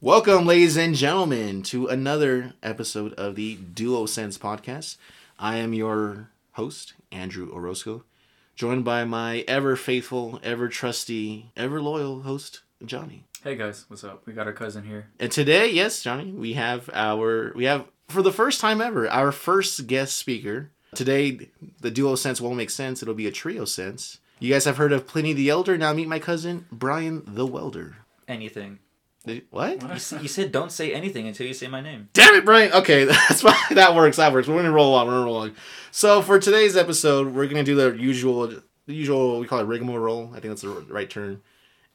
[0.00, 4.96] Welcome, ladies and gentlemen, to another episode of the Duo Sense podcast.
[5.40, 8.04] I am your host, Andrew Orozco,
[8.54, 13.24] joined by my ever faithful, ever trusty, ever loyal host, Johnny.
[13.42, 14.22] Hey guys, what's up?
[14.24, 15.08] We got our cousin here.
[15.18, 19.32] And today, yes, Johnny, we have our we have for the first time ever our
[19.32, 20.70] first guest speaker.
[20.94, 21.48] Today,
[21.80, 23.02] the duo sense won't make sense.
[23.02, 24.18] It'll be a trio sense.
[24.38, 25.76] You guys have heard of Pliny the Elder.
[25.76, 27.96] Now meet my cousin Brian the Welder.
[28.28, 28.78] anything.
[29.28, 29.80] Did- what?
[29.82, 32.08] You, you said don't say anything until you say my name.
[32.12, 32.72] Damn it, Brian.
[32.72, 34.16] Okay, that's why that works.
[34.16, 34.48] That works.
[34.48, 35.06] We're gonna roll on.
[35.06, 35.54] We're gonna roll on.
[35.90, 39.38] So for today's episode, we're gonna do the usual, the usual.
[39.40, 40.28] We call it rigmarole.
[40.34, 41.42] I think that's the right term.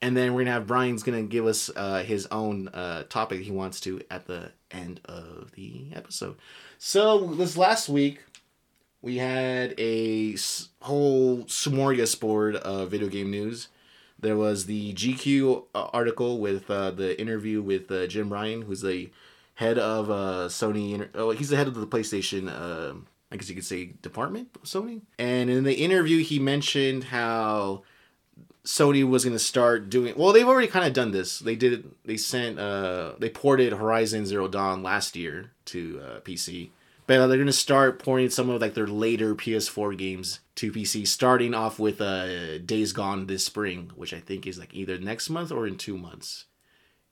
[0.02, 3.52] And then we're gonna have Brian's gonna give us uh, his own uh, topic he
[3.52, 6.36] wants to at the end of the episode.
[6.78, 8.22] So this last week,
[9.02, 13.70] we had a s- whole smorgasbord of video game news.
[14.24, 18.82] There was the GQ uh, article with uh, the interview with uh, Jim Ryan, who's
[18.82, 19.12] the
[19.56, 20.94] head of uh, Sony.
[20.94, 22.48] Inter- oh, he's the head of the PlayStation.
[22.50, 22.96] Uh,
[23.32, 25.02] I guess you could say department of Sony.
[25.20, 27.84] And in the interview, he mentioned how
[28.66, 30.14] Sony was going to start doing.
[30.16, 31.40] Well, they've already kind of done this.
[31.40, 31.92] They did.
[32.06, 32.60] They sent.
[32.60, 36.70] Uh, they ported Horizon Zero Dawn last year to uh, PC.
[37.06, 40.72] But uh, they're going to start porting some of like their later PS4 games to
[40.72, 44.98] PC, starting off with uh, Days Gone this spring, which I think is like either
[44.98, 46.46] next month or in two months.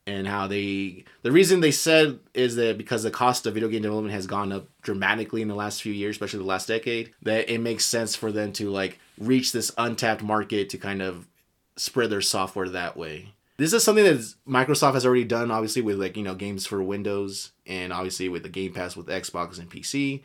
[0.08, 3.84] And how they the reason they said is that because the cost of video game
[3.84, 7.47] development has gone up dramatically in the last few years especially the last decade that
[7.53, 11.28] it makes sense for them to like reach this untapped market to kind of
[11.75, 15.97] spread their software that way this is something that microsoft has already done obviously with
[15.97, 19.69] like you know games for windows and obviously with the game pass with xbox and
[19.69, 20.21] pc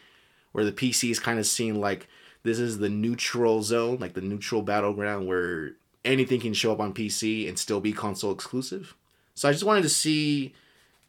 [0.52, 2.08] where the pc is kind of seen like
[2.42, 5.72] this is the neutral zone like the neutral battleground where
[6.04, 8.94] anything can show up on pc and still be console exclusive
[9.36, 10.54] so I just wanted to see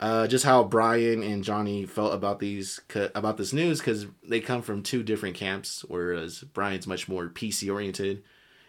[0.02, 2.80] uh, just how Brian and Johnny felt about these
[3.16, 5.83] about this news because they come from two different camps.
[5.87, 8.21] Whereas Brian's much more PC oriented,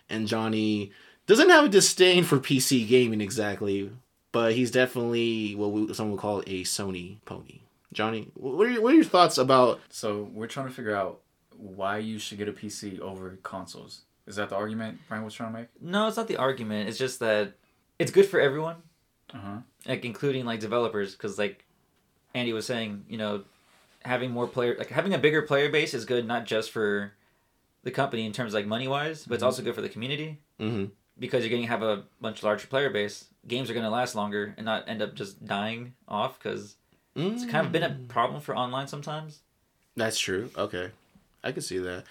[0.09, 0.93] and Johnny
[1.29, 3.91] doesn't have a disdain for PC gaming exactly,
[4.33, 7.61] but he's definitely what we, someone would call a Sony pony.
[7.93, 9.81] Johnny, what are your, what are your thoughts about?
[9.91, 11.21] So we're trying to figure out
[11.57, 14.03] why you should get a PC over consoles.
[14.27, 15.69] Is that the argument Brian was trying to make?
[15.81, 16.89] No, it's not the argument.
[16.89, 17.55] It's just that
[17.99, 18.77] it's good for everyone,
[19.33, 19.57] Uh huh.
[19.87, 21.65] like including like developers, because like
[22.35, 23.45] Andy was saying, you know,
[24.05, 27.13] having more player, like having a bigger player base is good not just for
[27.85, 29.47] the company in terms of, like money wise, but it's Mhm.
[29.47, 30.87] also good for the community Mm-hmm.
[31.19, 33.27] Because you're going to have a much larger player base.
[33.47, 36.77] Games are going to last longer and not end up just dying off because
[37.17, 38.09] it's kind of been a mm.
[38.09, 39.41] problem for online sometimes.
[39.97, 40.51] That's true.
[40.57, 40.91] Okay,
[41.43, 42.05] I can see that.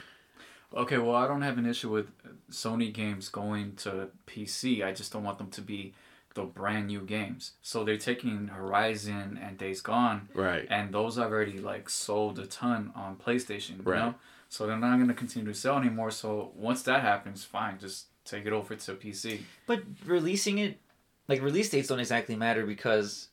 [0.75, 2.07] Okay, well, I don't have an issue with
[2.51, 4.83] Sony games going to PC.
[4.83, 5.93] I just don't want them to be
[6.33, 7.53] the brand new games.
[7.61, 10.67] So they're taking Horizon and Days Gone, Right.
[10.69, 13.77] and those have already like sold a ton on PlayStation.
[13.77, 13.99] You Right.
[13.99, 14.15] know,
[14.49, 16.11] so they're not going to continue to sell anymore.
[16.11, 19.41] So once that happens, fine, just take it over to PC.
[19.65, 20.79] But releasing it,
[21.27, 23.29] like release dates don't exactly matter because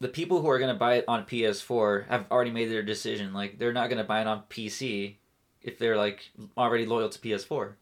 [0.00, 3.32] the people who are going to buy it on PS4 have already made their decision.
[3.32, 5.16] Like they're not going to buy it on PC
[5.62, 7.72] if they're like already loyal to PS4.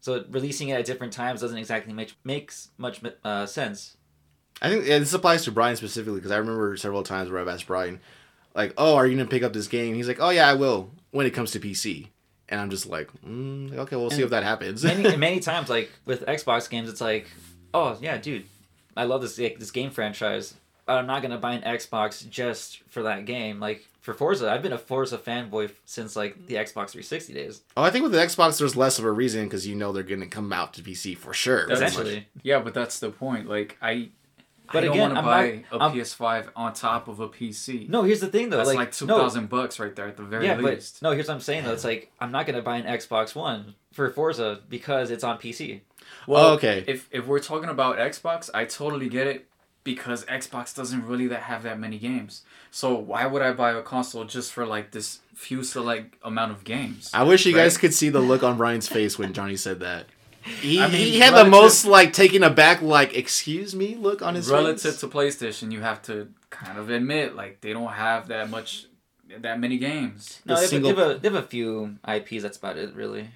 [0.00, 3.96] So releasing it at different times doesn't exactly make makes much uh, sense.
[4.62, 7.48] I think yeah, this applies to Brian specifically because I remember several times where I've
[7.48, 8.00] asked Brian,
[8.54, 10.92] like, "Oh, are you gonna pick up this game?" He's like, "Oh yeah, I will
[11.10, 12.08] when it comes to PC."
[12.48, 15.90] And I'm just like, mm, "Okay, we'll see if that happens." Many many times, like
[16.04, 17.26] with Xbox games, it's like,
[17.74, 18.46] oh yeah, dude,
[18.96, 20.54] I love this like, this game franchise.
[20.88, 23.58] I'm not gonna buy an Xbox just for that game.
[23.58, 27.62] Like for Forza, I've been a Forza fanboy since like the Xbox 360 days.
[27.76, 30.04] oh, I think with the Xbox, there's less of a reason because you know they're
[30.04, 31.66] gonna come out to PC for sure.
[31.66, 31.80] That's.
[31.80, 33.48] Essentially, Yeah, but that's the point.
[33.48, 34.10] Like I,
[34.72, 37.20] But I don't again, want to I'm buy not- a I'm- PS5 on top of
[37.20, 37.88] a PC.
[37.88, 38.02] no.
[38.02, 40.46] Here's the thing though, that's like, like, two no, bucks right there at the very
[40.46, 40.98] yeah, least.
[41.00, 41.14] but no.
[41.14, 41.72] Here's what I'm saying though.
[41.72, 45.80] It's like I'm not gonna buy an Xbox One for Forza because it's on PC.
[46.28, 46.84] Oh, okay.
[46.86, 49.46] If if we're talking about Xbox, I totally get it
[49.84, 52.42] because Xbox doesn't really that have that many games.
[52.72, 56.64] So why would I buy a console just for like this few select amount of
[56.64, 57.10] games?
[57.14, 60.06] I wish you guys could see the look on Brian's face when Johnny said that.
[60.46, 64.34] He, I mean, he had the most like taken aback, like "Excuse me" look on
[64.36, 65.00] his Relative face.
[65.00, 68.86] to PlayStation, you have to kind of admit like they don't have that much,
[69.40, 70.40] that many games.
[70.44, 72.42] The No, they have, single- they, have a, they have a few IPs.
[72.42, 73.28] That's about it, really.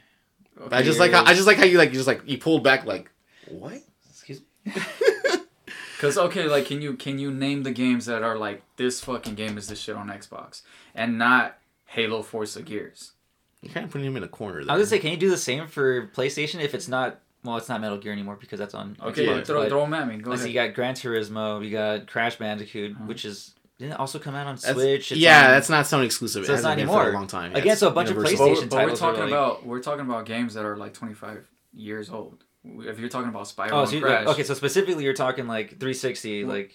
[0.70, 2.62] I just like how I just like how you like you just like you pulled
[2.62, 3.10] back like
[3.48, 3.80] what?
[4.10, 4.72] Excuse me.
[6.00, 9.34] Cause okay, like can you can you name the games that are like this fucking
[9.34, 10.62] game is the shit on Xbox
[10.94, 13.12] and not Halo Forza Gears?
[13.62, 14.58] You're kind of putting him in a corner.
[14.60, 17.56] I was gonna say, can you do the same for PlayStation if it's not well,
[17.56, 18.96] it's not Metal Gear anymore because that's on.
[19.02, 20.18] Okay, Xbox, throw, but throw them at me.
[20.18, 20.54] Go let's ahead.
[20.54, 23.04] you got Gran Turismo, you got Crash Bandicoot, Uh-huh.
[23.04, 25.12] which is didn't it also come out on That's- Switch.
[25.12, 26.44] It's yeah, on- that's not Sony exclusive.
[26.44, 27.52] So it it's hasn't not been for a long time.
[27.52, 28.38] Again, Yeah, so a bunch of universal.
[28.46, 30.92] But, PlayStation we're- but we're talking like- about we're talking about games that are like
[30.92, 32.44] 25 years old.
[32.62, 34.42] If you're talking about Spyro Oh, so you, Crash, okay.
[34.42, 36.72] So specifically, you're talking like 360, like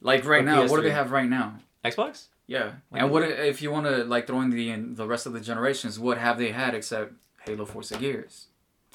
[0.00, 1.58] like right or now, what do they have right now?
[1.84, 2.26] Xbox.
[2.48, 5.26] Yeah, Why and what if you want to like throw in the in the rest
[5.26, 5.98] of the generations?
[5.98, 7.12] What have they had except
[7.44, 8.46] Halo, Forza Gears?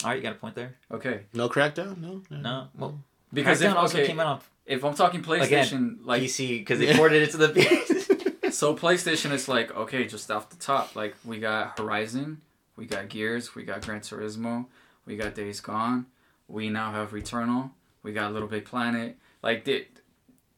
[0.03, 0.75] All right, you got a point there.
[0.91, 1.97] Okay, No Crackdown?
[1.99, 2.23] No?
[2.31, 2.99] No, well,
[3.31, 6.79] because Crackdown if, also okay, came out on if I'm talking PlayStation, like PC because
[6.79, 8.57] they ported it to the PS.
[8.57, 12.41] so PlayStation, it's like okay, just off the top, like we got Horizon,
[12.75, 14.65] we got Gears, we got Gran Turismo,
[15.05, 16.07] we got Days Gone,
[16.47, 17.69] we now have Returnal,
[18.01, 19.85] we got Little Big Planet, like the,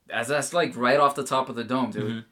[0.09, 2.11] as that's like right off the top of the dome, dude.
[2.11, 2.25] Mhm.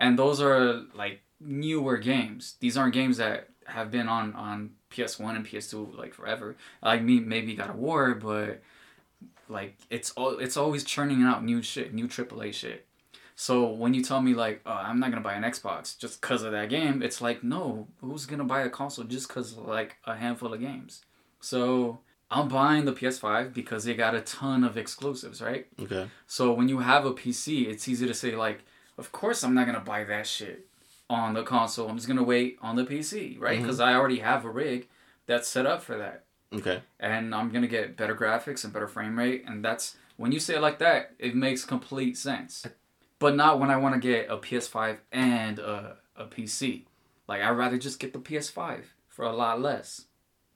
[0.00, 2.56] And those are like newer games.
[2.58, 6.56] These aren't games that have been on on PS1 and PS2 like forever.
[6.82, 8.62] Like me, maybe God of War, but
[9.48, 12.86] like it's all it's always churning out new shit, new AAA shit.
[13.36, 16.42] So when you tell me like oh, I'm not gonna buy an Xbox just because
[16.42, 19.96] of that game, it's like no, who's gonna buy a console just because of like
[20.06, 21.04] a handful of games?
[21.40, 22.00] So
[22.30, 25.66] I'm buying the PS5 because they got a ton of exclusives, right?
[25.80, 26.08] Okay.
[26.26, 28.60] So when you have a PC, it's easy to say like,
[29.00, 30.66] of course I'm not gonna buy that shit
[31.08, 31.88] on the console.
[31.88, 33.58] I'm just gonna wait on the PC, right?
[33.60, 34.86] Because I already have a rig
[35.26, 36.82] that's set up for that, Okay.
[37.00, 40.56] and I'm gonna get better graphics and better frame rate, and that's when you say
[40.56, 42.66] it like that, it makes complete sense.
[43.18, 46.84] But not when I want to get a PS5 and a, a PC.
[47.28, 50.06] Like I'd rather just get the PS5 for a lot less.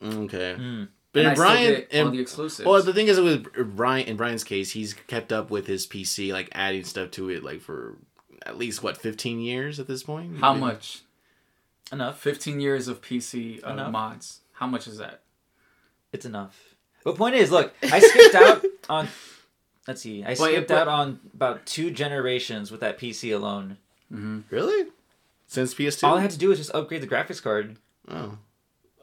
[0.02, 0.56] Okay.
[0.58, 0.88] Mm.
[1.12, 2.66] But and in I Brian, get all in, the exclusives.
[2.66, 6.32] well, the thing is with Brian, in Brian's case, he's kept up with his PC,
[6.32, 7.96] like adding stuff to it, like for
[8.44, 10.38] at least what 15 years at this point.
[10.38, 10.66] How Maybe?
[10.66, 11.02] much?
[11.92, 12.18] Enough.
[12.20, 13.92] 15 years of PC uh, Enough.
[13.92, 14.40] mods.
[14.52, 15.20] How much is that?
[16.12, 16.74] It's enough.
[17.04, 19.08] But point is, look, I skipped out on.
[19.86, 23.76] Let's see, I But- skipped but- out on about two generations with that PC alone.
[24.12, 24.40] Mm-hmm.
[24.50, 24.90] Really?
[25.46, 26.04] Since PS2?
[26.08, 27.76] All I had to do was just upgrade the graphics card.
[28.08, 28.38] oh.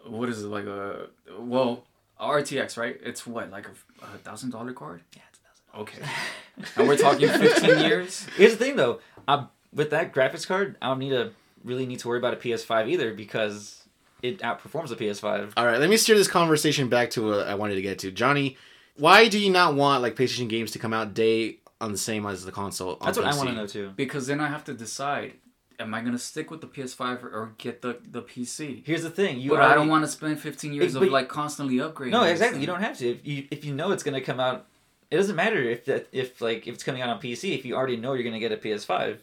[0.08, 1.08] what is it like a
[1.40, 1.84] well
[2.20, 3.00] RTX right?
[3.04, 5.02] It's what like a, a thousand dollar card?
[5.16, 5.44] Yeah, it's a
[5.78, 5.82] thousand.
[5.84, 8.26] Okay, and we're talking fifteen years.
[8.36, 9.00] Here's the thing, though.
[9.28, 11.32] Um, with that graphics card, I don't need to
[11.64, 13.84] really need to worry about a PS5 either because
[14.22, 15.54] it outperforms the PS5.
[15.58, 18.12] All right, let me steer this conversation back to what I wanted to get to.
[18.12, 18.58] Johnny,
[18.98, 22.26] why do you not want like PlayStation games to come out day on the same
[22.26, 22.98] as the console?
[23.02, 23.94] on That's what I want to know too.
[23.96, 25.34] Because then I have to decide:
[25.80, 28.86] am I gonna stick with the PS5 or, or get the the PC?
[28.86, 29.40] Here's the thing.
[29.40, 32.12] You but I don't want to spend fifteen years But- of like constantly upgrading.
[32.12, 32.56] No, exactly.
[32.56, 32.62] thing.
[32.62, 33.10] You don't have to.
[33.10, 34.68] If you if you know it's gonna come out,
[35.12, 37.54] it doesn't matter if that if like if it's coming out on PC.
[37.54, 39.18] If you already know you're gonna get a PS5.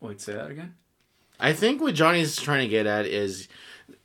[0.00, 0.74] Wait, say that again.
[1.40, 3.48] I think what Johnny's trying to get at is,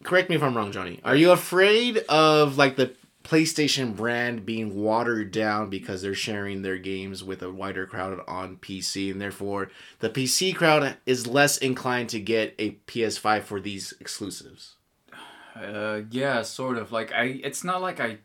[0.04, 1.00] correct me if I'm wrong, Johnny.
[1.04, 6.78] Are you afraid of like the PlayStation brand being watered down because they're sharing their
[6.78, 9.70] games with a wider crowd on PC, and therefore
[10.00, 14.76] the PC crowd is less inclined to get a PS5 for these exclusives?
[15.58, 16.92] Uh, yeah, sort of.
[16.92, 18.20] Like I, it's not like I,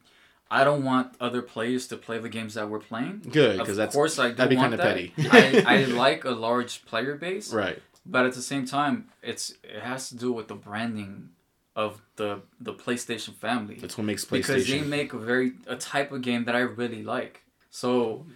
[0.59, 3.15] I don't want other players to play the games that we're playing.
[3.41, 5.07] Good, because that's course I do that'd be want kinda petty.
[5.31, 5.77] I, I
[6.07, 7.79] like a large player base, right.
[8.15, 8.95] but at the same time,
[9.31, 9.45] it's
[9.77, 11.31] it has to do with the branding
[11.75, 15.77] of the the PlayStation family That's what makes PlayStation because they make a very a
[15.77, 17.35] type of game that I really like.
[17.71, 18.27] So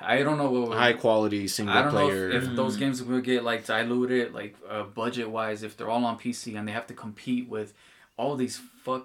[0.00, 2.28] I don't know what high quality single I don't player.
[2.28, 2.80] know if, if those Mm.
[2.82, 6.68] games will get like diluted, like uh, budget wise, if they're all on PC and
[6.68, 7.74] they have to compete with
[8.16, 9.04] all these fuck.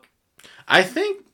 [0.67, 1.30] I think Go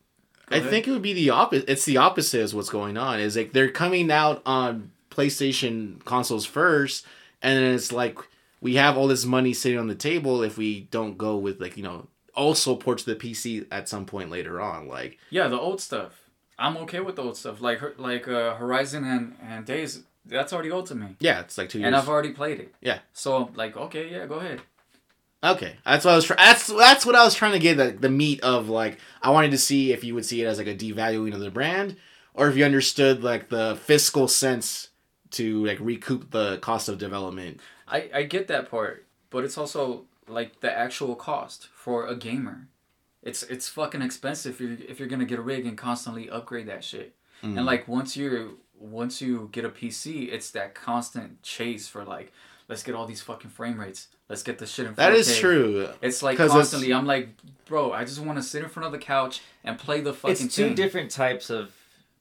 [0.50, 0.70] I ahead.
[0.70, 1.70] think it would be the opposite.
[1.70, 3.20] It's the opposite is what's going on.
[3.20, 7.06] Is like they're coming out on PlayStation consoles first,
[7.42, 8.18] and then it's like
[8.62, 11.77] we have all this money sitting on the table if we don't go with like
[11.77, 14.88] you know also ports to the PC at some point later on.
[14.88, 16.24] Like Yeah, the old stuff.
[16.60, 20.04] I'm okay with the old stuff, like like uh, Horizon and and Days.
[20.25, 21.88] That's already old to me, yeah, it's like two years.
[21.88, 22.75] and I've already played it.
[22.82, 23.00] Yeah.
[23.13, 24.62] So like, okay, yeah, go ahead.
[25.44, 26.25] Okay, that's what I was.
[26.25, 28.70] Try- that's that's what I was trying to get the the meat of.
[28.70, 31.39] Like, I wanted to see if you would see it as like a devaluing of
[31.39, 31.96] the brand,
[32.34, 34.89] or if you understood like the fiscal sense
[35.32, 37.60] to like recoup the cost of development.
[37.88, 42.67] I I get that part, but it's also like the actual cost for a gamer.
[43.22, 46.67] It's it's fucking expensive if you're if you're gonna get a rig and constantly upgrade
[46.67, 47.13] that shit.
[47.44, 47.58] Mm.
[47.58, 52.32] And like once you're once you get a PC, it's that constant chase for like,
[52.67, 54.07] let's get all these fucking frame rates.
[54.29, 54.93] Let's get this shit in.
[54.93, 54.95] 4K.
[54.97, 55.88] That is true.
[56.01, 56.93] It's like 'Cause it's- constantly.
[56.93, 57.29] I'm like,
[57.65, 60.31] bro, I just want to sit in front of the couch and play the fucking
[60.45, 60.75] It's two thing.
[60.75, 61.71] different types of.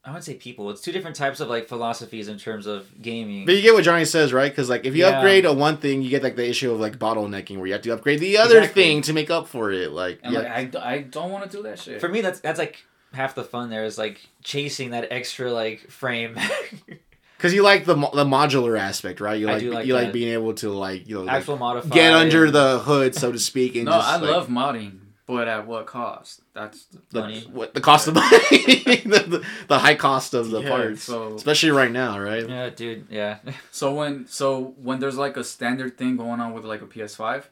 [0.04, 0.70] I wouldn't say people.
[0.70, 3.44] It's two different types of like philosophies in terms of gaming.
[3.44, 4.52] But you get what Johnny says, right?
[4.52, 5.16] Because like if you Yeah.
[5.18, 7.82] upgrade a one thing, you get like the issue of like bottlenecking, where you have
[7.82, 8.82] to upgrade the other Exactly.
[8.84, 9.90] thing to make up for it.
[9.90, 12.00] Like and yeah, like, I, d- I don't want to do that shit.
[12.00, 12.84] For me, that's that's like
[13.14, 16.36] half the fun there is like chasing that extra like frame.
[17.36, 19.38] Because you like the the modular aspect, right?
[19.38, 21.58] You I like, do like you like being able to like you know like, Actual
[21.58, 21.90] modifier.
[21.92, 23.76] get under the hood, so to speak.
[23.76, 26.40] And no, just, I like, love modding, but at what cost?
[26.54, 27.40] That's the, the, money.
[27.52, 31.34] what the cost of money, the, the, the high cost of the Yeah, parts, so-
[31.34, 32.48] especially right now, right?
[32.48, 33.06] Yeah, dude.
[33.10, 33.38] Yeah.
[33.70, 37.44] So when so when there's like a standard thing going on with like a PS5,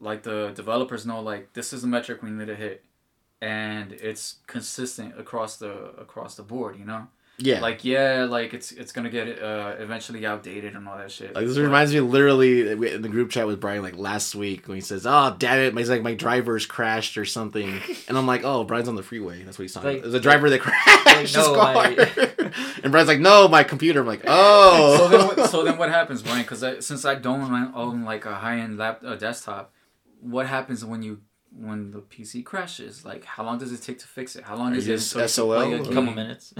[0.00, 2.84] like the developers know like this is the metric we need to hit,
[3.40, 6.76] and it's consistent across the across the board.
[6.76, 7.06] You know,
[7.36, 7.58] Yeah.
[7.60, 11.34] like yeah, like it's it's gonna get uh, eventually outdated and all that shit.
[11.34, 14.68] Like this But- reminds me literally in the group chat with Brian like last week
[14.68, 18.26] when he says, "Oh damn it, he's like my driver's crashed or something," and I'm
[18.28, 19.88] like, "Oh, Brian's on the freeway." That's what he's talking.
[19.88, 20.02] Like- about.
[20.12, 22.30] There's a driver that crashed his no, car, I-
[22.84, 25.90] and Brian's like, "No, my computer." I'm like, "Oh." so then, what- so then what
[25.90, 26.42] happens, Brian?
[26.42, 29.72] Because since I don't own- own like a high end lap uh, desktop,
[30.20, 31.20] what happens when you
[31.56, 33.04] when the PC crashes?
[33.04, 34.44] Like, how long does it take to fix it?
[34.44, 35.84] How long Are is you it just until you can SOL play a or- A
[35.84, 35.94] game?
[35.94, 36.54] couple minutes.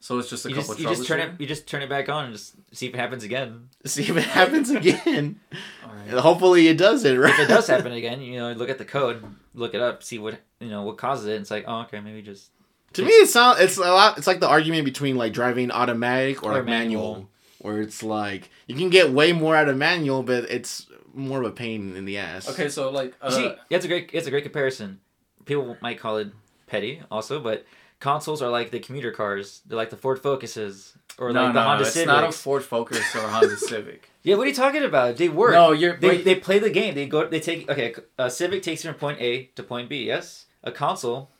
[0.00, 0.74] So it's just a You couple.
[0.74, 1.30] just, you just turn it.
[1.40, 3.68] You just turn it back on and just see if it happens again.
[3.86, 5.40] See if it happens again.
[5.84, 6.08] All right.
[6.08, 7.18] And Hopefully, it doesn't.
[7.18, 7.32] Right?
[7.32, 9.24] If it does happen again, you know, look at the code,
[9.54, 11.32] look it up, see what you know what causes it.
[11.32, 12.50] And it's like, oh, okay, maybe just
[12.94, 14.18] To me, it's sounds it's a lot.
[14.18, 17.02] It's like the argument between like driving automatic or, Or like manual.
[17.12, 17.30] manual.
[17.58, 21.46] where it's like you can get way more out of manual, but it's more of
[21.46, 22.48] a pain in the ass.
[22.50, 23.52] Okay, so like, uh, see.
[23.70, 24.10] It's a great.
[24.12, 25.00] It's a great comparison.
[25.46, 26.28] People might call it
[26.66, 27.64] petty, also, but
[28.00, 29.60] consoles are like the commuter cars.
[29.66, 32.06] They're like the Ford Focuses or no, like the no, Honda it's Civics.
[32.08, 34.10] not a Ford Focus or a Honda Civic.
[34.22, 35.16] Yeah, what are you talking about?
[35.16, 35.52] They work.
[35.52, 35.96] No, you're.
[35.96, 36.94] They, but- they play the game.
[36.94, 37.26] They go.
[37.28, 37.70] They take.
[37.70, 40.04] Okay, a Civic takes you from point A to point B.
[40.04, 41.30] Yes, a console,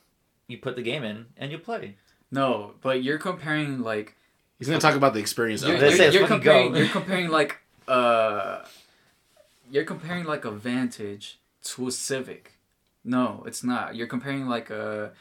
[0.49, 1.97] you put the game in and you play.
[2.31, 4.15] no, but you're comparing like.
[4.59, 5.63] He's gonna talk about the experience.
[5.63, 6.73] You're, of Let's you're, you're comparing.
[6.73, 6.79] go.
[6.79, 7.59] You're comparing like
[7.89, 8.65] uh.
[9.71, 12.53] You're comparing like a Vantage to a Civic.
[13.05, 13.97] No, it's not.
[13.97, 15.13] You're comparing like a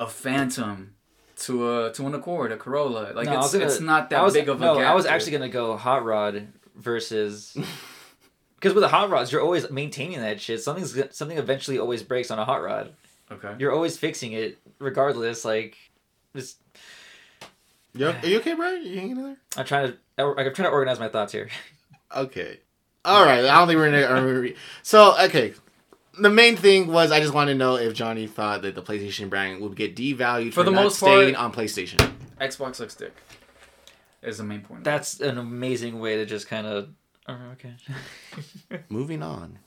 [0.00, 0.94] a Phantom
[1.38, 3.12] to a to an Accord, a Corolla.
[3.14, 4.86] Like No, it's gonna- it's not that I was, big of a no, gap.
[4.90, 5.12] I was dude.
[5.12, 7.56] actually gonna go hot rod versus.
[8.60, 10.60] Because with the hot rods, you're always maintaining that shit.
[10.60, 12.92] Something's something eventually always breaks on a hot rod.
[13.30, 13.54] okay.
[13.60, 15.44] You're always fixing it, regardless.
[15.44, 15.76] Like,
[16.34, 16.56] just
[17.94, 18.84] You- are you okay, Brian?
[18.84, 19.36] You hanging in there?
[19.56, 19.98] I'm trying to.
[20.18, 21.48] I'm trying to organize my thoughts here.
[22.16, 22.58] Okay.
[23.04, 23.44] All right.
[23.44, 24.54] I don't think we're gonna.
[24.82, 25.54] So okay.
[26.20, 29.30] The main thing was I just wanted to know if Johnny thought that the PlayStation
[29.30, 32.12] brand would get devalued For the not most staying part- on PlayStation.
[32.40, 33.14] Xbox looks dick.
[34.22, 34.82] Is the main point.
[34.84, 36.88] That's an amazing way to just kind of.
[37.28, 37.74] Oh, okay.
[38.88, 39.58] Moving on.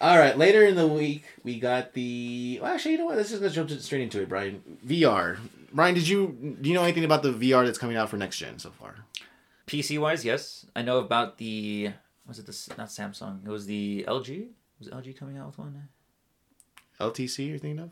[0.00, 0.36] All right.
[0.36, 2.58] Later in the week, we got the.
[2.60, 3.16] Well, actually, you know what?
[3.16, 4.62] Let's just let's jump straight into it, Brian.
[4.86, 5.38] VR.
[5.72, 8.36] Brian, did you do you know anything about the VR that's coming out for next
[8.38, 8.96] gen so far?
[9.66, 11.92] PC wise, yes, I know about the.
[12.26, 13.46] Was it the not Samsung?
[13.46, 14.48] It was the LG.
[14.78, 15.88] Was LG coming out with one?
[17.00, 17.90] LTC you're thinking of?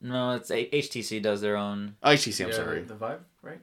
[0.00, 1.96] No, it's a- HTC does their own.
[2.02, 2.44] Oh, HTC.
[2.44, 2.82] I'm Yeah, sorry.
[2.82, 3.60] The Vive, right?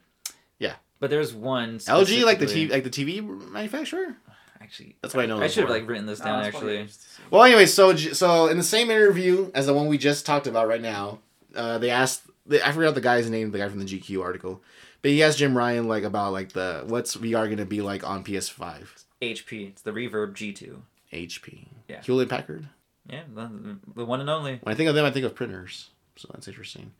[0.59, 0.75] Yeah.
[0.99, 1.77] But there's one.
[1.79, 4.17] LG, like the TV, like the TV manufacturer.
[4.61, 5.39] Actually, That's why I know.
[5.39, 6.97] I should have like written this down it's probably actually.
[7.29, 10.67] Well, anyway, so so in the same interview as the one we just talked about
[10.67, 11.19] right now,
[11.55, 14.63] uh, they asked they, I forgot the guy's name, the guy from the GQ article,
[15.03, 18.23] but he asked Jim Ryan like about like the what's VR gonna be like on
[18.23, 19.67] PS5, HP.
[19.69, 20.77] It's the Reverb G2.
[21.13, 22.01] HP, Yeah.
[22.01, 22.67] Hewlett Packard.
[23.07, 24.59] Yeah, the, the one and only.
[24.63, 26.91] When I think of them, I think of printers, so that's interesting.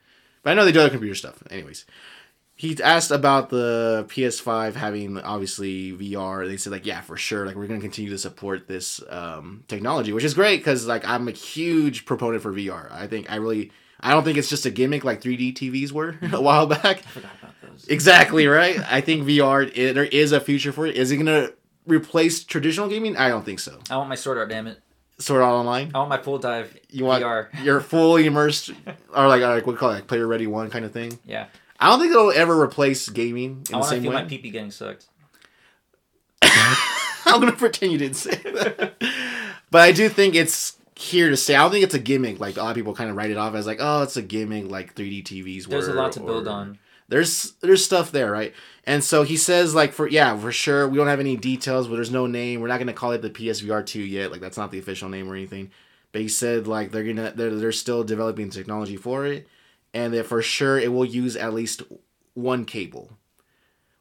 [0.43, 1.41] But I know they do other computer stuff.
[1.49, 1.85] Anyways,
[2.57, 6.47] he asked about the PS5 having obviously VR.
[6.47, 7.45] They said like, yeah, for sure.
[7.45, 11.27] Like we're gonna continue to support this um, technology, which is great because like I'm
[11.27, 12.91] a huge proponent for VR.
[12.91, 16.17] I think I really, I don't think it's just a gimmick like 3D TVs were
[16.31, 16.85] a while back.
[16.85, 17.87] I forgot about those.
[17.87, 18.79] Exactly right.
[18.89, 20.95] I think VR it, there is a future for it.
[20.95, 21.49] Is it gonna
[21.85, 23.15] replace traditional gaming?
[23.17, 23.79] I don't think so.
[23.89, 24.79] I want my sword art, damn it.
[25.17, 25.91] Sword Art Online.
[25.95, 27.47] I want my full dive You want VR.
[27.63, 28.69] you're fully immersed,
[29.15, 31.17] or like like what do you call it, like player ready one kind of thing.
[31.25, 31.45] Yeah.
[31.79, 34.15] I don't think it'll ever replace gaming in I the want to same feel way.
[34.17, 35.07] my pee pee getting sucked.
[36.41, 38.93] I'm gonna pretend you didn't say that,
[39.71, 41.55] but I do think it's here to stay.
[41.55, 42.39] I don't think it's a gimmick.
[42.39, 44.21] Like a lot of people kind of write it off as like, oh, it's a
[44.21, 45.67] gimmick, like 3D TVs.
[45.67, 46.77] There's a lot to build on.
[47.07, 48.53] There's there's stuff there, right?
[48.85, 51.95] And so he says like for yeah for sure we don't have any details, but
[51.95, 52.61] there's no name.
[52.61, 54.31] We're not gonna call it the PSVR two yet.
[54.31, 55.71] Like that's not the official name or anything.
[56.11, 59.47] But he said like they're gonna they're they're still developing technology for it,
[59.93, 61.83] and that for sure it will use at least
[62.33, 63.17] one cable,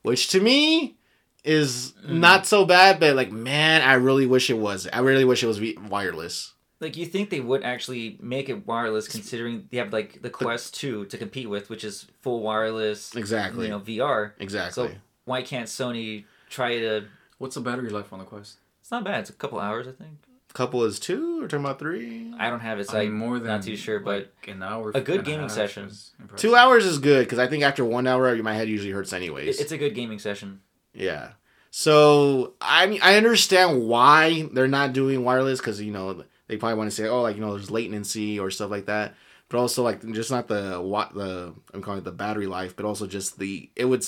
[0.02, 0.96] which to me
[1.44, 2.20] is Mm.
[2.20, 3.00] not so bad.
[3.00, 4.88] But like man, I really wish it was.
[4.90, 6.53] I really wish it was wireless.
[6.84, 10.74] Like you think they would actually make it wireless, considering they have like the Quest
[10.74, 13.14] Two to compete with, which is full wireless.
[13.16, 13.64] Exactly.
[13.64, 14.32] You know, VR.
[14.38, 14.88] Exactly.
[14.88, 17.06] So why can't Sony try to?
[17.38, 18.58] What's the battery life on the Quest?
[18.82, 19.20] It's not bad.
[19.20, 20.18] It's a couple hours, I think.
[20.50, 22.32] A couple is two or talking about three?
[22.38, 24.48] I don't have it, so I I'm mean, more than not too sure, but like,
[24.54, 24.92] an hour.
[24.94, 25.90] a good gaming half session.
[26.36, 29.58] Two hours is good because I think after one hour, my head usually hurts anyways.
[29.58, 30.60] it's a good gaming session.
[30.92, 31.30] Yeah.
[31.70, 36.78] So I mean, I understand why they're not doing wireless because you know they probably
[36.78, 39.14] want to say, oh, like you know, there's latency or stuff like that.
[39.48, 42.84] But also like just not the what the I'm calling it the battery life, but
[42.84, 44.04] also just the it would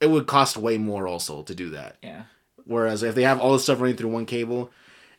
[0.00, 1.96] it would cost way more also to do that.
[2.02, 2.24] Yeah.
[2.64, 4.70] Whereas if they have all this stuff running through one cable,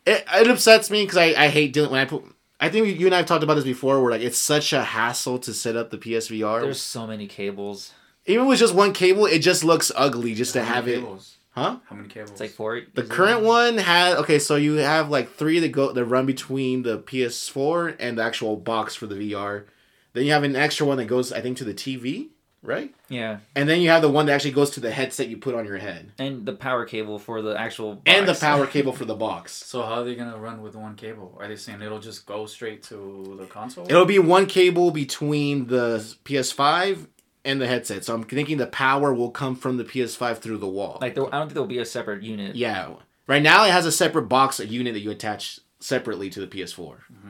[0.05, 2.23] it, it upsets me because I, I hate dealing when I put.
[2.59, 4.83] I think you and I have talked about this before, where like it's such a
[4.83, 6.61] hassle to set up the PSVR.
[6.61, 7.91] There's so many cables.
[8.25, 11.01] Even with just one cable, it just looks ugly just to have many it.
[11.01, 11.37] cables?
[11.55, 11.77] Huh?
[11.87, 12.31] How many cables?
[12.31, 12.81] It's like four.
[12.93, 13.15] The easily.
[13.15, 16.97] current one had okay, so you have like three that go that run between the
[16.99, 19.65] PS4 and the actual box for the VR.
[20.13, 22.29] Then you have an extra one that goes, I think, to the TV,
[22.61, 22.93] right?
[23.09, 25.53] Yeah, And then you have the one that actually goes to the headset you put
[25.55, 28.01] on your head, and the power cable for the actual.
[28.05, 29.51] and the power cable for the box.
[29.53, 31.35] So how are they gonna run with one cable?
[31.39, 33.85] Are they saying it'll just go straight to the console?
[33.87, 37.07] It'll be one cable between the PS5
[37.45, 38.05] and the headset.
[38.05, 40.97] So I'm thinking the power will come from the PS5 through the wall.
[41.01, 42.55] Like there, I don't think there'll be a separate unit.
[42.55, 42.93] yeah,
[43.27, 46.47] right now it has a separate box, a unit that you attach separately to the
[46.47, 46.77] PS4.
[46.77, 47.29] Mm-hmm.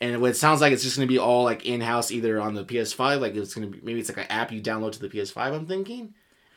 [0.00, 2.54] And what it sounds like it's just gonna be all like in house, either on
[2.54, 5.08] the PS5, like it's gonna be maybe it's like an app you download to the
[5.08, 5.36] PS5.
[5.38, 6.14] I'm thinking,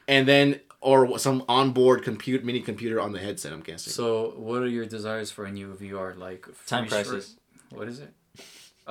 [0.08, 3.52] and then or some onboard compute mini computer on the headset.
[3.54, 3.94] I'm guessing.
[3.94, 6.16] So what are your desires for a new VR?
[6.18, 7.36] Like Time free Crisis.
[7.70, 8.14] short- What is it?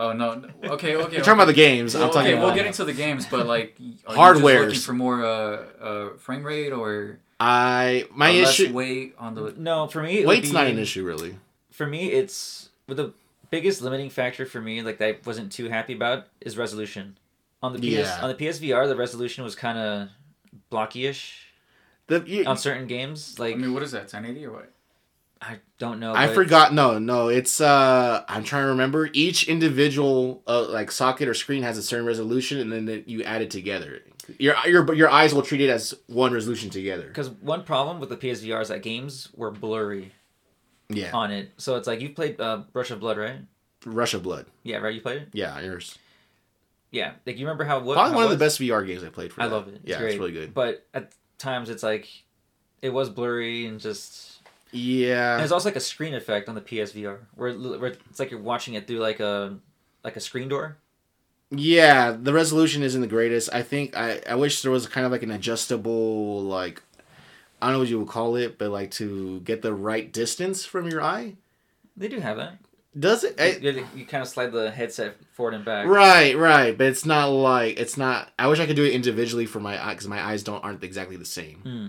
[0.01, 0.35] Oh no.
[0.35, 0.49] no.
[0.73, 0.97] Okay.
[0.97, 1.17] Okay.
[1.17, 1.95] You're talking about the games.
[1.95, 3.77] Well, I'm talking okay, about we'll get into the games, but like,
[4.07, 4.35] are Hardwares.
[4.35, 8.73] You just looking for more uh, uh, frame rate or I my a less issue.
[8.73, 9.55] weight on the?
[9.59, 11.37] No, for me, it would Weight's not an issue really.
[11.71, 13.13] For me, it's the
[13.51, 17.19] biggest limiting factor for me, like that I wasn't too happy about, is resolution.
[17.63, 18.21] On the PS Yeah.
[18.23, 20.09] on the PSVR, the resolution was kind of
[20.71, 21.47] blocky-ish
[22.07, 23.39] The, you, on certain games.
[23.39, 24.05] Like I mean, what is that?
[24.13, 24.73] 1080 or what?
[25.43, 26.15] I don't know.
[26.15, 26.75] I forgot.
[26.75, 27.29] No, no.
[27.29, 29.09] It's uh, I'm trying to remember.
[29.13, 33.41] Each individual uh, like socket or screen has a certain resolution, and then you add
[33.41, 34.01] it together.
[34.39, 37.07] Your your your eyes will treat it as one resolution together.
[37.07, 40.13] Because one problem with the PSVR is that games were blurry
[40.91, 41.53] Yeah, on it.
[41.57, 43.41] So it's like you played uh, Rush of Blood, right?
[43.87, 44.47] Rush of Blood.
[44.63, 44.95] Yeah, right.
[44.95, 45.29] You played it.
[45.33, 45.99] Yeah, yours.
[46.91, 49.09] Yeah, like you remember how what Probably how one of the best VR games I
[49.09, 49.41] played for.
[49.41, 49.55] I that.
[49.55, 49.75] love it.
[49.77, 50.11] It's yeah, great.
[50.11, 50.53] it's really good.
[50.53, 52.09] But at times it's like
[52.83, 54.30] it was blurry and just.
[54.73, 58.31] And Yeah, there's also like a screen effect on the PSVR where, where it's like
[58.31, 59.59] you're watching it through like a
[60.05, 60.77] like a screen door.
[61.51, 62.13] yeah.
[62.13, 63.51] The resolution isn't the greatest.
[63.53, 66.83] I think I I wish there was kind of like an adjustable like.
[67.63, 70.65] I don't know what you would call it, but like to get the right distance
[70.65, 71.37] from your eye.
[71.97, 72.55] They do have that.
[72.99, 73.39] Does it?
[73.39, 75.87] I- you, you kind of slide the headset forward and back.
[75.87, 78.33] Right, right, but it's not like it's not.
[78.39, 80.83] I wish I could do it individually for my eye because my eyes don't aren't
[80.83, 81.59] exactly the same.
[81.61, 81.87] Hmm.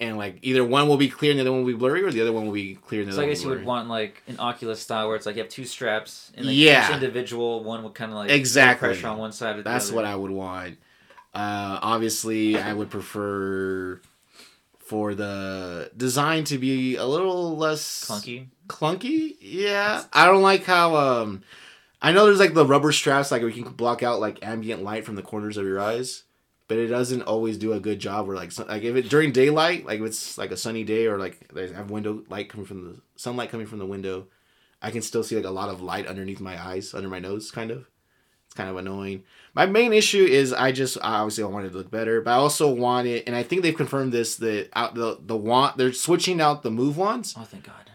[0.00, 2.12] And like either one will be clear and the other one will be blurry, or
[2.12, 3.88] the other one will be clear and the So other I guess you would want
[3.88, 6.86] like an Oculus style where it's like you have two straps and like Yeah.
[6.88, 8.88] each individual one would kind of like Exactly.
[8.90, 9.96] pressure on one side or the That's other.
[9.96, 10.78] what I would want.
[11.34, 14.00] Uh, obviously, I would prefer
[14.78, 18.46] for the design to be a little less clunky.
[18.68, 19.36] clunky.
[19.40, 21.42] Yeah, I don't like how um
[22.00, 25.04] I know there's like the rubber straps like we can block out like ambient light
[25.04, 26.22] from the corners of your eyes,
[26.68, 29.86] but it doesn't always do a good job where like like if it during daylight,
[29.86, 32.84] like if it's like a sunny day or like they have window light coming from
[32.84, 34.26] the sunlight coming from the window,
[34.82, 37.50] I can still see like a lot of light underneath my eyes, under my nose
[37.50, 37.88] kind of.
[38.46, 39.24] It's kind of annoying.
[39.52, 42.34] My main issue is I just obviously I wanted it to look better, but I
[42.34, 45.92] also want it, and I think they've confirmed this that out the the want they're
[45.92, 47.34] switching out the move wands.
[47.36, 47.87] Oh, thank God.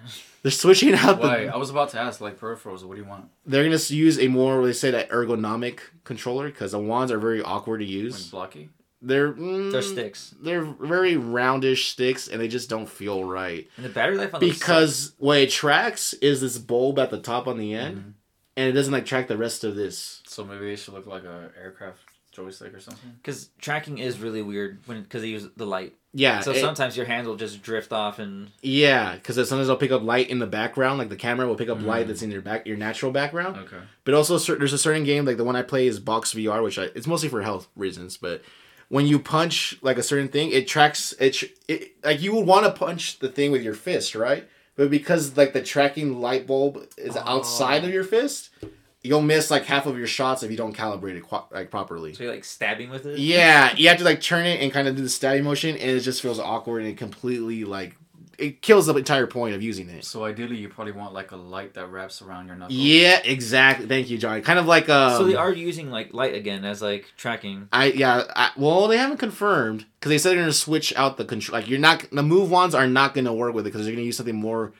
[0.43, 1.45] They're switching out the Why?
[1.45, 2.84] I was about to ask, like peripherals.
[2.84, 3.29] What do you want?
[3.45, 7.41] they're gonna use a more they say that ergonomic controller because the wands are very
[7.41, 8.29] awkward to Like use.
[8.29, 8.69] blocky?
[9.01, 10.34] They're mm, They're sticks.
[10.41, 14.39] They're very roundish sticks, and they just don't feel right And the battery life on
[14.39, 18.10] those because what it tracks is this bulb at the top on the end, Mm-hmm.
[18.58, 20.21] and it doesn't like track the rest of this.
[20.27, 21.99] So maybe they should look like a aircraft
[22.32, 23.12] joystick or something.
[23.21, 25.93] because tracking is really weird when because they use the light.
[26.15, 29.76] Yeah, So it- sometimes your hands will just drift off and yeah, because sometimes they'll
[29.78, 31.86] pick up light in the background, like the camera will pick up Mm.
[31.86, 33.58] light that's in your back, your natural background.
[33.58, 33.78] Okay.
[34.06, 36.78] But also, there's a certain game like the one I play is Box VR, which
[36.78, 38.17] I, it's mostly for health reasons.
[38.17, 38.43] But
[38.89, 41.36] when you punch like a certain thing, it tracks it.
[41.67, 44.47] it like you would want to punch the thing with your fist, right?
[44.76, 48.49] But because like the tracking light bulb is outside of your fist,
[49.04, 52.13] you'll miss like half of your shots if you don't calibrate it qu- like properly.
[52.13, 53.20] so you're like stabbing with it.
[53.20, 55.92] Yeah, you have to like turn it and kind of do the stabbing motion, and
[55.92, 57.96] it just feels awkward and completely like
[58.39, 60.04] it kills the entire point of using it.
[60.04, 62.78] So ideally, you probably want like a light that wraps around your knuckles.
[62.78, 63.86] Yeah, exactly.
[63.86, 64.42] Thank you, Johnny.
[64.42, 67.68] Kind of like um, so they are using like light again as like tracking.
[67.72, 68.24] I yeah.
[68.36, 71.60] I, well, they haven't confirmed because they said they're gonna switch out the control.
[71.60, 74.06] Like you're not the move wands are not gonna work with it because they're gonna
[74.06, 74.74] use something more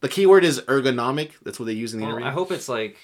[0.00, 1.32] the keyword is ergonomic.
[1.42, 2.30] That's what they use in the Well, interview.
[2.30, 2.96] I hope it's like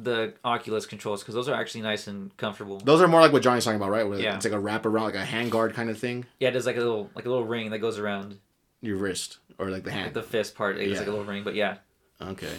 [0.00, 2.78] the Oculus controls because those are actually nice and comfortable.
[2.78, 4.08] Those are more like what Johnny's talking about, right?
[4.08, 4.36] Where Yeah.
[4.36, 6.76] it's like a wrap around, like a hand guard kind of thing, Yeah, there's like
[6.76, 8.38] a little like a little ring that goes around
[8.80, 10.14] your wrist or like the like hand.
[10.14, 10.78] the fist part.
[10.78, 11.78] It's like a little ring, but yeah,
[12.22, 12.52] Okay.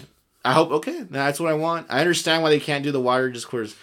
[0.46, 1.04] I hope okay.
[1.10, 1.88] That's what I want.
[1.90, 3.76] I understand why they can't do the wire just course.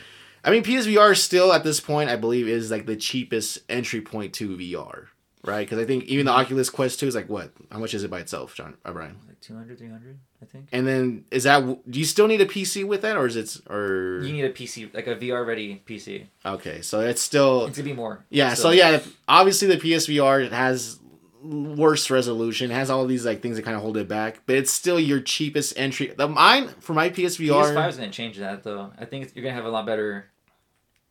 [0.45, 4.33] I mean, PSVR still at this point, I believe, is like the cheapest entry point
[4.35, 5.07] to VR,
[5.45, 5.67] right?
[5.67, 7.51] Because I think even the Oculus Quest Two is like what?
[7.73, 8.77] How much is it by itself, John?
[8.85, 9.17] Uh, Brian?
[9.26, 10.69] like 200, 300, I think.
[10.73, 11.61] And then is that?
[11.91, 13.57] Do you still need a PC with that, or is it?
[13.71, 16.27] Or You need a PC, like a VR ready PC.
[16.45, 18.25] okay, so it's still It's gonna be more.
[18.31, 18.51] yeah.
[18.55, 18.75] So still.
[18.75, 20.99] yeah, obviously the PSVR has
[21.43, 24.73] worse resolution, has all these like things that kind of hold it back, but it's
[24.73, 26.09] still your cheapest entry.
[26.17, 27.75] The mine for my PSVR.
[27.75, 28.93] PS5 is gonna change that though.
[28.99, 30.27] I think you're gonna have a lot better,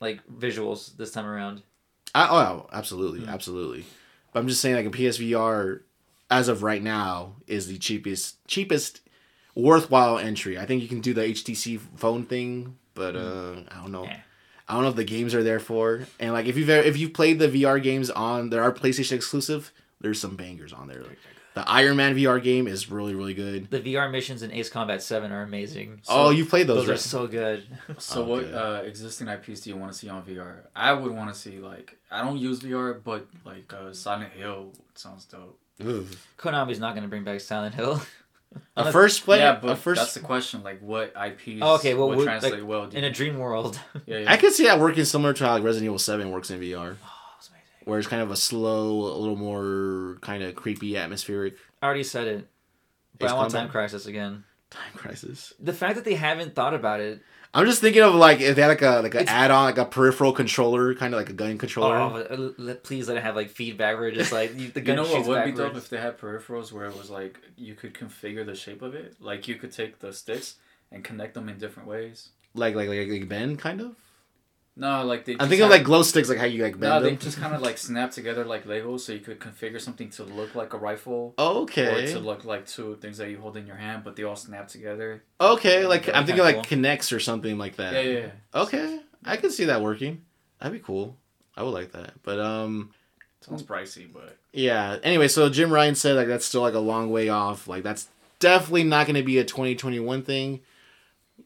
[0.01, 1.63] like visuals this time around.
[2.13, 3.29] I, oh, absolutely, Hmm.
[3.29, 3.85] absolutely.
[4.33, 5.81] But I'm just saying, like a PSVR,
[6.35, 9.01] as of right now, is the cheapest, cheapest,
[9.55, 10.57] worthwhile entry.
[10.57, 14.03] I think you can do the HTC phone thing, but uh, I don't know.
[14.05, 14.11] Hmm.
[14.11, 14.19] Yeah.
[14.67, 16.01] I don't know if the games are there for.
[16.19, 19.13] And like, if you've ever, if you've played the VR games on, there are PlayStation
[19.13, 19.71] exclusive.
[20.01, 21.03] There's some bangers on there.
[21.03, 21.19] Like,
[21.53, 23.69] the Iron Man VR game is really, really good.
[23.69, 26.01] The VR missions in Ace Combat Seven are amazing.
[26.09, 27.63] oh, you played those, those are so good.
[27.99, 28.29] So Okay.
[28.31, 30.63] what uh, existing IPs do you want to see on VR?
[30.75, 34.73] I would want to see like I don't use VR, but like uh, Silent Hill
[34.95, 35.57] sounds dope.
[35.81, 36.05] Ugh.
[36.37, 38.01] Konami's not gonna bring back Silent Hill.
[38.77, 39.99] A first play, yeah, a but first.
[39.99, 40.63] that's the question.
[40.63, 42.87] Like, what IPs Oh, okay, well, would would- translate like, well?
[42.87, 43.77] do in a dream world.
[44.05, 44.31] yeah, yeah.
[44.31, 46.95] I could see that working similar to how like Resident Evil Seven works in VR.
[47.03, 47.65] Oh, that's amazing.
[47.83, 52.03] where it's kind of a slow, a little more kind of creepy, atmospheric I already
[52.03, 52.47] said it,
[53.19, 53.61] but Ace I want Combat?
[53.63, 54.43] Time Crisis again.
[54.69, 55.53] time crisis.
[55.59, 57.21] The fact that they haven't thought about it.
[57.55, 59.85] I'm just thinking of like if they had like a like an add-on, like a
[59.85, 61.95] peripheral controller, kind of like a gun controller.
[61.95, 64.85] Oh, uh, let- please let it have like feedback where just like you- the You
[64.85, 65.57] gun know what shoots would be backwards.
[65.73, 68.93] dope if they had peripherals where it was like you could configure the shape of
[68.93, 69.15] it.
[69.19, 70.55] Like you could take the sticks
[70.91, 72.29] and connect them in different ways.
[72.53, 73.95] Like like like, like bend kind of.
[74.77, 75.33] No, like they.
[75.33, 77.55] I'm thinking of like glow sticks, like how you like bend No, they just kind
[77.55, 80.77] of like snap together like Legos, so you could configure something to look like a
[80.77, 81.33] rifle.
[81.39, 82.03] okay.
[82.03, 84.35] Or to look like two things that you hold in your hand, but they all
[84.35, 85.23] snap together.
[85.39, 87.93] Okay, like That'd I'm thinking like K'NEX or something like that.
[87.93, 88.61] Yeah, yeah, yeah.
[88.61, 90.23] Okay, I can see that working.
[90.59, 91.15] That'd be cool.
[91.55, 92.21] I would like that.
[92.23, 92.91] But um,
[93.39, 94.97] Sounds pricey, but yeah.
[95.03, 97.67] Anyway, so Jim Ryan said like that's still like a long way off.
[97.69, 98.09] Like that's
[98.39, 100.59] definitely not going to be a 2021 thing.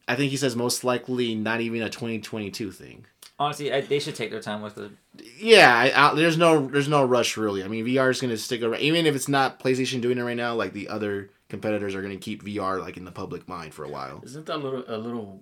[0.07, 3.05] I think he says most likely not even a 2022 thing.
[3.39, 4.91] Honestly, I, they should take their time with it.
[5.39, 7.63] Yeah, I, I, there's no there's no rush really.
[7.63, 10.23] I mean, VR is going to stick around even if it's not PlayStation doing it
[10.23, 10.55] right now.
[10.55, 13.85] Like the other competitors are going to keep VR like in the public mind for
[13.85, 14.21] a while.
[14.25, 15.41] isn't that a little a little?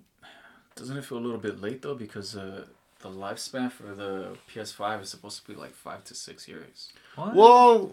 [0.76, 1.96] Doesn't it feel a little bit late though?
[1.96, 2.66] Because uh,
[3.00, 6.92] the lifespan for the PS5 is supposed to be like five to six years.
[7.16, 7.34] What?
[7.34, 7.92] Well,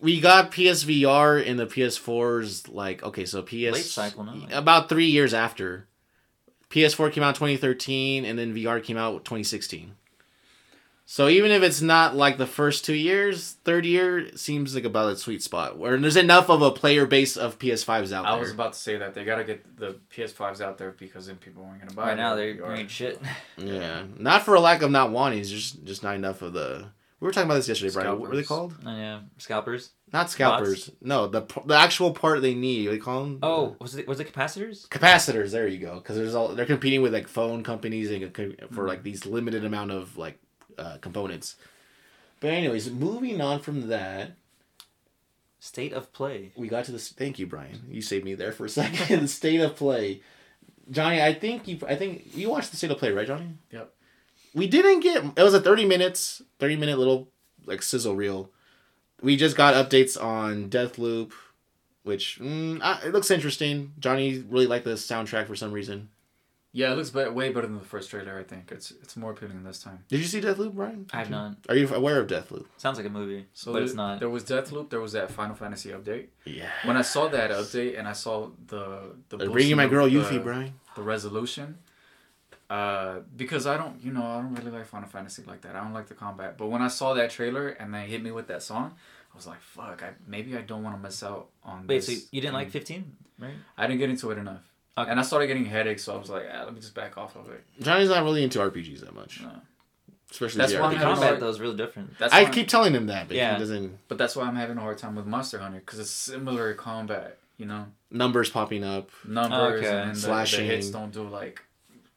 [0.00, 4.46] we got PSVR and the PS4's like okay, so PS Late cycle, no?
[4.52, 5.86] about three years after.
[6.70, 9.94] PS4 came out 2013, and then VR came out 2016.
[11.08, 15.12] So even if it's not like the first two years, third year seems like about
[15.12, 18.26] a sweet spot where there's enough of a player base of PS5s out there.
[18.26, 18.40] I there.
[18.40, 21.64] was about to say that they gotta get the PS5s out there because then people
[21.64, 22.02] aren't gonna buy.
[22.02, 22.06] It.
[22.06, 22.76] Right now they're VR.
[22.76, 23.22] ain't shit.
[23.56, 26.86] yeah, not for a lack of not wanting, it's just just not enough of the.
[27.20, 28.18] We were talking about this yesterday, Brian.
[28.18, 28.74] What were they called?
[28.84, 29.90] Oh, yeah, scalpers.
[30.12, 30.90] Not scalpers.
[31.02, 32.86] No, the the actual part they need.
[32.88, 33.38] They call them?
[33.42, 34.88] Oh, was it was it capacitors?
[34.88, 38.34] capacitors there you go because there's all they're competing with like phone companies and
[38.72, 40.38] for like these limited amount of like
[40.78, 41.56] uh, components
[42.40, 44.32] but anyways moving on from that
[45.58, 46.52] State of play.
[46.54, 49.60] we got to this thank you brian you saved me there for a second state
[49.60, 50.20] of play
[50.90, 53.92] johnny i think you i think you watched the state of play right johnny Yep.
[54.54, 57.28] we didn't get it was a 30 minutes 30 minute little
[57.64, 58.50] like sizzle reel
[59.22, 61.32] we just got updates on deathloop
[62.02, 66.08] which mm, I, it looks interesting johnny really liked the soundtrack for some reason
[66.72, 68.38] Yeah, it looks be- way better than the first trailer.
[68.38, 70.00] I think it's it's more appealing this time.
[70.10, 71.06] Did you see Deathloop, Brian?
[71.10, 71.56] I have not.
[71.70, 72.66] Are you aware of Deathloop?
[72.76, 74.20] Sounds like a movie, So but there, it's not.
[74.20, 74.90] There was Deathloop.
[74.90, 76.26] There was that Final Fantasy update.
[76.44, 76.68] Yeah.
[76.84, 78.84] When I saw that update and I saw the
[79.30, 80.74] the They're bringing my girl of Yuffie, Brian.
[80.96, 81.78] the resolution.
[82.68, 85.76] Uh, because I don't, you know, I don't really like Final Fantasy like that.
[85.76, 86.58] I don't like the combat.
[86.58, 88.94] But when I saw that trailer and they hit me with that song,
[89.32, 90.02] I was like, "Fuck!
[90.02, 93.16] I maybe I don't want to miss out on." Wait, so you didn't like 15,
[93.38, 93.50] right?
[93.78, 94.62] I didn't get into it enough,
[94.98, 95.10] Okay.
[95.10, 96.02] and I started getting headaches.
[96.04, 98.42] So I was like, ah, "Let me just back off of it." Johnny's not really
[98.42, 99.50] into RPGs that much, No.
[100.32, 102.18] especially That's the why The combat a- though is really different.
[102.18, 103.52] That's I why- keep telling him that, but Yeah.
[103.54, 104.08] he doesn't.
[104.08, 107.38] but that's why I'm having a hard time with Monster Hunter because it's similar combat.
[107.58, 109.08] You know, Numbers popping up.
[109.24, 109.88] numbers Okay.
[109.88, 110.66] and then the, the Slashing.
[110.66, 111.62] hits don't do like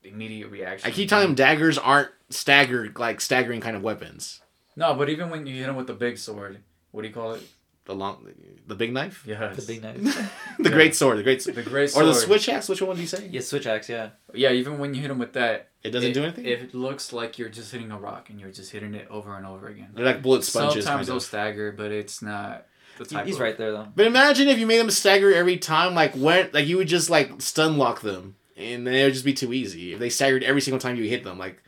[0.03, 0.89] immediate reaction.
[0.89, 4.41] I keep telling him daggers aren't staggered like staggering kind of weapons.
[4.75, 6.59] No, but even when you hit him with the big sword,
[6.91, 7.43] what do you call it?
[7.89, 8.23] the long,
[8.67, 9.55] the big knife, Yes.
[9.55, 9.99] The big knife.
[10.59, 10.75] the Yeah.
[10.75, 11.55] great sword, the great, sword.
[11.55, 12.05] The great sword.
[12.05, 12.69] or the switch axe.
[12.69, 13.27] Which one do you say?
[13.31, 13.89] yeah, switch axe.
[13.89, 14.09] Yeah.
[14.31, 16.45] Yeah, even when you hit him with that, It doesn't it, do anything.
[16.45, 19.43] It looks like you're just hitting a rock and you're just hitting it over and
[19.45, 19.89] over again.
[19.95, 20.85] They're like bullet sponges.
[20.85, 22.67] Sometimes they'll stagger, but it's not
[22.99, 23.25] the type.
[23.25, 23.87] He's of, right there though.
[23.95, 27.09] But imagine if you made them stagger every time, like when, like you would just
[27.09, 29.93] like stun lock them, and then it would just be too easy.
[29.93, 31.63] If they staggered every single time you hit them, like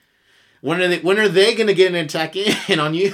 [0.61, 0.99] when are they?
[0.99, 2.35] When are they gonna get an attack
[2.69, 3.13] in on you?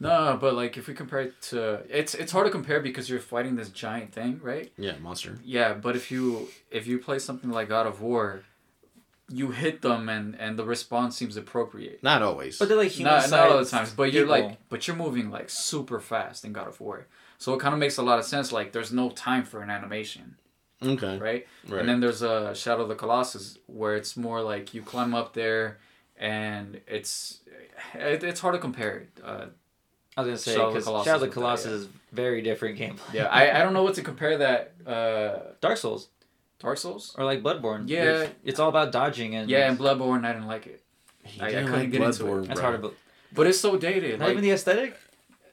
[0.00, 3.20] No, but like if we compare it to, it's it's hard to compare because you're
[3.20, 4.72] fighting this giant thing, right?
[4.76, 5.38] yeah, monster.
[5.44, 8.42] Yeah, but if you if you play something like God of War,
[9.30, 12.02] you hit them and and the response seems appropriate.
[12.02, 12.58] Not always.
[12.58, 15.30] But they're like human Not, not all the times, but you're like, but you're moving
[15.30, 17.06] like super fast in God of War,
[17.38, 18.52] so it kind of makes a lot of sense.
[18.52, 20.36] Like, there's no time for an animation,
[20.86, 21.18] okay.
[21.18, 21.46] right?
[21.68, 21.80] Right.
[21.80, 25.14] And then there's a uh, Shadow of the Colossus where it's more like you climb
[25.14, 25.78] up there,
[26.16, 27.40] and it's
[27.94, 29.08] it, it's hard to compare.
[29.22, 29.46] Uh,
[30.16, 31.76] I was gonna say Shadow because Colossus Shadow of the with that, Colossus yeah.
[31.78, 33.12] is very different gameplay.
[33.14, 34.74] yeah, I, I don't know what to compare that.
[34.86, 36.08] Uh, Dark Souls
[36.60, 37.14] Dark Souls.
[37.18, 37.88] or like Bloodborne.
[37.88, 38.20] Yeah.
[38.22, 40.82] It's, it's all about dodging and Yeah, and Bloodborne, I didn't like it,
[41.22, 42.28] He I- I didn't couldn't get into it.
[42.28, 42.88] Bloodborne, that's hard to.
[42.88, 42.94] be-
[43.32, 44.20] but it's so dated.
[44.20, 44.96] Not Like, even the aesthetic.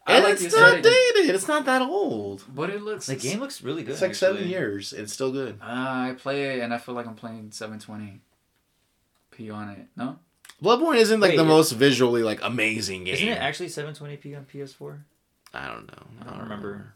[0.08, 1.36] I And like it's not aesthetic, dated.
[1.36, 2.44] It's not that old.
[2.54, 3.92] but it looks The game looks really good.
[3.94, 4.52] It's like seven actually.
[4.52, 4.94] years.
[4.94, 5.60] It's still good.
[5.62, 8.20] Uh, I play it and I feel like I'm playing 720p
[9.54, 9.88] on it.
[9.96, 10.20] No,
[10.62, 13.14] Bloodborne isn't like Wait, the it- most visually like amazing game.
[13.16, 15.00] Isn't it actually 720p on PS4?
[15.54, 16.04] I don't know.
[16.22, 16.94] I don't remember.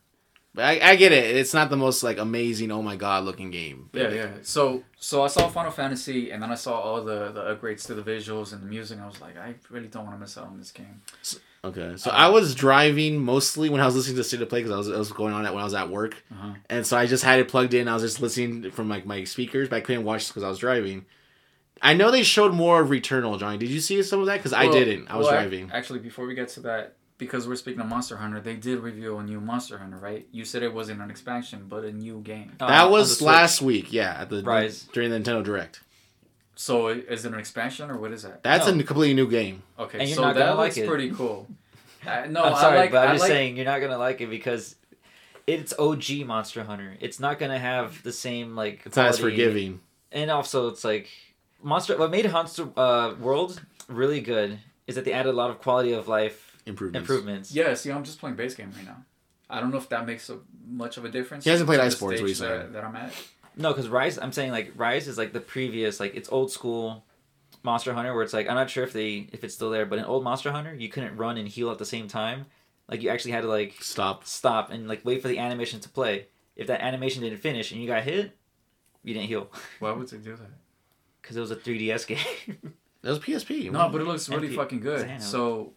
[0.53, 1.35] But I, I get it.
[1.35, 2.71] It's not the most like amazing.
[2.71, 3.89] Oh my god, looking game.
[3.93, 4.29] yeah, yeah.
[4.41, 7.93] So, so I saw Final Fantasy and then I saw all the the upgrades to
[7.93, 8.95] the visuals and the music.
[8.97, 11.01] And I was like, I really don't want to miss out on this game.
[11.65, 14.59] Okay, so Uh, I was driving mostly when I was listening to State of Play
[14.59, 16.53] because I was, I was going on it when I was at work, Uh-huh.
[16.69, 17.87] and so I just had it plugged in.
[17.87, 20.59] I was just listening from like my speakers, but I couldn't watch because I was
[20.59, 21.05] driving.
[21.81, 23.57] I know they showed more of Returnal, Johnny.
[23.57, 24.37] Did you see some of that?
[24.37, 25.07] Because I didn't.
[25.09, 25.69] I was well, driving.
[25.73, 29.19] Actually, before we get to that, because we're speaking of Monster Hunter, they did reveal
[29.19, 30.25] a new Monster Hunter, right?
[30.31, 32.53] You said it wasn't an expansion, but a new game.
[32.59, 33.91] Uh, that on was last week.
[33.91, 34.87] Yeah, at the Rise.
[34.93, 35.81] during the Nintendo Direct.
[36.55, 38.41] So, is it an expansion or what is that?
[38.43, 38.73] That's No.
[38.79, 39.61] a completely new game.
[39.77, 40.87] Okay, And you're so not gonna that like looks it.
[40.87, 41.47] pretty cool.
[42.07, 42.91] Uh, no, I'm sorry, I like.
[42.91, 44.75] but I'm I just like, saying you're not gonna like it because
[45.47, 46.93] it's OG Monster Hunter.
[46.99, 48.83] It's not gonna have the same like.
[48.85, 49.79] It's not as forgiving.
[50.11, 51.09] And also, it's like
[51.63, 51.97] Monster.
[51.97, 55.93] What made Monster uh, World really good is that they added a lot of quality
[55.93, 57.09] of life Improvements.
[57.09, 57.51] improvements.
[57.55, 58.97] Yeah, see, I'm just playing base game right now.
[59.49, 60.37] I don't know if that makes a,
[60.67, 61.43] much of a difference.
[61.43, 63.13] He hasn't played Ice the Sports, what stage he's that, that I'm at.
[63.57, 64.17] No, because Rise.
[64.17, 67.05] I'm saying like Rise is like the previous like it's old school
[67.63, 69.99] Monster Hunter where it's like I'm not sure if they if it's still there, but
[69.99, 72.45] in old Monster Hunter you couldn't run and heal at the same time.
[72.89, 74.25] Like you actually had to like Stop.
[74.25, 76.27] stop and like wait for the animation to play.
[76.55, 78.37] If that animation didn't finish and you got hit,
[79.03, 80.49] you didn't heal Why would they do that?
[81.21, 82.05] because it was a 3DS
[82.47, 82.73] game.
[83.01, 83.71] That was PSP.
[83.71, 84.55] No, but it looks really MP.
[84.55, 85.07] fucking good.
[85.07, 85.19] Damn.
[85.19, 85.73] So,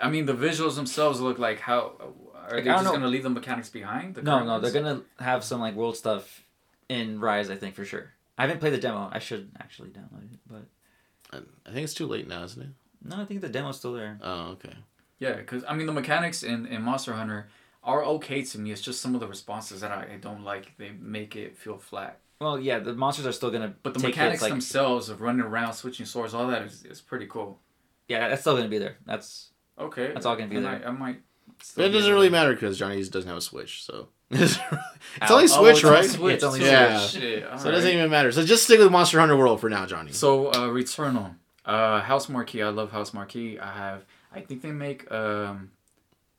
[0.00, 1.92] I mean, the visuals themselves look like how
[2.34, 2.92] are Like, they I just don't know.
[3.00, 4.14] gonna leave the mechanics behind?
[4.16, 4.62] The no, no, ones?
[4.62, 6.44] they're gonna have some like world stuff
[6.88, 7.50] in Rise.
[7.50, 8.12] I think for sure.
[8.36, 9.08] I haven't played the demo.
[9.12, 12.68] I should actually download it, but I think it's too late now, isn't it?
[13.04, 14.18] no, I think the demo's still there.
[14.22, 14.74] Oh, okay.
[15.18, 17.48] Yeah, because I mean, the mechanics in, in Monster Hunter
[17.82, 18.70] are okay to me.
[18.70, 20.76] It's just some of the responses that I, I don't like.
[20.78, 22.20] They make it feel flat.
[22.40, 23.74] Well, yeah, the monsters are still gonna.
[23.82, 26.84] But the take mechanics hits, like, themselves of running around, switching swords, all that is,
[26.84, 27.58] is pretty cool.
[28.06, 28.96] Yeah, that's still gonna be there.
[29.04, 30.72] That's Okay, That's all gonna be I there.
[30.72, 31.20] might, I might.
[31.62, 35.26] Still it doesn't really matter because Johnny doesn't have a Switch, so it's Ow.
[35.30, 36.04] only Oh, Switch, it's right?
[36.04, 36.66] Switch, It's only too.
[36.66, 36.98] Yeah.
[37.00, 38.30] Shit, So it doesn't even matter.
[38.30, 40.12] So just stick with Monster Hunter World for now, Johnny.
[40.12, 42.62] So uh, Returnal, uh, Housemarque.
[42.64, 43.58] I love Housemarque.
[43.60, 44.04] I have.
[44.32, 45.70] I think they make um,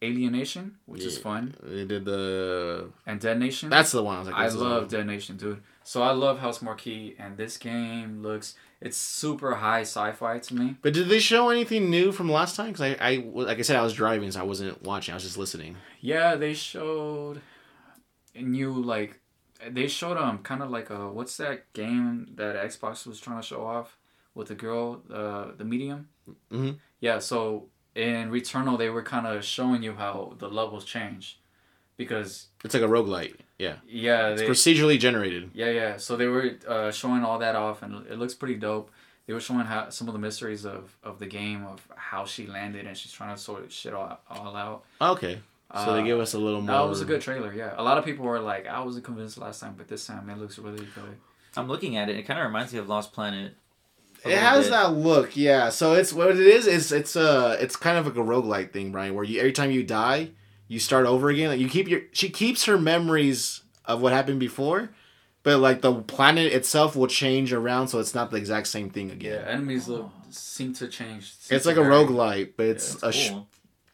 [0.03, 2.89] Alienation, which is fun, They did the.
[3.07, 3.69] and Dead Nation.
[3.69, 4.15] That's the one.
[4.15, 4.89] I was like, I this is the love one.
[4.91, 5.61] Dead Nation, dude.
[5.83, 10.77] So I love Housemarque, and this game looks it's super high sci-fi to me.
[10.81, 12.67] But did they show anything new from last time?
[12.67, 15.11] Because I, I, like I said, I was driving, so I wasn't watching.
[15.13, 15.75] I was just listening.
[15.99, 17.41] Yeah, they showed a
[18.41, 19.19] new like
[19.69, 23.45] they showed um kind of like a what's that game that Xbox was trying to
[23.47, 23.97] show off
[24.35, 26.07] with the girl, uh, the medium.
[26.51, 26.77] Mhm.
[27.01, 31.39] Yeah, so in Returnal they were kind of showing you how the levels change,
[31.97, 33.35] because It's like a roguelite.
[33.57, 33.75] Yeah.
[33.87, 35.51] yeah It's procedurally generated.
[35.53, 38.91] yeah yeah so they were uh, showing all that off and it looks pretty dope.
[39.25, 42.47] They were showing how some of the mysteries of, of the game of how she
[42.47, 44.83] landed and she's trying to sort shit all, all out.
[45.01, 45.41] Okay.
[45.73, 46.75] So they Uh, give us a little more.
[46.75, 47.73] That was a good trailer, yeah.
[47.77, 50.37] A lot of people were like, I wasn't convinced last time, but this time it
[50.39, 51.17] looks really good.
[51.55, 52.15] I'm looking at it.
[52.17, 53.53] It kind of reminds me of Lost Planet.
[54.25, 54.71] It has bit.
[54.71, 55.69] that look, yeah.
[55.69, 56.67] So it's what it is.
[56.67, 59.71] Is it's uh it's kind of like a roguelike thing, Brian, where you every time
[59.71, 60.31] you die,
[60.67, 61.49] you start over again.
[61.49, 64.89] Like you keep your she keeps her memories of what happened before,
[65.43, 69.07] but like the planet itself will change around, so it's not the exact same thing
[69.07, 69.45] Yeah, again.
[69.47, 71.33] enemies look seem to change.
[71.35, 71.93] seem It's to like a vary.
[72.05, 73.31] roguelite, but it's Yeah, a sh-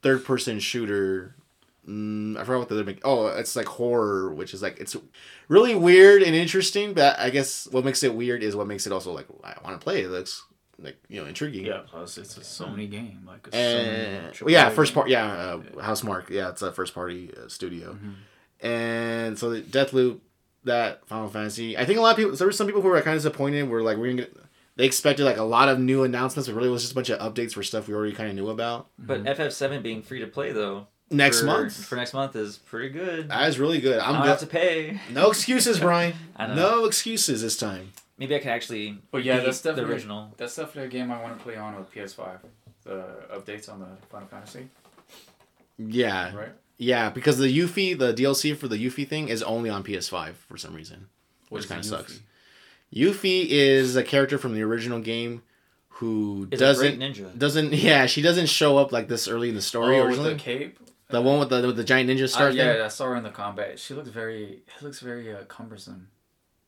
[0.02, 1.36] third person shooter
[1.88, 3.02] Mm, I forgot what the other big.
[3.04, 4.96] Oh, it's like horror, which is like it's
[5.48, 6.94] really weird and interesting.
[6.94, 9.80] But I guess what makes it weird is what makes it also like I want
[9.80, 10.02] to play.
[10.02, 10.44] It looks
[10.80, 11.66] like you know intriguing.
[11.66, 13.22] Yeah, plus it's a Sony game.
[13.28, 15.10] Like a And Sony well, yeah, first part.
[15.10, 16.30] Yeah, uh, Housemark.
[16.30, 17.94] Yeah, it's a first party uh, studio.
[17.94, 18.14] Mhm.
[18.62, 20.22] And so the Deathloop,
[20.64, 21.78] that Final Fantasy.
[21.78, 22.36] I think a lot of people.
[22.36, 23.70] There were some people who were kind of disappointed.
[23.70, 24.24] Were like, we're gonna.
[24.24, 24.36] Get,
[24.78, 27.10] they expected like a lot of new announcements, but really it was just a bunch
[27.10, 28.88] of updates for stuff we already kind of knew about.
[29.00, 32.90] But FF7 being free to play though Next for, month, for next month is pretty
[32.90, 33.30] good.
[33.30, 34.00] that is really good.
[34.00, 35.00] I I'm don't have to pay.
[35.12, 36.14] No excuses, Brian.
[36.40, 37.94] No excuses this time.
[38.18, 38.98] Maybe I can actually.
[39.12, 40.34] But yeah, that's definitely the original.
[40.38, 42.40] That's definitely a game I want to play on with PS5.
[42.84, 44.70] The updates on the Final Fantasy,
[45.78, 46.50] Yeah, right?
[46.78, 50.58] yeah, because the Yuffie, the DLC for the Yuffie thing is only on PS5 for
[50.58, 51.08] some reason,
[51.50, 52.20] What which kind of sucks.
[52.94, 55.42] Yuffie is a character from the original game
[55.90, 57.38] who Is doesn't great ninja.
[57.38, 60.34] doesn't yeah she doesn't show up like this early in the story oh, with originally.
[60.34, 60.80] the cape.
[61.10, 62.58] The one with the with the giant ninja Uh, star thing.
[62.58, 63.80] yeah, I saw her in the combat.
[63.80, 64.64] She looks very.
[64.68, 66.08] It looks very uh, cumbersome.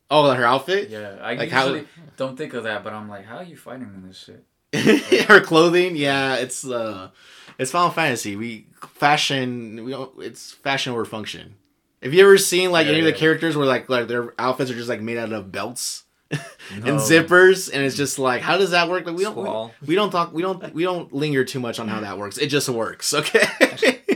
[0.10, 1.82] Oh, her outfit, Yeah, I Like how-
[2.15, 4.45] don't think of that, but I'm like, how are you fighting in this shit?
[5.28, 5.95] her clothing.
[5.97, 7.10] Yeah, it's uh,
[7.58, 8.36] it's Final Fantasy.
[8.36, 9.84] We fashion.
[9.84, 10.12] We don't.
[10.21, 11.56] It's fashion over function.
[12.04, 13.17] Have you ever seen like Yeah, any of the yeah.
[13.17, 16.95] characters where like like their outfits are just like made out of belts and No.
[16.97, 19.06] zippers, and it's just like, how does that work?
[19.08, 19.36] Like we don't
[19.82, 22.38] we, we don't talk we don't we don't linger too much on how that works.
[22.38, 23.13] It just works.
[23.13, 23.41] Okay.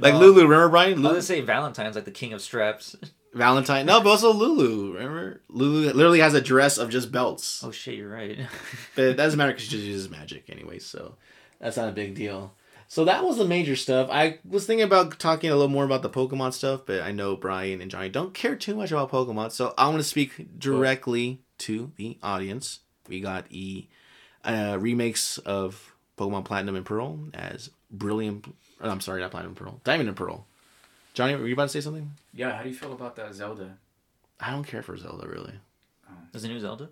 [0.00, 0.90] like Well, Lulu, remember Brian?
[0.90, 2.96] I was Lulu, gonna say Valentine's like the king of straps.
[3.34, 3.86] Valentine.
[3.86, 4.94] No, but also Lulu.
[4.94, 7.62] Remember, Lulu literally has a dress of just belts.
[7.62, 8.38] Oh shit, you're right.
[8.96, 11.14] But it doesn't matter because she just uses magic anyway, so
[11.60, 12.54] that's not a big deal.
[12.88, 14.08] So that was the major stuff.
[14.10, 17.36] I was thinking about talking a little more about the Pokemon stuff, but I know
[17.36, 21.92] Brian and Johnny don't care too much about Pokemon, so I'm gonna speak directly to
[21.94, 22.80] the audience.
[23.08, 23.88] We got e
[24.44, 28.52] uh, remakes of Pokemon Platinum and Pearl as Brilliant.
[28.80, 30.46] Oh, I'm sorry, not Platinum and Pearl, Diamond and Pearl.
[31.14, 32.10] Johnny, were you about to say something?
[32.32, 33.76] Yeah, how do you feel about that Zelda?
[34.38, 35.54] I don't care for Zelda really.
[36.08, 36.12] Oh.
[36.32, 36.88] There's a new Zelda.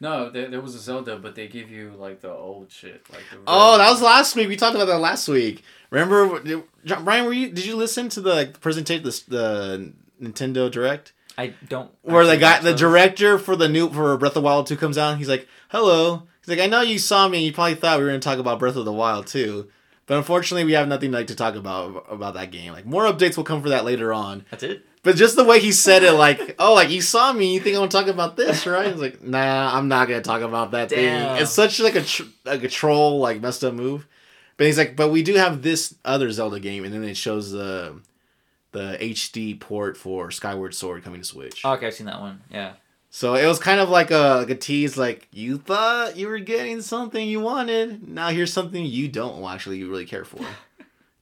[0.00, 3.22] No, there, there was a Zelda, but they give you like the old shit, like
[3.30, 3.38] the.
[3.46, 4.48] Oh, that was last week.
[4.48, 5.62] We talked about that last week.
[5.90, 7.24] Remember, did- John, Brian?
[7.24, 7.50] Were you?
[7.50, 11.90] Did you listen to the like, presentation, the, the Nintendo Direct, I don't.
[12.02, 12.80] where the actually guy, the those.
[12.80, 15.18] director for the new for Breath of the Wild two comes out?
[15.18, 17.38] He's like, "Hello." He's like, "I know you saw me.
[17.38, 19.70] and You probably thought we were going to talk about Breath of the Wild too,
[20.12, 22.74] but unfortunately, we have nothing like to talk about about that game.
[22.74, 24.44] Like more updates will come for that later on.
[24.50, 24.84] That's it.
[25.02, 27.76] But just the way he said it, like, oh, like you saw me, you think
[27.76, 28.92] I'm gonna talk about this, right?
[28.92, 31.36] He's like, nah, I'm not gonna talk about that Damn.
[31.36, 31.42] thing.
[31.42, 34.06] It's such like a tr- like a troll, like messed up move.
[34.58, 37.50] But he's like, but we do have this other Zelda game, and then it shows
[37.50, 37.98] the
[38.72, 41.62] the HD port for Skyward Sword coming to Switch.
[41.64, 42.42] Oh, okay, I've seen that one.
[42.50, 42.74] Yeah.
[43.14, 46.38] So it was kind of like a like a tease, like you thought you were
[46.38, 48.08] getting something you wanted.
[48.08, 50.40] Now here's something you don't actually really care for.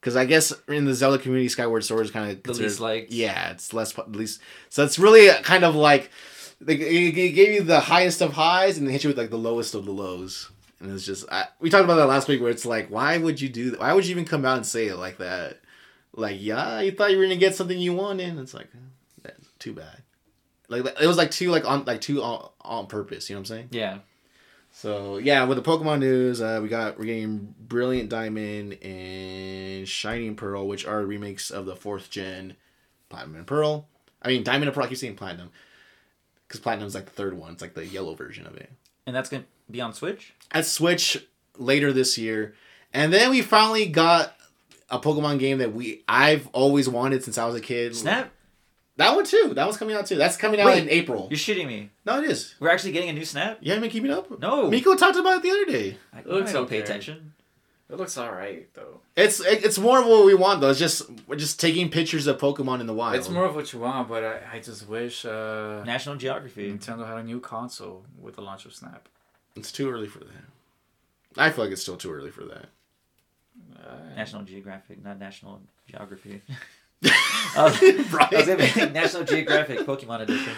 [0.00, 3.12] Because I guess in the Zelda community, Skyward Sword is kind of The least liked.
[3.12, 4.40] Yeah, it's less least.
[4.70, 6.10] So it's really kind of like
[6.58, 9.74] they gave you the highest of highs and they hit you with like the lowest
[9.74, 10.50] of the lows.
[10.80, 13.42] And it's just I, we talked about that last week, where it's like, why would
[13.42, 13.80] you do that?
[13.80, 15.60] Why would you even come out and say it like that?
[16.14, 18.38] Like, yeah, you thought you were gonna get something you wanted.
[18.38, 18.68] It's like,
[19.22, 20.02] that's too bad.
[20.70, 23.28] Like it was like two like on like two on, on purpose.
[23.28, 23.68] You know what I'm saying?
[23.72, 23.98] Yeah.
[24.72, 30.36] So yeah, with the Pokemon news, uh, we got we're getting Brilliant Diamond and Shining
[30.36, 32.56] Pearl, which are remakes of the fourth gen
[33.08, 33.88] Platinum and Pearl.
[34.22, 34.84] I mean Diamond and Pearl.
[34.84, 35.50] I keep saying Platinum
[36.46, 37.52] because Platinum is like the third one.
[37.52, 38.70] It's like the yellow version of it.
[39.06, 40.34] And that's gonna be on Switch.
[40.52, 41.26] At Switch
[41.58, 42.54] later this year,
[42.94, 44.36] and then we finally got
[44.88, 47.96] a Pokemon game that we I've always wanted since I was a kid.
[47.96, 48.30] Snap.
[49.00, 49.52] That one too.
[49.54, 50.16] That one's coming out too.
[50.16, 50.82] That's coming out Wait.
[50.82, 51.26] in April.
[51.30, 51.88] You're shitting me.
[52.04, 52.54] No, it is.
[52.60, 53.56] We're actually getting a new Snap.
[53.62, 54.38] You haven't been keeping up.
[54.38, 54.68] No.
[54.68, 55.96] Miko talked about it the other day.
[56.12, 57.32] I, looks I don't pay attention.
[57.88, 59.00] It looks alright though.
[59.16, 60.68] It's it- it's more of what we want though.
[60.68, 63.16] It's just we're just taking pictures of Pokemon in the wild.
[63.16, 66.70] It's more of what you want, but I, I just wish uh, National Geography.
[66.70, 69.08] Nintendo had a new console with the launch of Snap.
[69.56, 70.44] It's too early for that.
[71.38, 72.66] I feel like it's still too early for that.
[73.82, 76.42] Uh, National Geographic, not National Geography.
[77.04, 78.58] I was, I was right.
[78.58, 80.52] make National Geographic Pokemon Edition.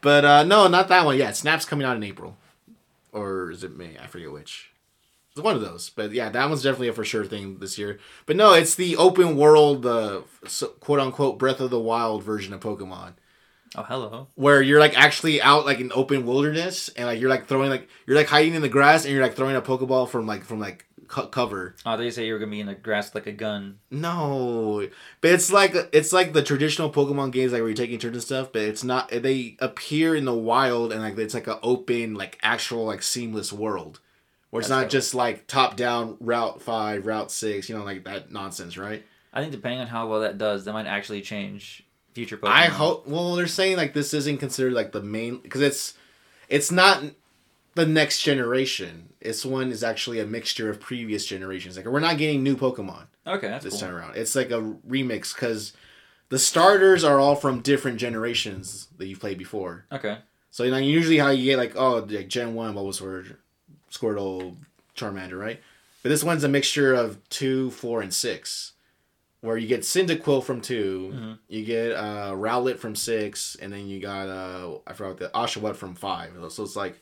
[0.00, 1.16] But uh, no, not that one.
[1.16, 2.36] Yeah, Snap's coming out in April,
[3.12, 3.96] or is it May?
[4.02, 4.72] I forget which.
[5.30, 5.90] It's one of those.
[5.90, 7.98] But yeah, that one's definitely a for sure thing this year.
[8.26, 12.52] But no, it's the open world, the uh, quote unquote Breath of the Wild version
[12.52, 13.14] of Pokemon.
[13.74, 14.28] Oh, hello.
[14.34, 17.88] where you're like actually out like in open wilderness and like you're like throwing like
[18.06, 20.60] you're like hiding in the grass and you're like throwing a pokeball from like from
[20.60, 23.32] like co- cover Oh, they say you were gonna be in the grass like a
[23.32, 23.78] gun.
[23.90, 24.88] no
[25.20, 28.22] but it's like it's like the traditional pokemon games like where you're taking turns and
[28.22, 32.14] stuff but it's not they appear in the wild and like it's like an open
[32.14, 34.00] like actual like seamless world
[34.50, 34.90] where it's That's not dope.
[34.90, 39.04] just like top down route 5 route 6 you know like that nonsense right
[39.34, 41.82] I think depending on how well that does, that might actually change
[42.12, 42.48] future Pokemon.
[42.50, 43.08] I hope.
[43.08, 45.94] Well, they're saying like this isn't considered like the main because it's
[46.50, 47.02] it's not
[47.74, 49.10] the next generation.
[49.20, 51.76] This one is actually a mixture of previous generations.
[51.76, 53.80] Like we're not getting new Pokemon Okay, that's this cool.
[53.82, 54.16] time around.
[54.16, 55.72] It's like a remix because
[56.28, 59.86] the starters are all from different generations that you've played before.
[59.92, 60.18] Okay.
[60.50, 63.36] So you know usually how you get like oh like Gen One Bulbasaur,
[63.90, 64.56] Squirtle,
[64.96, 65.60] Charmander, right?
[66.02, 68.72] But this one's a mixture of two, four, and six,
[69.40, 71.38] where you get Cyndaquil from 2 Mhm.
[71.48, 75.76] you get uh, Rowlet from six, and then you got uh, I forgot the Oshawott
[75.76, 76.32] from five.
[76.50, 77.00] So it's like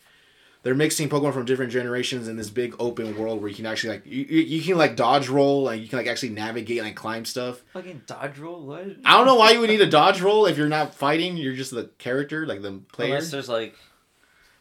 [0.62, 3.94] they're mixing Pokemon from different generations in this big open world where you can actually
[3.94, 6.96] like you, you can like dodge roll and you can like actually navigate and like
[6.96, 7.62] climb stuff.
[7.72, 8.66] Fucking dodge roll.
[8.66, 8.84] What?
[9.04, 11.36] I don't know why you would need a dodge roll if you're not fighting.
[11.36, 13.14] You're just the character, like the player.
[13.14, 13.74] Unless there's like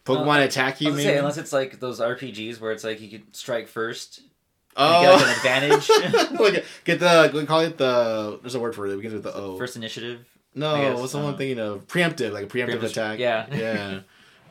[0.05, 0.87] Pokemon attack you.
[0.87, 1.09] I was maybe?
[1.09, 4.21] say, unless it's like those RPGs where it's like you could strike first.
[4.77, 6.39] Oh, get, like, an advantage.
[6.39, 8.39] like, get the we call it the.
[8.41, 8.93] There's a word for it.
[8.93, 9.57] It begins with the O.
[9.57, 10.25] First initiative.
[10.55, 11.87] no, what's the one uh, thinking of?
[11.87, 13.19] Preemptive, like a preemptive, Preemptive- attack.
[13.19, 13.47] yeah.
[13.51, 13.99] yeah.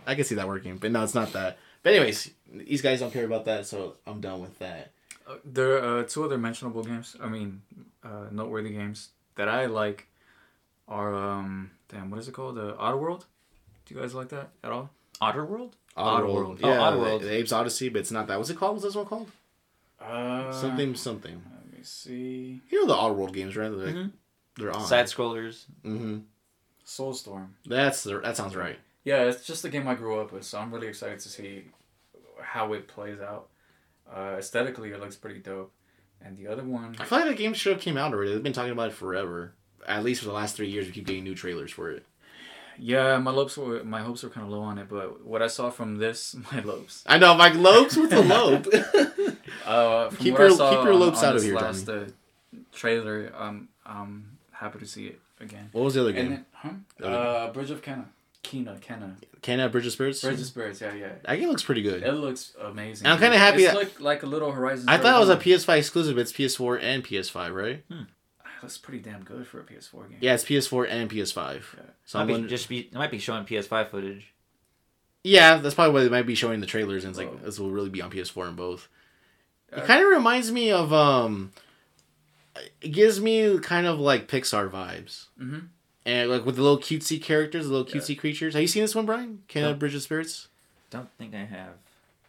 [0.09, 1.59] I can see that working, but no, it's not that.
[1.83, 4.91] But anyways, these guys don't care about that, so I'm done with that.
[5.29, 7.15] Uh, there are uh, two other mentionable games.
[7.23, 7.63] I mean,
[8.03, 10.07] uh, noteworthy games that I like
[10.89, 12.57] are um, damn, what is it called?
[12.57, 13.25] The Oddworld.
[13.87, 14.91] Do you guys like that at all?
[15.21, 15.73] Otterworld.
[15.97, 16.61] Oddworld, Oddworld.
[16.63, 17.21] Oh, yeah, Oddworld.
[17.21, 18.39] The, the Abe's Oddysee, but it's not that.
[18.39, 18.75] What's it called?
[18.75, 19.31] What's this one called?
[20.01, 21.43] Uh, something, something.
[21.55, 22.61] Let me see.
[22.71, 23.69] You know the Oddworld games, right?
[23.69, 24.13] They're, like, Mhm.
[24.57, 24.87] they're on.
[24.87, 25.65] Side scrollers.
[25.85, 26.19] Mm-hmm.
[26.87, 27.49] Soulstorm.
[27.67, 28.79] That's the, that sounds right.
[29.05, 31.65] Yeah, it's just the game I grew up with, so I'm really excited to see
[32.43, 33.49] how it plays out.
[34.13, 35.73] Uh, aesthetically, it looks pretty dope.
[36.21, 38.33] And the other one, I feel like the game should have came out already.
[38.33, 39.55] They've been talking about it forever.
[39.87, 42.05] At least for the last three years, we keep getting new trailers for it.
[42.79, 45.47] yeah, my hopes were my hopes were kind of low on it, but what I
[45.47, 47.05] saw from this, my lopes.
[47.07, 47.97] I know, my Lopes.
[47.97, 48.67] with the lope?
[49.67, 52.05] Uh, from Keep what your- I saw keep your lopes out of here, Last uh,
[52.73, 55.69] trailer, um, I'm happy to see it again.
[55.73, 56.31] what was the other game?
[56.31, 56.69] then, huh?
[56.97, 57.17] The other
[57.49, 58.07] Uh, Bridge of Kenna,
[58.49, 60.23] Kena, Kenna, Canada Bridge of Spirits.
[60.23, 60.81] Bridge of Spirits.
[60.81, 61.13] Yeah, yeah.
[61.25, 62.03] That game looks pretty good.
[62.03, 63.07] It looks amazing.
[63.07, 64.89] And I'm kinda happy It's that- like like a little Horizon.
[64.89, 67.89] I thought it was a PS5 exclusive, but it's PS4 and PS5, right?
[67.89, 68.09] Dawn.
[68.63, 70.19] That's pretty damn good for a PS4 game.
[70.21, 71.77] Yeah, it's PS4 and PS5.
[71.77, 71.83] Yeah.
[72.05, 72.79] So Might I'm be, wondering- just be.
[72.81, 74.33] It might be showing PS5 footage.
[75.23, 77.45] yeah, that's probably why they might be showing the trailers, and it's like Whoa.
[77.47, 78.89] this will really be on PS4 and both.
[79.71, 81.53] It Uh, kind of reminds me of um,
[82.81, 85.27] it gives me kind of like Pixar vibes.
[85.41, 85.67] Mm-hmm.
[86.09, 88.55] And like with the little cutesy characters, the little cutesy creatures.
[88.55, 89.43] Have you seen this one, Brian?
[89.47, 89.79] Canada No.
[89.79, 90.49] Bridge of Spirits.
[90.89, 91.73] Don't think I have.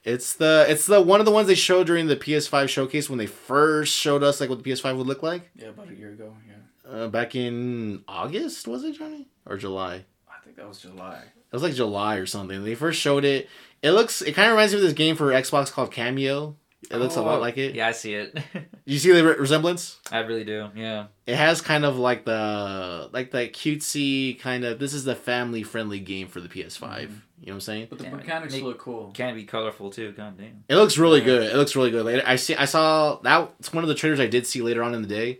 [0.03, 3.19] It's the it's the one of the ones they showed during the PS5 showcase when
[3.19, 5.49] they first showed us like what the PS5 would look like.
[5.55, 6.35] Yeah, about a year ago.
[6.47, 9.27] Yeah, Uh, back in August was it, Johnny?
[9.45, 10.03] Or July?
[10.29, 11.19] I think that was July.
[11.21, 12.63] It was like July or something.
[12.65, 13.47] They first showed it.
[13.81, 14.21] It looks.
[14.21, 16.55] It kind of reminds me of this game for Xbox called Kameo.
[16.89, 17.75] It looks a lot Oh, like it.
[17.75, 18.37] Yeah, I see it.
[18.85, 19.99] You see the re- resemblance?
[20.11, 20.69] I really do.
[20.75, 21.07] Yeah.
[21.27, 24.79] It has kind of like the like that cutesy kind of.
[24.79, 26.79] This is the family friendly game for the PS5.
[26.79, 26.99] Mhm.
[27.01, 27.11] You know
[27.43, 27.87] what I'm saying?
[27.89, 29.11] But the Yeah, mechanics make- look cool.
[29.13, 30.11] Can be colorful too.
[30.13, 30.63] God damn.
[30.67, 31.25] It looks really Yeah.
[31.25, 31.43] good.
[31.51, 32.03] It looks really good.
[32.05, 32.55] Later, I see.
[32.55, 35.39] I saw that's one of the trailers I did see later on in the day,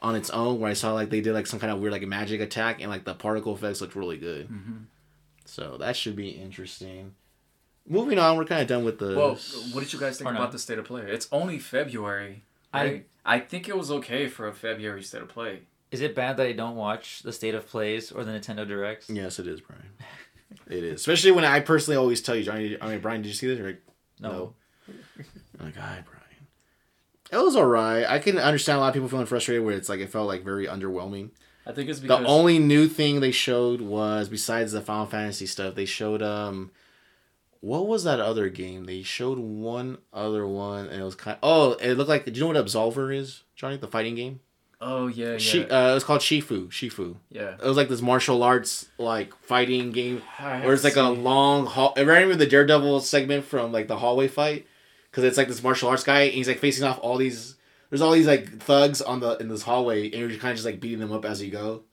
[0.00, 2.02] on its own, where I saw like they did like some kind of weird like
[2.06, 4.46] magic attack and like the particle effects looked really good.
[4.48, 4.76] Mm-hmm.
[5.46, 7.14] So that should be interesting.
[7.86, 9.14] Moving on, we're kind of done with the.
[9.14, 9.38] Well,
[9.72, 11.02] what did you guys think about the state of play?
[11.02, 12.42] It's only February.
[12.72, 13.06] Right?
[13.24, 15.60] I think it was okay for a February state of play.
[15.90, 19.08] Is it bad that I don't watch the state of plays or the Nintendo Directs?
[19.08, 19.82] Yes, it is, Brian.
[20.68, 22.76] it is, especially when I personally always tell you, Johnny.
[22.80, 23.58] I mean, Brian, did you see this?
[23.58, 23.82] You're like,
[24.18, 24.54] No.
[24.88, 26.20] I'm like, hi, Brian.
[27.30, 28.06] It was alright.
[28.08, 30.42] I can understand a lot of people feeling frustrated where it's like it felt like
[30.42, 31.30] very underwhelming.
[31.66, 35.46] I think it's because The only new thing they showed was besides the Final Fantasy
[35.46, 36.72] stuff, they showed um
[37.64, 38.84] what was that other game?
[38.84, 42.32] They showed one other one and it was kind Of, Oh, it looked like do
[42.32, 43.76] you know what Absolver is, Johnny?
[43.76, 44.40] The fighting game?
[44.80, 46.68] oh yeah yeah uh, it was called Shifu.
[46.68, 47.16] Shifu.
[47.30, 47.54] yeah.
[47.54, 51.94] It was like this martial arts like fighting game where it's like a long hall.
[51.96, 54.66] It reminded me of the Daredevil segment from like the hallway fight,
[55.10, 57.56] because it's like this martial arts guy and he's like facing off all these.
[57.88, 60.66] There's all these like thugs on the in this hallway, and you're kind of just
[60.66, 61.84] like beating them up as you go.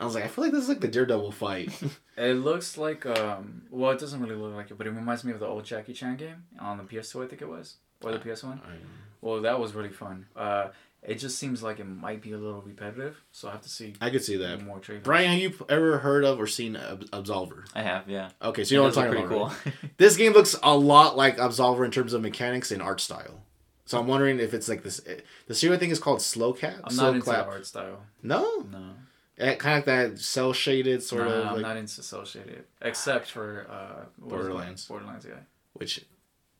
[0.00, 1.70] I was like, I feel like this is like the Daredevil fight.
[2.20, 5.32] It looks like um well it doesn't really look like it, but it reminds me
[5.32, 8.18] of the old Jackie Chan game on the PS2 I think it was or the
[8.18, 8.58] PS1.
[9.20, 10.26] Well, that was really fun.
[10.34, 10.68] Uh,
[11.02, 13.94] it just seems like it might be a little repetitive, so I have to see
[14.02, 14.62] I could see that.
[14.62, 15.04] more trailers.
[15.04, 17.64] Brian, have you ever heard of or seen Ab- Absolver?
[17.74, 18.08] I have.
[18.08, 18.28] Yeah.
[18.42, 19.64] Okay, so you know what I'm talking look about.
[19.66, 19.74] right?
[19.96, 23.40] This game looks a lot like Absolver in terms of mechanics and art style.
[23.86, 25.00] So I'm wondering if it's like this.
[25.46, 26.76] The serial thing is called Slow Cap.
[26.84, 27.46] I'm Slow not into Clap.
[27.48, 28.02] art style.
[28.22, 28.90] No, No,
[29.40, 31.46] kind of like that cel shaded sort no, of.
[31.46, 34.48] I'm like- not into cel shaded, except for uh, what was it?
[34.48, 34.84] Borderlands.
[34.86, 35.34] Borderlands, yeah.
[35.74, 36.04] which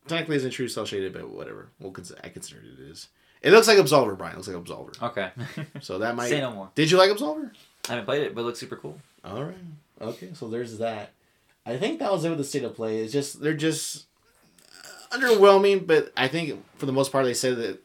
[0.07, 1.69] technically isn't true cel shaded, but whatever.
[1.79, 3.07] We'll consider, I consider it is.
[3.41, 4.33] It looks like Absolver, Brian.
[4.33, 5.01] It looks like Absolver.
[5.01, 5.31] Okay.
[5.81, 6.29] So that might.
[6.29, 6.69] Say no more.
[6.75, 7.51] Did you like Absolver?
[7.87, 8.99] I haven't played it, but it looks super cool.
[9.25, 9.55] All right.
[9.99, 10.29] Okay.
[10.33, 11.13] So there's that.
[11.65, 12.99] I think that was it with the state of play.
[12.99, 14.05] It's just they're just
[15.11, 17.83] underwhelming, but I think for the most part they said that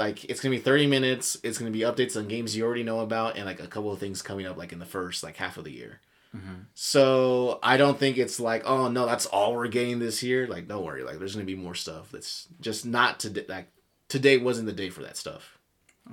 [0.00, 1.36] like it's gonna be 30 minutes.
[1.44, 4.00] It's gonna be updates on games you already know about, and like a couple of
[4.00, 6.00] things coming up like in the first like half of the year.
[6.36, 6.62] Mm-hmm.
[6.74, 10.46] So I don't think it's like oh no that's all we're getting this year.
[10.46, 13.44] Like don't worry, like there's gonna be more stuff that's just not today.
[13.48, 13.68] Like
[14.08, 15.58] today wasn't the day for that stuff.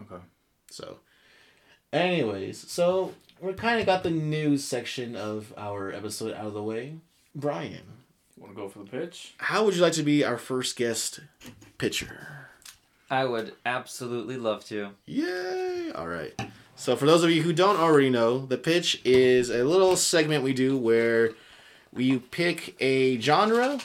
[0.02, 0.22] Okay.
[0.70, 1.00] So,
[1.94, 6.64] anyways, so we kind of got the news section of our episode out of the
[6.64, 6.96] way.
[7.36, 7.84] Brian,
[8.36, 9.34] You want to go for the pitch?
[9.38, 11.20] how would you like to be our first guest
[11.78, 12.50] pitcher?
[13.10, 14.92] I would absolutely love to.
[15.06, 15.92] Yay!
[15.96, 16.34] All right.
[16.76, 20.44] So, for those of you who don't already know, the pitch is a little segment
[20.44, 21.32] we do where
[21.92, 23.80] we pick a genre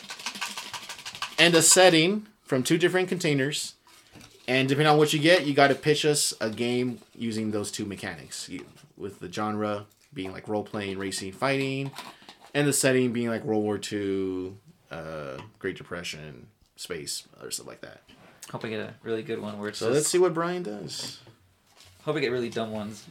[1.39, 3.75] and a setting from two different containers.
[4.49, 7.71] And depending on what you get, you got to pitch us a game using those
[7.71, 8.49] two mechanics.
[8.49, 8.67] You,
[8.97, 11.91] with the genre being like role playing, racing, fighting,
[12.53, 14.55] and the setting being like World War II,
[14.91, 18.03] uh, Great Depression, space, or stuff like that.
[18.53, 20.63] Hope I get a really good one where it's So just, let's see what Brian
[20.63, 21.19] does.
[22.05, 23.05] Hope I get really dumb ones.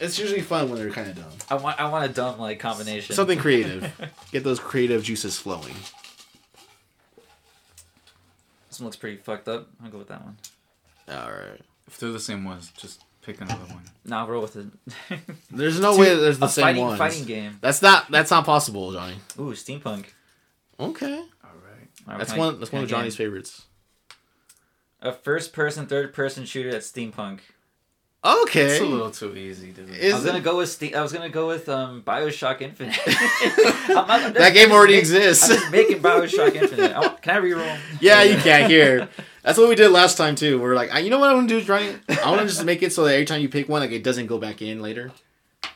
[0.00, 1.30] It's usually fun when they're kind of dumb.
[1.48, 3.14] I want I want a dumb like combination.
[3.14, 3.92] Something creative.
[4.32, 5.74] Get those creative juices flowing.
[8.68, 9.68] This one looks pretty fucked up.
[9.82, 10.36] I'll go with that one.
[11.08, 11.60] All right.
[11.86, 13.84] If they're the same ones, just pick another one.
[14.04, 14.66] Nah, I'll roll with it.
[15.50, 16.98] There's no way that there's the a same fighting ones.
[16.98, 17.58] fighting game.
[17.60, 19.14] That's not that's not possible, Johnny.
[19.38, 20.06] Ooh, steampunk.
[20.80, 21.14] Okay.
[21.14, 21.88] All right.
[22.08, 23.64] Alright, That's can I- one that's one of get Johnny's favorites.
[25.04, 27.40] A first person, third person shooter that's steampunk.
[28.24, 28.62] Okay.
[28.64, 29.90] It's a little too easy, dude.
[29.90, 30.28] Is I was it?
[30.28, 32.98] gonna go with Ste- I was gonna go with um Bioshock Infinite.
[33.06, 35.44] I'm not- I'm that game already make- exists.
[35.50, 36.96] I'm just making Bioshock Infinite.
[36.96, 37.78] I can I reroll?
[38.00, 39.10] yeah, you can't hear.
[39.42, 40.58] That's what we did last time too.
[40.58, 41.94] We're like, "Ah, you know what I want to do, is Johnny?
[42.24, 44.02] I want to just make it so that every time you pick one, like it
[44.02, 45.12] doesn't go back in later.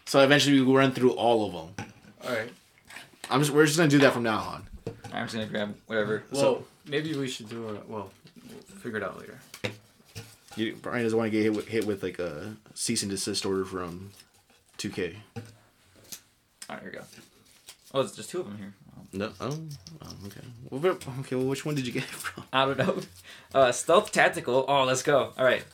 [0.07, 1.87] So eventually we run through all of them.
[2.27, 2.51] All right.
[3.31, 4.67] I'm just we're just gonna do that from now on.
[5.13, 6.23] I'm just gonna grab whatever.
[6.31, 7.73] Well, So- maybe we should do a.
[7.75, 8.11] Well, we'll
[8.79, 9.39] figure it out later.
[10.57, 13.47] You, Brian doesn't want to get hit with, hit with like a cease and desist
[13.47, 14.11] order from
[14.79, 15.15] 2K.
[16.69, 17.05] Alright, here we go.
[17.95, 18.75] Oh, there's just two of them here.
[19.13, 19.31] No.
[19.41, 19.59] Oh.
[20.03, 20.41] oh okay.
[20.71, 21.37] Well, but- okay.
[21.37, 22.45] Well, which one did you get it from?
[22.53, 22.99] I don't know.
[23.55, 24.65] Uh, stealth tactical.
[24.69, 25.33] Oh, let's go.
[25.39, 25.65] All right,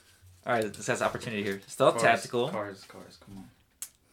[0.47, 0.73] all right.
[0.73, 1.61] This has opportunity here.
[1.67, 2.49] Stealth Cars, tactical.
[2.51, 3.19] Cars, cars.
[3.25, 3.45] Come on.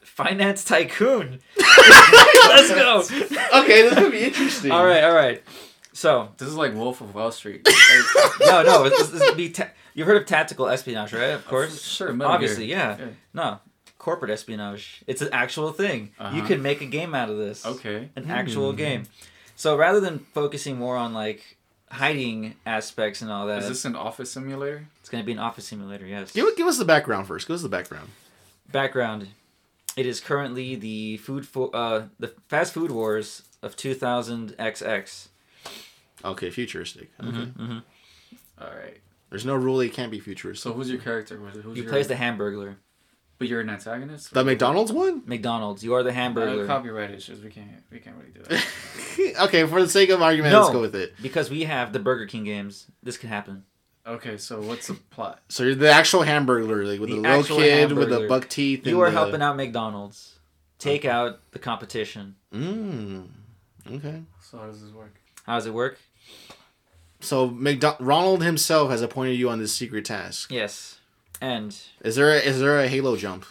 [0.02, 1.40] Finance tycoon.
[1.58, 3.00] let's go.
[3.62, 4.72] okay, this could be interesting.
[4.72, 5.44] All right, all right.
[5.94, 7.68] So This is like Wolf of Wall Street.
[8.42, 8.90] no, no.
[8.90, 9.50] This, this be.
[9.50, 11.32] Ta- You've heard of tactical espionage, right?
[11.32, 11.82] Of course.
[11.84, 12.14] Sure.
[12.14, 12.98] Metal Obviously, yeah.
[12.98, 13.06] Yeah.
[13.34, 13.60] No,
[13.98, 15.04] corporate espionage.
[15.06, 16.12] It's an actual thing.
[16.20, 16.48] You Uh-huh.
[16.48, 17.66] can make a game out of this.
[17.66, 18.10] Okay.
[18.16, 19.04] An actual game.
[19.58, 21.58] So rather than focusing more on like
[21.92, 24.88] hiding aspects and all that, Is this an office simulator?
[25.02, 26.06] it's going to be an office simulator.
[26.06, 26.32] Yes.
[26.32, 27.48] Give, give us the background first.
[27.48, 28.08] Give us the background.
[28.72, 29.28] Background:
[29.98, 35.28] It is currently the food for uh the fast food wars of 2000 XX.
[36.24, 37.12] Okay, futuristic.
[37.20, 37.30] Okay.
[37.30, 37.80] Mm-hmm.
[38.62, 38.98] All right.
[39.30, 40.62] There's no rule it can't be futuristic.
[40.64, 41.38] So who's your character?
[41.38, 42.76] Who's, who's You your, plays the Hamburglar.
[43.40, 44.34] But you're an antagonist.
[44.34, 45.24] the McDonald's one?
[45.26, 45.84] McDonald's.
[45.84, 47.42] You are the Uh, copyright issues.
[47.42, 47.70] We can't.
[47.90, 49.42] We can't really do that.
[49.48, 50.62] okay, for the sake of argument, No.
[50.62, 51.16] let's go with it.
[51.22, 52.86] because we have the Burger King games.
[53.02, 53.64] This could happen.
[54.06, 54.38] okay.
[54.38, 55.42] So what's the plot?
[55.50, 58.48] So you're the actual Hamburglar, like with The the, little actual kid with the buck
[58.48, 58.86] teeth.
[58.86, 59.18] You and are the...
[59.18, 60.38] helping out McDonald's.
[60.78, 62.36] Take out the competition.
[62.54, 63.28] Mm.
[63.92, 64.22] Okay.
[64.42, 65.16] So how does this work?
[65.46, 65.98] How does it work?
[67.22, 70.52] So McDo- Ronald himself has appointed you on this secret task.
[70.52, 71.00] Yes.
[71.40, 73.46] And Is there a, is there a halo jump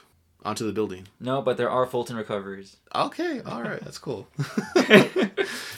[0.44, 1.06] onto the building?
[1.18, 2.76] no, but there are Fulton recoveries.
[2.94, 4.28] Okay, all right, that's cool.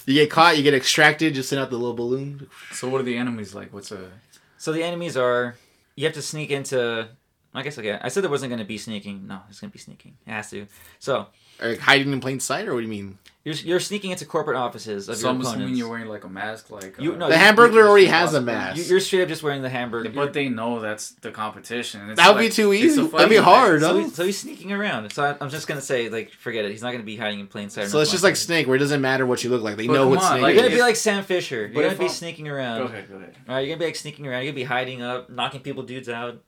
[0.07, 2.49] you get caught, you get extracted, just send out the little balloon.
[2.71, 3.73] So what are the enemies like?
[3.73, 4.11] What's a?
[4.59, 5.57] So the enemies are
[5.97, 7.09] you have to sneak into
[7.55, 7.99] I guess okay.
[8.01, 9.27] I said there wasn't gonna be sneaking.
[9.27, 10.17] No, it's gonna be sneaking.
[10.27, 10.67] It has to.
[10.99, 11.27] So
[11.61, 13.19] Like hiding in plain sight, or what do you mean?
[13.45, 15.59] You're, you're sneaking into corporate offices of So your I'm opponents.
[15.61, 18.31] assuming you're wearing like a mask, like You- uh, no, The you- Hamburglar already has
[18.31, 18.47] a Possible.
[18.47, 18.77] mask.
[18.79, 20.11] You- You're straight up just wearing the hamburger.
[20.11, 22.11] But they know that's the competition.
[22.11, 23.01] It's that would be too it's easy.
[23.03, 23.91] a That'd be hard, match.
[23.91, 24.05] so, huh?
[24.05, 25.13] he- so he's sneaking around.
[25.13, 26.71] So I, I'm just gonna say, like, forget it.
[26.71, 27.89] He's not gonna be hiding in plain sight.
[27.89, 28.41] So it's just like that.
[28.41, 29.77] Snake, where it doesn't matter what you look like.
[29.77, 31.67] They But know come what on, Snake like, You're gonna be like Sam Fisher.
[31.73, 32.79] You're gonna be I'm- sneaking around.
[32.79, 33.09] Go ahead.
[33.09, 33.35] Go ahead.
[33.49, 34.45] All right, you're gonna be like sneaking around.
[34.45, 36.41] You're gonna be hiding up, knocking people dudes out.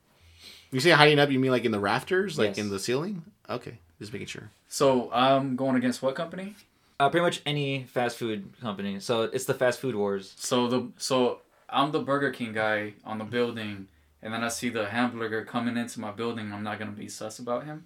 [0.71, 2.57] You say hiding up, you mean like in the rafters, like Yes.
[2.57, 3.23] in the ceiling?
[3.49, 4.49] Okay, just making sure.
[4.69, 6.55] So I'm going against what company?
[6.99, 8.99] Uh, pretty much any fast food company.
[8.99, 10.33] So it's the fast food wars.
[10.37, 11.39] So the so
[11.69, 13.87] I'm the Burger King guy on the building,
[14.21, 16.53] and then I see the hamburger coming into my building.
[16.53, 17.85] I'm not gonna be sus about him.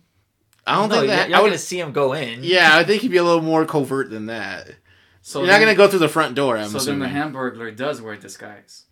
[0.67, 1.29] I don't no, think that.
[1.29, 2.43] you're I not would, gonna see him go in.
[2.43, 4.67] yeah, I think he'd be a little more covert than that.
[5.21, 6.57] So You're then, not gonna go through the front door.
[6.57, 6.99] I'm So assuming.
[6.99, 8.83] then the hamburger does wear a disguise.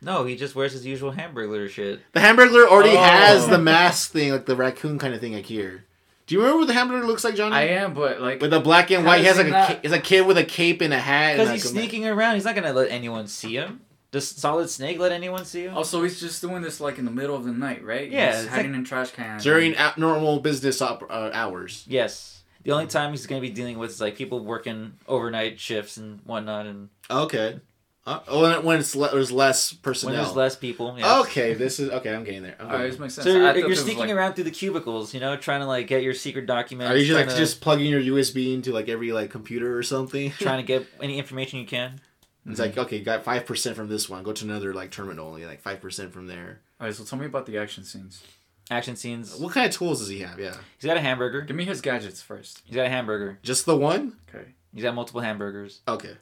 [0.00, 2.00] No, he just wears his usual hamburger shit.
[2.12, 3.02] The hamburger already Oh.
[3.02, 5.84] has the mask thing, like the raccoon kind of thing, like here.
[6.28, 7.56] Do you remember what the Hamburglar looks like, Johnny?
[7.56, 9.68] I am, but like with the black and white, he has like he a not-
[9.68, 11.30] ca- it's a kid with a cape and a hat.
[11.30, 12.34] and Because like he's a- sneaking around.
[12.36, 13.80] He's not gonna let anyone see him.
[14.10, 15.74] Does Solid Snake let anyone see him?
[15.76, 18.10] Also, he's just doing this like in the middle of the night, right?
[18.10, 21.84] Yeah, he's it's hiding in trash cans during a- normal business op- uh, hours.
[21.88, 22.42] Yes.
[22.62, 26.20] The only time he's gonna be dealing with is like people working overnight shifts and
[26.24, 27.60] whatnot, and Okay.
[28.08, 30.14] Uh, oh, when, when it's le- there's less personnel.
[30.14, 30.96] when there's less people.
[30.98, 31.20] Yeah.
[31.20, 32.14] Okay, this is okay.
[32.14, 32.56] I'm getting there.
[32.58, 33.26] I'm All right, this makes sense.
[33.26, 36.02] So you're, you're sneaking like- around through the cubicles, you know, trying to like get
[36.02, 36.90] your secret documents.
[36.90, 39.82] Are you just like to, just plugging your USB into like every like computer or
[39.82, 40.30] something?
[40.38, 42.00] trying to get any information you can?
[42.46, 44.22] It's like okay, got five percent from this one.
[44.22, 46.60] Go to another like terminal, only like five percent from there.
[46.80, 48.22] All right, so tell me about the action scenes.
[48.70, 49.36] Action scenes.
[49.38, 50.38] What kind of tools does he have?
[50.38, 51.42] Yeah, He's got a hamburger.
[51.42, 52.62] Give me his gadgets first.
[52.64, 53.38] He's got a hamburger.
[53.42, 54.16] just the one.
[54.34, 54.46] Okay.
[54.72, 55.80] He's got multiple hamburgers.
[55.86, 56.14] Okay.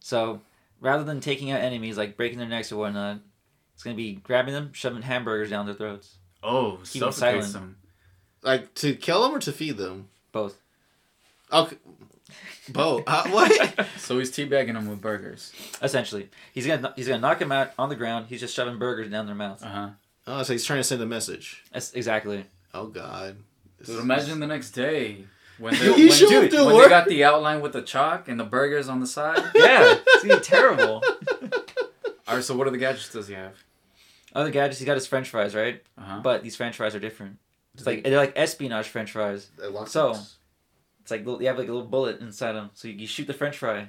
[0.00, 0.40] So
[0.80, 3.18] rather than taking out enemies, like breaking their necks or whatnot,
[3.74, 6.16] it's gonna be grabbing them, shoving hamburgers down their throats.
[6.42, 7.52] Oh, Keep 'em suffocates silent.
[7.52, 7.76] them.
[8.42, 10.08] Like to kill them or to feed them?
[10.32, 10.58] Both.
[11.52, 11.76] Okay.
[12.68, 13.04] Both.
[13.06, 13.86] Uh, what?
[13.98, 15.52] So he's teabagging them with burgers.
[15.82, 18.26] Essentially, he's gonna he's gonna knock them out on the ground.
[18.28, 19.62] He's just shoving burgers down their mouth.
[19.62, 19.88] Uh huh.
[20.26, 21.62] Oh, so he's trying to send a message.
[21.72, 22.44] That's exactly.
[22.74, 23.36] Oh God.
[23.78, 25.24] This Dude, is- imagine the next day
[25.64, 26.84] when they, You when, dude, to when work.
[26.84, 29.38] they got the outline with the chalk and the burgers on the side.
[29.54, 31.02] Yeah, it's terrible.
[32.28, 33.52] All right, so what are the gadgets does he have?
[34.34, 35.82] Other gadgets, he's got his French fries, right?
[35.98, 36.20] Uh huh.
[36.22, 37.38] But these French fries are different.
[37.74, 39.50] It's like they're like espionage French fries.
[39.86, 40.16] So-
[41.02, 43.26] It's like little, you have like a little bullet inside them, so you, you shoot
[43.26, 43.88] the French fry.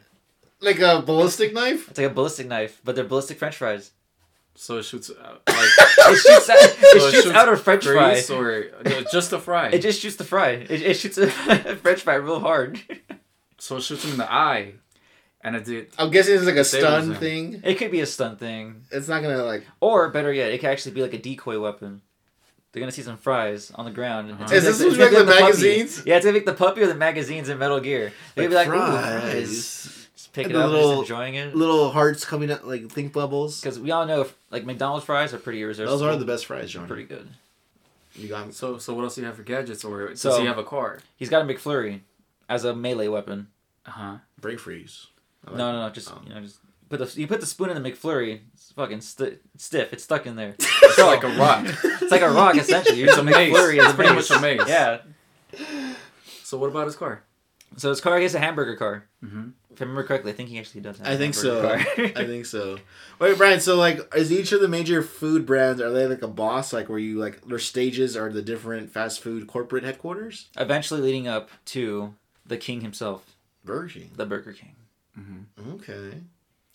[0.59, 1.89] like a ballistic knife.
[1.89, 3.91] It's like a ballistic knife, but they're ballistic French fries.
[4.55, 7.57] So it shoots out, like It shoots out, it So it shoots shoots out a
[7.57, 8.11] French fry.
[8.11, 9.69] grease or no, just a fry.
[9.69, 10.49] It just shoots the fry.
[10.51, 11.27] It, it shoots a
[11.77, 12.79] French fry real hard.
[13.57, 14.73] so it shoots him in the eye,
[15.41, 15.87] and it did.
[15.97, 17.61] I'm guessing it's like a stun thing.
[17.63, 19.65] It could be a stun thing, It's not gonna like.
[19.79, 22.01] or better yet, it could actually be like a decoy weapon.
[22.71, 24.31] They're gonna see some fries on the ground.
[24.31, 24.43] Uh-huh.
[24.45, 25.43] Is gonna this be what's it's gonna like be the puppy.
[25.43, 26.03] magazines?
[26.05, 28.13] Yeah, it's gonna be the puppy or the magazines in Metal Gear.
[28.35, 30.00] They're gonna be like, ooh, fries.
[30.31, 31.55] Just pick it the up, little- just enjoying it.
[31.55, 33.59] Little hearts coming out like think bubbles.
[33.61, 35.97] Because we all know, like McDonald's fries are pretty irresistible.
[35.97, 36.87] Those are the best fries, John.
[36.87, 37.27] pretty good.
[38.15, 38.51] You got me.
[38.53, 40.63] So so what else do you have for gadgets, or does So- he have a
[40.63, 40.99] car?
[41.17, 42.01] He's got a McFlurry
[42.49, 43.47] as a melee weapon.
[43.85, 44.15] Uh huh.
[44.39, 45.07] Break freeze.
[45.45, 46.21] Like no, no, no, just Oh.
[46.25, 46.59] you know, just
[46.89, 48.41] put the you put the spoon in the McFlurry.
[48.53, 49.91] It's fucking sti stiff.
[49.93, 50.55] It's stuck in there.
[50.83, 51.65] It's like a rock.
[52.01, 52.99] It's like a rock essentially.
[52.99, 53.35] You're It's a maze.
[53.53, 54.61] McFlurry as It's pretty much a maze.
[54.67, 54.97] Yeah.
[56.43, 57.23] So what about his car?
[57.77, 59.05] So his car is a hamburger car.
[59.23, 59.49] Mm-hmm.
[59.71, 60.97] If I remember correctly, I think he actually does.
[60.97, 61.65] Have I a think so.
[61.97, 62.77] I think so.
[63.19, 63.59] Wait, Brian.
[63.61, 66.73] So, like, is each of the major food brands are they like a boss?
[66.73, 70.49] Like, where you like their stages are the different fast food corporate headquarters?
[70.57, 72.13] Eventually, leading up to
[72.45, 74.11] the king himself, Burger King.
[74.15, 74.75] the Burger King.
[75.17, 75.71] Mm-hmm.
[75.75, 76.17] Okay.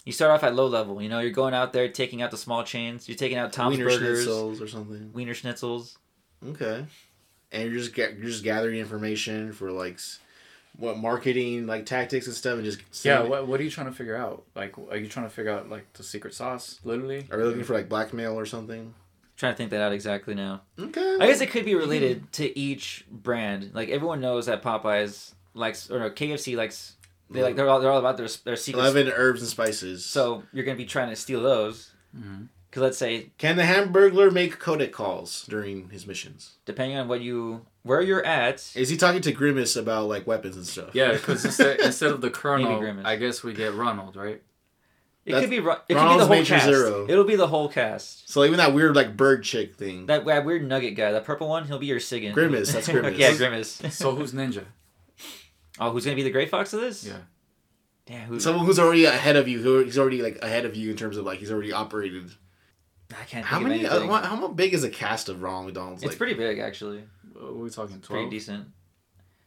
[0.04, 1.02] You start off at low level.
[1.02, 3.08] You know, you're going out there taking out the small chains.
[3.08, 5.10] You're taking out Tom's Wiener Burgers, schnitzels or something.
[5.12, 5.96] Wiener Schnitzels.
[6.48, 6.86] Okay.
[7.52, 10.20] And you're just get you're just gathering information for like s-
[10.78, 13.18] what marketing like tactics and stuff, and just Yeah.
[13.20, 14.44] seeing- What What are you trying to figure out?
[14.54, 16.80] Like, are you trying to figure out like the secret sauce?
[16.84, 17.26] Literally.
[17.30, 18.94] Are we looking for like blackmail or something?
[19.38, 20.62] trying to think that out exactly now.
[20.80, 21.18] Okay.
[21.20, 23.70] I guess it could be related to each brand.
[23.74, 26.96] Like everyone knows that Popeyes likes, or no, KFC likes.
[27.28, 28.80] They like they're all they're all about their their secret.
[28.80, 30.06] Eleven herbs and spices.
[30.06, 31.92] So you're gonna be trying to steal those.
[32.16, 32.44] Mm-hmm.
[32.70, 36.56] Because let's say, can the Hamburglar make codec calls during his missions?
[36.64, 40.56] depending on what you where you're at, Is he talking to Grimace about like weapons
[40.56, 40.90] and stuff?
[40.94, 43.04] Yeah, because instead instead of the Colonel, Grimace.
[43.06, 44.42] I guess we get Ronald, right?
[45.24, 46.66] it That's- could be Ro- it could be the whole Major cast.
[46.66, 47.06] Zero.
[47.08, 48.30] It'll be the whole cast.
[48.30, 50.06] So even that weird like bird chick thing.
[50.06, 52.32] That, that weird nugget guy, that purple one, he'll be your Sigint.
[52.34, 53.18] Grimace, that's Grimace.
[53.18, 53.80] yeah, Grimace.
[53.90, 54.64] So who's Ninja?
[55.80, 57.04] oh, who's gonna be the Gray Fox of this?
[57.04, 57.16] Yeah.
[58.06, 58.38] Damn, who?
[58.40, 59.60] Someone who's already ahead of you.
[59.60, 62.30] Who he's already like ahead of you in terms of like he's already operated.
[63.10, 63.86] I can't think How of many?
[63.86, 66.02] Uh, how big is a cast of Ronald McDonald's?
[66.02, 67.02] It's Like, pretty big actually.
[67.40, 67.96] What are we talking?
[67.96, 68.68] It's pretty decent.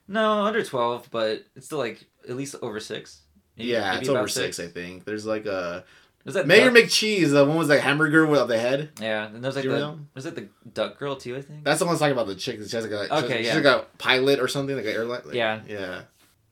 [0.07, 3.21] No, under twelve, but it's still like at least over six.
[3.57, 4.59] Maybe- yeah, maybe it's over six.
[4.59, 5.05] I think.
[5.05, 5.83] There's like a
[6.23, 7.29] There's that Mayor duck- McCheese.
[7.31, 8.89] The one was like hamburger without the head.
[9.01, 9.99] Yeah, and there's like the know?
[10.13, 11.35] there's like the duck girl too.
[11.35, 11.63] I think.
[11.63, 12.55] That's the one that's talking about the chick.
[12.55, 13.53] She has like a Okay, she's, yeah.
[13.55, 15.21] she's like a pilot or something like an airline.
[15.25, 15.61] like- Yeah.
[15.67, 16.01] yeah.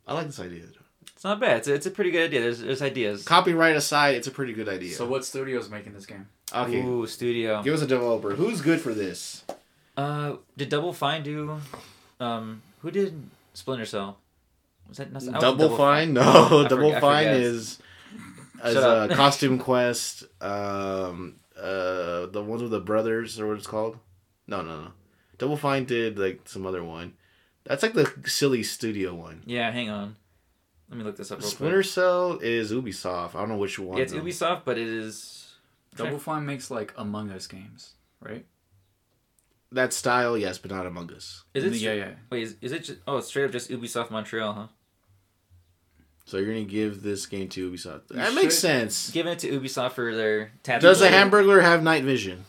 [0.06, 0.64] I like this idea.
[1.16, 1.58] It's not bad.
[1.58, 2.42] It's a, it's a pretty good idea.
[2.42, 3.24] There's there's ideas.
[3.24, 4.94] Copyright aside, it's a pretty good idea.
[4.94, 6.28] So what studio's making this game?
[6.54, 7.64] okay, Ooh, studio.
[7.64, 8.36] give us a developer.
[8.36, 9.44] Who's good for this?
[9.98, 11.60] Uh, did Double Fine do?
[12.20, 14.20] Um, who did Splinter Cell?
[14.88, 16.14] Was that not, that Double, Fine?
[16.14, 16.22] No,
[16.66, 17.80] I Double forget- Fine is
[18.64, 19.10] is a.
[19.12, 20.24] Costume Quest.
[20.42, 23.98] Um, uh, the ones with the brothers or what it's called?
[24.46, 24.88] No, no, no.
[25.40, 27.14] Double Fine did like some other one.
[27.66, 29.42] That's like the silly studio one.
[29.46, 30.16] Yeah, hang on.
[30.90, 31.86] Let me look this up real Splinter quick.
[31.92, 33.36] Cell is Ubisoft.
[33.36, 33.98] I don't know which one.
[33.98, 34.22] Yeah, it's though.
[34.22, 35.56] Ubisoft, but it is
[35.96, 38.46] Double Fine makes like Among Us games, right?
[39.72, 41.44] That style, yes, but not Among Us.
[41.54, 41.74] Is it?
[41.74, 42.12] Yeah, yeah.
[42.30, 42.84] Wait, is, is it?
[42.86, 44.68] Just, oh, it's straight up just Ubisoft Montreal, huh?
[46.26, 48.10] So you're gonna give this game to Ubisoft.
[48.12, 49.12] You That makes sense.
[49.12, 50.82] Giving it to Ubisoft for their tab.
[50.82, 52.46] Does the Hamburglar have night vision?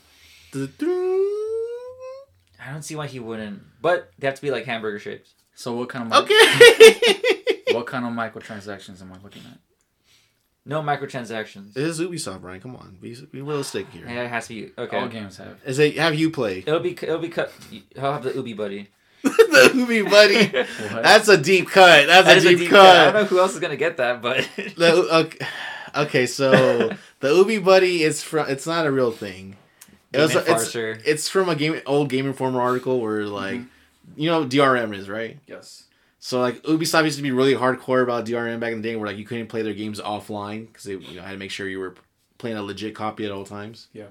[2.60, 3.62] I don't see why he wouldn't.
[3.80, 5.34] But they have to be like hamburger shapes.
[5.54, 7.20] So what kind of mi- Okay.
[7.74, 9.58] what kind of microtransactions am I looking at?
[10.68, 11.70] No microtransactions.
[11.76, 12.60] it is Ubisoft, Brian.
[12.60, 14.04] Come on, be, be realistic here.
[14.06, 14.98] Yeah, it has to be okay.
[14.98, 15.58] All games have.
[15.64, 17.50] Is it have you play It'll be it'll be cut.
[18.00, 18.88] I'll have the Ubi buddy.
[19.22, 20.46] the Ubi buddy?
[20.92, 22.06] That's a deep cut.
[22.06, 22.96] That's That a is deep, cut.
[22.96, 24.46] I don't know who else is gonna get that, but
[24.76, 25.46] The, okay,
[25.96, 26.90] okay, so
[27.20, 28.48] the Ubi buddy is from.
[28.48, 29.56] It's not a real thing.
[30.12, 30.34] It was.
[30.36, 31.00] It's, Farcer.
[31.04, 34.20] it's from a game old Game Informer article where like, Mm-hmm.
[34.20, 35.38] you know, what DRM is right.
[35.46, 35.84] Yes.
[36.18, 39.06] So like Ubisoft used to be really hardcore about DRM back in the day, where
[39.06, 41.68] like you couldn't play their games offline because they you know had to make sure
[41.68, 41.94] you were
[42.38, 43.88] playing a legit copy at all times.
[43.92, 44.06] Yeah.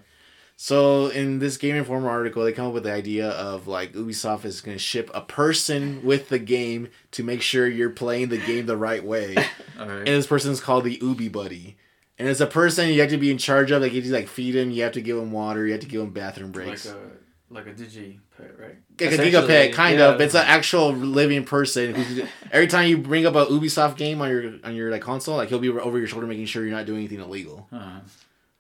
[0.60, 4.44] So in this Game Informer article, they come up with the idea of like Ubisoft
[4.44, 8.40] is going to ship a person with the game to make sure you're playing the
[8.40, 9.36] game the right way,
[9.80, 9.98] All right.
[10.00, 11.78] and this person is called the Ubi Buddy.
[12.18, 13.84] And it's a person you have to be in charge of.
[13.84, 15.82] Like you have to like feed him, you have to give him water, you have
[15.82, 16.88] to give him bathroom breaks.
[16.88, 18.76] like a like a digi pet, right?
[19.00, 20.10] Like a gigapet, kind yeah.
[20.10, 20.22] of.
[20.22, 21.96] It's an actual living person.
[21.96, 25.38] Who's, every time you bring up a Ubisoft game on your on your like console,
[25.38, 27.68] like he'll be over your shoulder making sure you're not doing anything illegal.
[27.72, 28.00] Uh,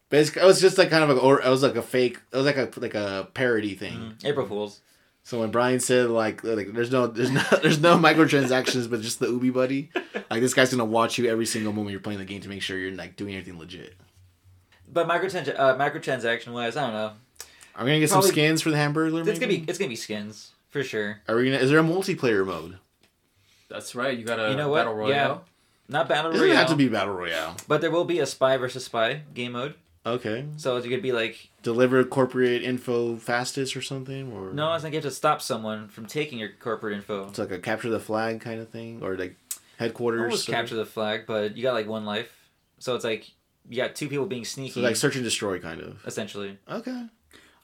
[0.09, 2.19] But it's, it was just like kind of a, or it was like a fake.
[2.31, 4.15] It was like a like a parody thing.
[4.23, 4.81] April Fools.
[5.23, 9.19] So when Brian said like like there's no there's no there's no microtransactions, but just
[9.19, 9.89] the Ubi buddy,
[10.31, 12.61] like this guy's gonna watch you every single moment you're playing the game to make
[12.61, 13.93] sure you're like doing everything legit.
[14.87, 17.11] But microtrans uh, microtransaction wise, I don't know.
[17.77, 19.25] Are we gonna get Probably- some skins for the Hamburglar?
[19.27, 21.21] It's gonna be it's gonna be skins for sure.
[21.27, 21.57] Are we gonna?
[21.57, 22.77] Is there a multiplayer mode?
[23.69, 24.17] that's right.
[24.17, 24.79] You got a You know what?
[24.79, 25.09] battle royale.
[25.09, 25.37] Yeah.
[25.89, 27.55] Not battle It doesn't royale, have to be battle royale.
[27.67, 29.75] but there will be a spy versus spy game mode.
[30.05, 30.45] Okay.
[30.55, 34.93] So it could be like Deliver corporate info fastest or something, or no, it's like
[34.93, 37.27] you have to stop someone from taking your corporate info.
[37.27, 39.35] It's like a capture the flag kind of thing, or like
[39.77, 40.21] headquarters.
[40.21, 42.31] Almost or- capture the flag, but you got like one life.
[42.79, 43.29] So it's like
[43.69, 45.97] you got two people being sneaky, So like search and destroy kind of.
[46.05, 47.03] essentially Okay.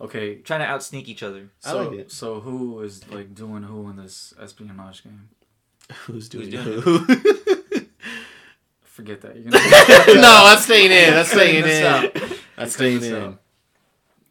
[0.01, 0.35] Okay.
[0.37, 1.49] trying to out sneak each other.
[1.65, 2.11] I So like it.
[2.11, 5.29] so who is like doing who in this espionage game?
[6.05, 7.87] Who's doing, doing it?
[8.81, 9.35] Forget that.
[9.35, 11.11] You're gonna no, that's staying in.
[11.13, 11.85] That's Cutting staying this in.
[11.85, 12.29] out.
[12.55, 13.15] That's staying in.
[13.15, 13.39] out.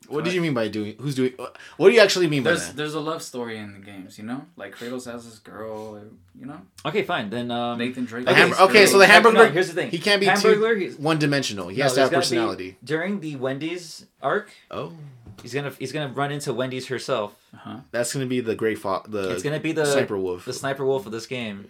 [0.08, 0.94] What did you mean by doing?
[1.00, 1.32] Who's doing?
[1.78, 2.76] What do you actually mean by There's that?
[2.76, 4.44] there's a love story in the games, you know.
[4.56, 6.00] Like Kratos has this girl,
[6.38, 6.60] you know.
[6.84, 7.30] Okay, fine.
[7.30, 8.28] Then um, Nathan Drake.
[8.28, 9.48] Okay, ham- so- okay, so the Hamburger- hamburger.
[9.48, 9.90] no, here's the thing.
[9.90, 11.68] He can't be Hamburglar, too one dimensional.
[11.68, 12.76] He No, has to have gotta be- personality.
[12.84, 14.92] during the Wendy's arc, Oh,
[15.40, 17.34] he's gonna he's gonna run into Wendy's herself.
[17.54, 17.76] Uh-huh.
[17.90, 20.44] that's gonna be the great fo- the it's gonna be the sniper wolf.
[20.44, 21.66] the sniper wolf of this game.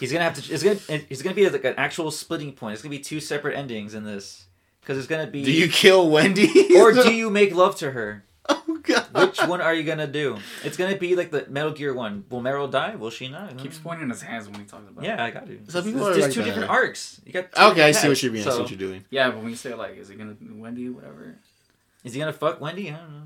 [0.00, 0.52] He's gonna have to.
[0.52, 0.78] It's gonna.
[1.08, 2.72] It's gonna be like an actual splitting point.
[2.74, 4.46] It's gonna be two separate endings in this
[4.80, 5.44] because it's gonna be.
[5.44, 6.76] do you kill Wendy?
[6.76, 8.24] or do you make love to her?
[8.46, 9.06] Oh god.
[9.14, 10.36] Which one are you gonna do?
[10.64, 12.24] It's gonna be like the Metal Gear one.
[12.28, 12.94] Will Meryl die?
[12.94, 13.56] Will she not?
[13.56, 15.02] Keeps pointing his hands when he talks about.
[15.02, 15.06] it.
[15.06, 15.56] Yeah, I got to.
[15.56, 16.46] Some There's, people are there's like two that.
[16.46, 17.22] different arcs.
[17.24, 17.44] You got.
[17.56, 18.22] Okay, I see what paths.
[18.22, 18.42] you mean.
[18.42, 19.02] I see So, what you're doing.
[19.08, 21.38] Yeah, but when you say like, is it gonna be Wendy, whatever?
[22.04, 22.90] Is he gonna fuck Wendy?
[22.90, 23.24] I don't know.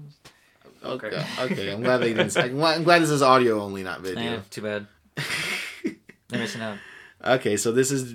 [0.85, 1.09] Okay.
[1.09, 1.27] Okay.
[1.41, 1.73] Okay.
[1.73, 2.37] I'm glad they didn't.
[2.37, 4.37] I'm glad, I'm glad this is audio only, not video.
[4.37, 4.87] Eh, too bad.
[6.29, 6.79] They're missing out.
[7.25, 8.15] okay, so this is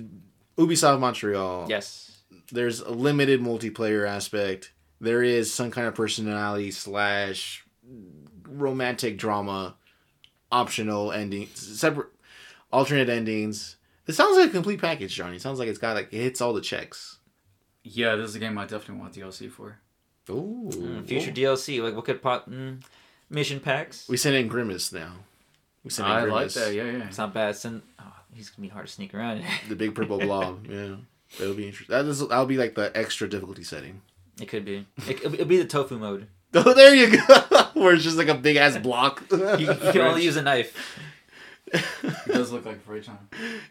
[0.56, 1.66] Ubisoft Montreal.
[1.68, 2.22] Yes.
[2.50, 4.72] There's a limited multiplayer aspect.
[5.00, 7.64] There is some kind of personality slash
[8.48, 9.76] romantic drama,
[10.50, 12.08] optional ending, separate,
[12.72, 13.76] alternate endings.
[14.06, 15.36] This sounds like a complete package, Johnny.
[15.36, 17.18] It sounds like it's got like it hits all the checks.
[17.82, 19.80] Yeah, this is a game I definitely want DLC for.
[20.30, 21.82] Ooh, Mm, future DLC.
[21.82, 22.82] Like what could pot mm,
[23.30, 24.08] mission packs?
[24.08, 25.12] We sent in Grimace now.
[25.84, 26.74] We sent in I like Grimace, that.
[26.74, 27.08] Yeah, yeah.
[27.08, 27.56] It's not bad.
[27.56, 29.42] Send, oh, he's gonna be hard to sneak around.
[29.68, 30.66] the big purple blob.
[30.68, 30.96] Yeah,
[31.38, 31.94] it'll be interesting.
[31.94, 34.00] That is that'll be like the extra difficulty setting.
[34.40, 34.86] it could be.
[35.08, 36.28] It, it'll be the tofu mode.
[36.56, 37.34] Oh, there you go.
[37.74, 39.24] Where it's just like a big ass block.
[39.32, 41.00] You, you can only use a knife.
[41.72, 41.82] It
[42.28, 43.16] does look like a fridge, huh?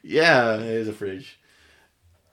[0.04, 1.40] yeah, it is a fridge.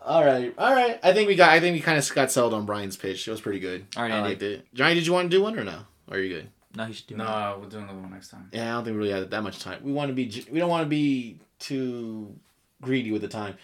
[0.05, 0.99] All right, all right.
[1.03, 1.51] I think we got.
[1.51, 3.29] I think we kind of got sold on Brian's pitch.
[3.29, 3.87] It was pretty good.
[3.97, 4.29] All right, I Andy.
[4.31, 4.67] liked it.
[4.75, 5.81] Johnny, did you want to do one or no?
[6.11, 6.49] Or are you good?
[6.75, 7.15] No, you should do.
[7.15, 7.19] it.
[7.19, 8.49] No, we'll do another one next time.
[8.53, 9.81] Yeah, I don't think we really had that much time.
[9.83, 10.45] We want to be.
[10.51, 12.35] We don't want to be too
[12.81, 13.57] greedy with the time.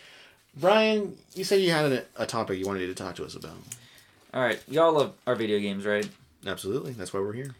[0.59, 3.57] Brian, you said you had a, a topic you wanted to talk to us about.
[4.35, 6.07] All right, y'all love our video games, right?
[6.47, 7.55] Absolutely, that's why we're here.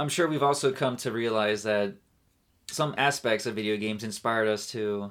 [0.00, 1.94] I'm sure we've also come to realize that
[2.68, 5.10] some aspects of video games inspired us to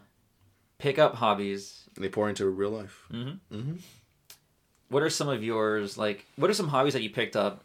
[0.80, 1.84] pick up hobbies.
[2.00, 3.04] They pour into real life.
[3.12, 3.56] Mm-hmm.
[3.56, 3.74] Mm-hmm.
[4.90, 5.98] What are some of yours?
[5.98, 7.64] Like, what are some hobbies that you picked up,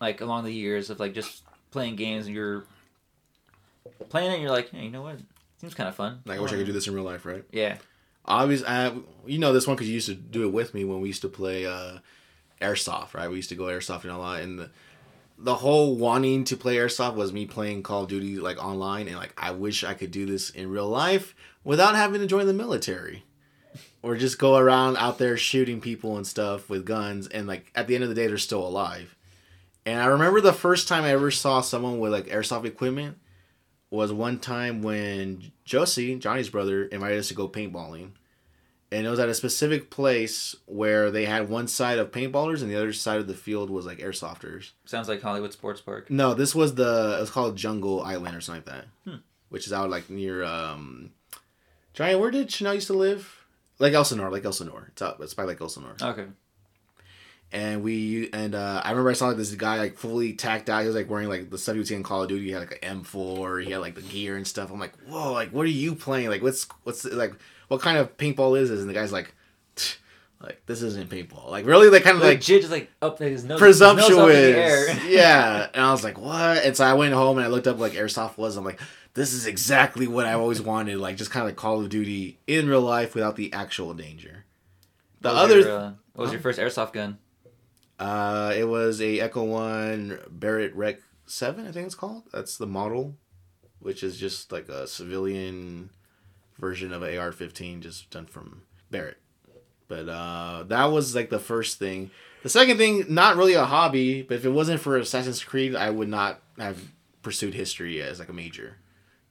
[0.00, 2.64] like along the years of like just playing games and you're
[4.08, 5.18] playing it and you're like, hey, you know what?
[5.60, 6.20] Seems kind of fun.
[6.24, 7.44] Like I wish I could do this in real life, right?
[7.50, 7.78] Yeah.
[8.24, 8.92] Obviously, I,
[9.26, 11.22] you know this one because you used to do it with me when we used
[11.22, 11.98] to play uh,
[12.60, 13.14] airsoft.
[13.14, 14.70] Right, we used to go airsofting a lot, and the
[15.38, 19.16] the whole wanting to play airsoft was me playing Call of Duty like online, and
[19.16, 22.54] like I wish I could do this in real life without having to join the
[22.54, 23.24] military.
[24.04, 27.86] Or just go around out there shooting people and stuff with guns, and like at
[27.86, 29.16] the end of the day, they're still alive.
[29.86, 33.16] And I remember the first time I ever saw someone with like airsoft equipment
[33.88, 38.10] was one time when Josie, Johnny's brother, invited us to go paintballing.
[38.92, 42.70] And it was at a specific place where they had one side of paintballers and
[42.70, 44.72] the other side of the field was like airsofters.
[44.84, 46.10] Sounds like Hollywood Sports Park.
[46.10, 49.10] No, this was the it was called Jungle Island or something like that.
[49.10, 49.16] Hmm.
[49.48, 51.12] Which is out like near um
[51.94, 53.43] Johnny, where did Chanel used to live?
[53.78, 54.86] Like Elsinore, like Elsinore.
[54.92, 56.26] It's out it's by like Elsinore Okay.
[57.52, 60.80] and we and uh, I remember I saw like this guy like fully tacked out.
[60.82, 62.46] He was like wearing like the stuff you would see in Call of Duty.
[62.46, 63.64] He had like an M4.
[63.64, 64.70] He had like the gear and stuff.
[64.72, 66.28] I'm like, whoa, like what are you playing?
[66.28, 67.34] Like what's what's like
[67.68, 68.80] what kind of paintball is this?
[68.80, 69.34] And the guy's like,
[69.76, 69.98] "Tch,
[70.44, 71.50] like this isn't paintball.
[71.50, 73.58] Like really, they kind of Like like Jid just like up his nose, his nose
[73.58, 74.18] presumptuous.
[74.18, 75.00] up in the air.
[75.08, 76.64] yeah, and I was like, what?
[76.64, 78.56] And so I went home and I looked up like airsoft was.
[78.56, 78.80] I'm like,
[79.14, 80.98] this is exactly what I always wanted.
[80.98, 84.44] Like just kind of like Call of Duty in real life without the actual danger.
[85.20, 87.18] The What other your, uh, what was your first airsoft gun?
[87.98, 92.24] Uh, it was a Echo One Barrett Rec Seven, I think it's called.
[92.32, 93.16] That's the model,
[93.78, 95.90] which is just like a civilian
[96.58, 99.18] version of a AR-15, just done from Barrett.
[99.88, 102.10] But uh, that was like the first thing.
[102.42, 105.90] The second thing, not really a hobby, but if it wasn't for Assassin's Creed, I
[105.90, 108.76] would not have pursued history as like a major.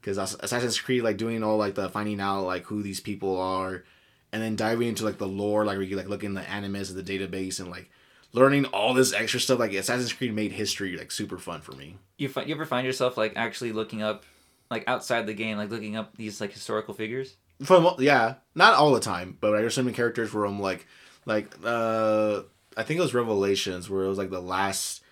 [0.02, 3.84] Because Assassin's Creed, like doing all like the finding out like who these people are,
[4.32, 6.90] and then diving into like the lore, like where you like look in the animus
[6.90, 7.90] of the database and like
[8.34, 9.60] learning all this extra stuff.
[9.60, 11.98] Like Assassin's Creed made history like super fun for me.
[12.18, 14.26] You fi- you ever find yourself like actually looking up,
[14.70, 17.38] like outside the game, like looking up these like historical figures?
[17.62, 20.88] From yeah, not all the time, but there's some characters where I'm like,
[21.26, 22.42] like uh,
[22.76, 25.04] I think it was Revelations where it was like the last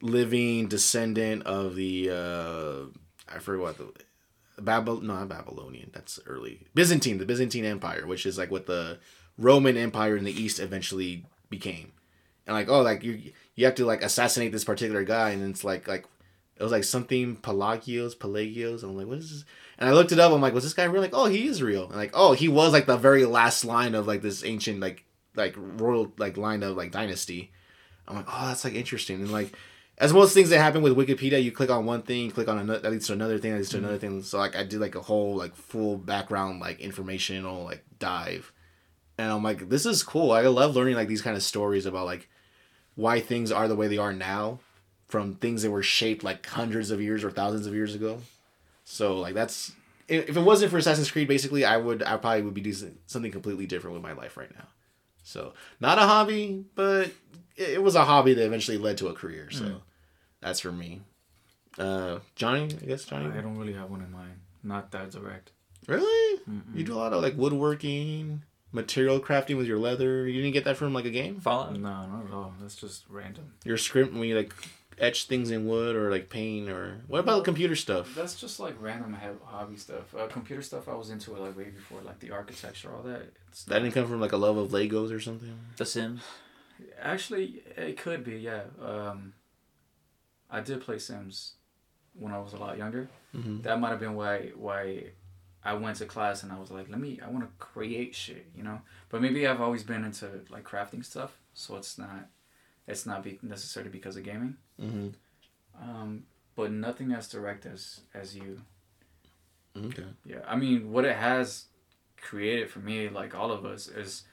[0.00, 7.18] living descendant of the uh, I forget what the Babylon, not Babylonian that's early Byzantine
[7.18, 8.98] the Byzantine Empire which is like what the
[9.36, 11.92] Roman Empire in the East eventually became,
[12.46, 15.64] and like oh like you you have to like assassinate this particular guy and it's
[15.64, 16.06] like like
[16.56, 19.44] it was like something Pelagios Pelagios I'm like what is this
[19.78, 20.32] and I looked it up.
[20.32, 21.02] I'm like was this guy real?
[21.02, 21.84] Like oh he is real.
[21.84, 25.04] And like oh he was like the very last line of like this ancient like
[25.34, 27.52] like royal like line of like dynasty.
[28.06, 29.20] I'm like oh that's like interesting.
[29.20, 29.52] And like
[29.98, 32.78] as most things that happen with Wikipedia, you click on one thing, click on another,
[32.78, 34.14] that leads to another thing, that leads to another mm-hmm.
[34.14, 34.22] thing.
[34.22, 38.52] So like I did like a whole like full background like informational like dive,
[39.16, 40.32] and I'm like, this is cool.
[40.32, 42.28] I love learning like these kind of stories about like
[42.94, 44.60] why things are the way they are now,
[45.08, 48.20] from things that were shaped like hundreds of years or thousands of years ago.
[48.90, 49.72] So like that's
[50.08, 53.30] if it wasn't for Assassin's Creed, basically I would I probably would be doing something
[53.30, 54.66] completely different with my life right now.
[55.22, 57.10] So not a hobby, but
[57.54, 59.50] it it was a hobby that eventually led to a career.
[59.50, 59.82] So
[60.40, 61.02] that's for me.
[61.78, 63.26] Uh, Johnny, I guess Johnny.
[63.26, 64.40] I don't really have one in mind.
[64.64, 65.52] Not that direct.
[65.86, 66.40] Really?
[66.74, 70.26] You do a lot of like woodworking, material crafting with your leather.
[70.26, 71.40] You didn't get that from like a game?
[71.40, 71.74] Fallout.
[71.74, 72.54] No, not at all.
[72.60, 73.52] That's just random.
[73.64, 74.54] Your script when you like
[75.00, 78.14] etch things in wood or like paint or what about computer stuff?
[78.14, 80.14] That's just like random hobby stuff.
[80.14, 83.32] Uh, computer stuff, I was into it like way before, like the architecture, all that.
[83.48, 85.56] It's That didn't come from like a love of Legos or something.
[85.76, 86.22] The Sims.
[87.00, 88.62] Actually, it could be, yeah.
[88.82, 89.34] Um,
[90.50, 91.54] I did play Sims
[92.14, 93.08] when I was a lot younger.
[93.36, 93.62] Mm-hmm.
[93.62, 95.04] That might have been why why
[95.64, 98.46] I went to class and I was like, let me, I want to create shit,
[98.56, 98.80] you know.
[99.08, 102.28] But maybe I've always been into like crafting stuff, so it's not,
[102.88, 104.56] it's not be necessarily because of gaming.
[104.82, 105.08] Mm-hmm.
[105.80, 106.24] Um,
[106.56, 108.60] but nothing as direct as as you.
[109.76, 110.04] Okay.
[110.24, 111.66] Yeah, I mean, what it has
[112.20, 114.24] created for me, like all of us, is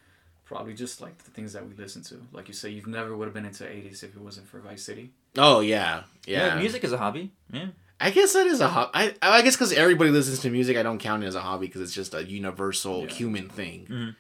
[0.44, 2.16] probably just like the things that we listen to.
[2.32, 4.84] Like you say, you've never would have been into '80s if it wasn't for Vice
[4.84, 5.12] City.
[5.38, 6.58] Oh yeah, yeah.
[6.58, 7.32] music is a hobby.
[7.52, 7.68] Yeah.
[8.00, 8.92] I guess that is a hobby.
[8.94, 11.68] I, I guess because everybody listens to music, I don't count it as a hobby
[11.68, 13.08] because it's just a universal Yeah.
[13.14, 13.88] human thing.
[13.90, 14.16] Mhm.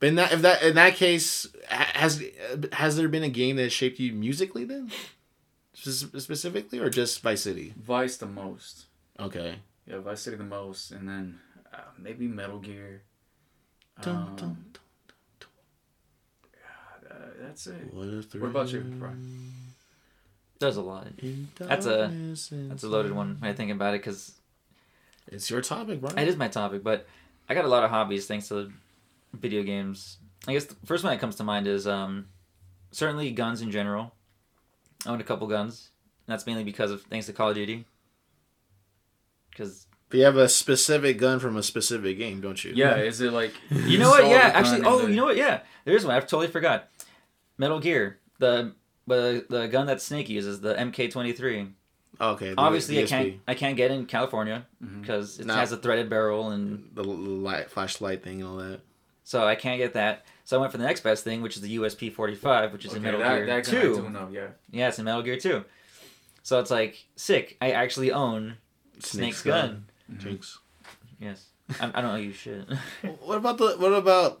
[0.00, 2.22] But in that, if that in that case, has
[2.72, 4.90] has there been a game that has shaped you musically then,
[5.74, 7.74] specifically, or just Vice City?
[7.76, 8.84] Vice the most.
[9.18, 9.56] Okay.
[9.86, 11.40] Yeah, Vice City the most, and then
[11.74, 13.02] uh, maybe Metal Gear.
[14.00, 14.56] Dun, Um, dun,
[17.10, 17.92] uh, that's it.
[17.92, 19.52] What, if What about you, Brian?
[20.60, 21.06] There's a lot.
[21.56, 22.10] That's a-
[22.68, 24.32] That's a loaded one when I think about it because
[25.28, 26.18] It's your topic, Brian.
[26.18, 27.06] it is my topic, but
[27.48, 28.70] I got a lot of hobbies thanks to
[29.32, 30.18] video games.
[30.46, 32.26] I guess the first one that comes to mind is um,
[32.90, 34.14] certainly guns in general.
[35.06, 35.90] I own a couple guns.
[36.26, 37.84] And that's mainly because of thanks to Call of Duty.
[39.50, 42.72] Because But you have a specific gun from a specific game, don't you?
[42.74, 44.26] Yeah, is it like you know what?
[44.26, 44.82] Yeah, actually.
[44.84, 45.36] Oh, the- you know what?
[45.36, 46.14] Yeah, there's one.
[46.14, 46.88] I've totally forgot.
[47.56, 48.18] Metal Gear.
[48.38, 48.72] The
[49.06, 51.72] the the gun that Snake uses, the MK23.
[52.20, 52.50] Okay.
[52.50, 55.00] the Obviously, I can't I can't get in California Mhm.
[55.00, 55.54] because it No.
[55.54, 58.80] has a threaded barrel, and the light flashlight thing and all that.
[59.28, 60.24] So I can't get that.
[60.46, 62.94] So I went for the next best thing, which is the USP 45, which is
[62.94, 63.94] in Metal that, Gear that gun I 2.
[63.96, 64.46] do know, yeah.
[64.70, 65.62] Yeah, it's in Metal Gear 2.
[66.42, 67.58] So it's like sick.
[67.60, 68.56] I actually own
[69.00, 69.84] Snake's, gun.
[70.10, 70.18] Mhm.
[70.18, 70.58] Jinx.
[71.20, 71.44] Yes,
[71.78, 72.66] I, I don't know you shit.
[73.22, 73.72] What about the?
[73.76, 74.40] What about?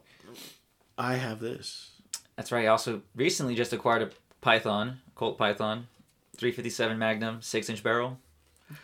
[0.96, 1.90] I have this.
[2.36, 2.64] That's right.
[2.64, 4.10] I also recently just acquired a
[4.40, 5.86] Python, Colt Python,
[6.38, 8.18] 357 Magnum, six inch barrel.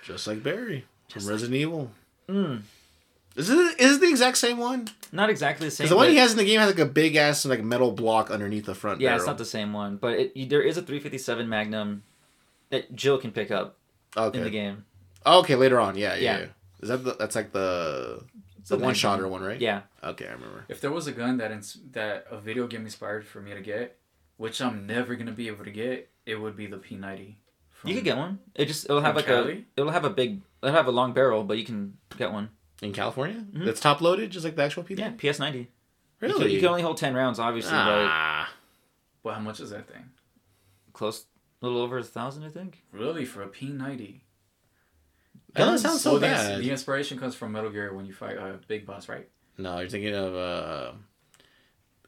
[0.04, 1.90] Just like Barry Just from Resident Evil.
[2.28, 2.60] Mm,
[3.36, 3.80] Is it?
[3.80, 4.88] Is it the exact same one?
[5.12, 5.88] not exactly the same.
[5.88, 8.30] The one he has in the game has like a big ass like metal block
[8.30, 9.00] underneath the front.
[9.00, 9.20] Yeah, barrel.
[9.20, 12.02] it's not the same one, but it, there is a 357 Magnum
[12.70, 13.76] that Jill can pick up
[14.16, 14.38] okay.
[14.38, 14.84] in the game.
[15.24, 15.96] Oh, okay, later on.
[15.96, 16.20] Yeah, yeah.
[16.20, 16.38] Yeah.
[16.38, 16.46] yeah.
[16.82, 18.22] Is that the, that's like the
[18.68, 18.94] the The one Magnum.
[18.94, 19.60] shotter one, right?
[19.60, 20.64] Yeah, Okay, I remember.
[20.68, 23.60] If there was a gun that ins- that a video game inspired for me to
[23.60, 23.98] get,
[24.36, 27.34] which I'm never gonna be able to get, it would be the P90.
[27.70, 28.38] from- you could get one.
[28.54, 29.66] It just it'll have like Cali?
[29.76, 32.50] a it'll have a big it'll have a long barrel, but you can get one.
[32.84, 33.66] In California, Mhm.
[33.66, 34.98] it's top loaded, just like the actual PD.
[34.98, 35.58] Yeah, PS90.
[35.60, 35.66] You
[36.20, 36.38] really.
[36.42, 38.52] can, you can only hold 10 rounds, obviously, ah,
[39.22, 40.10] Well, how much is that thing?
[40.92, 41.24] close
[41.60, 42.84] a little over a thousand, I think.
[42.92, 44.20] Really, for a P90?
[45.54, 46.60] that doesn't sound so Well, the, bad.
[46.62, 49.28] the inspiration comes from Metal Gear when you fight a big boss, right?
[49.56, 50.92] No, you're thinking of uh,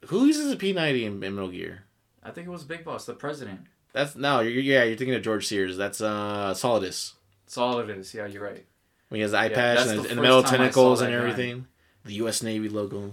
[0.06, 1.84] who uses a P90 in, in Metal Gear?
[2.22, 3.60] I think it was Big Boss, the president.
[3.92, 5.76] That's no, you're, yeah, you're thinking of George Sears.
[5.76, 7.14] That's uh, Solidus.
[7.44, 8.12] That's all it is.
[8.12, 8.66] Yeah, you're right.
[9.08, 10.50] When he has the eye Yeah, patch that's and, the the, the metal time I
[10.54, 11.18] saw tentacles and gun.
[11.20, 11.66] everything.
[12.04, 12.42] The U.S.
[12.42, 13.12] Navy logo.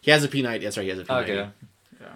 [0.00, 0.62] He has a P90.
[0.62, 0.82] That's right.
[0.84, 1.22] He has a P90.
[1.22, 1.48] Okay.
[2.00, 2.06] Yeah.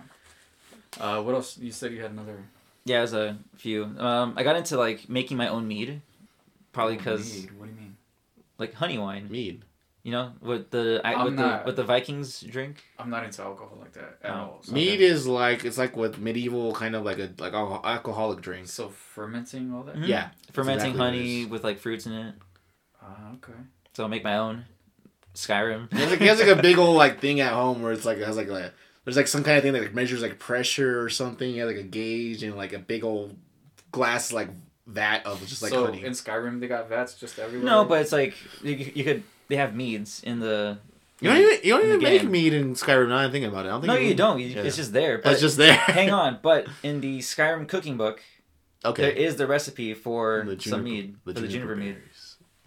[0.99, 1.59] Uh, what else?
[1.59, 2.37] You said you had another.
[2.85, 3.85] Yeah, there's a few.
[3.99, 6.01] Um, I got into like making my own mead,
[6.73, 7.51] probably because mead.
[7.59, 7.97] What do you mean?
[8.59, 9.29] like honey wine.
[9.31, 9.63] Mead.
[10.03, 12.85] You know what the I, I'm what not- the what the Vikings drink.
[12.99, 14.35] I'm not into alcohol like that at Oh.
[14.35, 14.59] all.
[14.63, 18.69] So Mead is like it's like with medieval kind of like a like alcoholic drink.
[18.69, 19.97] So fermenting all that.
[19.97, 20.07] Mhm.
[20.07, 22.35] Yeah, Fermenting exactly honey with like fruits in it.
[23.07, 23.53] Ah, okay.
[23.95, 24.65] So I'll make my own.
[25.35, 25.93] Skyrim.
[25.93, 28.05] He has, like, he has like a big old like thing at home where it's
[28.07, 28.73] like it has like a
[29.05, 31.51] there's like some kind of thing that like measures like pressure or something.
[31.51, 33.37] He has like a gauge and like a big old
[33.93, 34.49] glass like
[34.87, 36.05] vat of just like so honey.
[36.05, 37.67] in Skyrim they got vats just everywhere.
[37.67, 39.23] no, but it's like you, you could.
[39.49, 40.79] They have meads in the.
[41.21, 42.31] You don't even you don't even make game.
[42.31, 43.09] mead in Skyrim.
[43.11, 43.69] Now I'm thinking about it.
[43.69, 44.41] I don't think No, you even- don't.
[44.41, 44.63] You, Yeah.
[44.63, 45.19] It's just there.
[45.19, 45.75] But It's just there.
[45.75, 48.23] hang on, but in the Skyrim cooking book,
[48.85, 49.03] okay.
[49.03, 51.97] there is the recipe for The some juniper- mead for the juniper mead.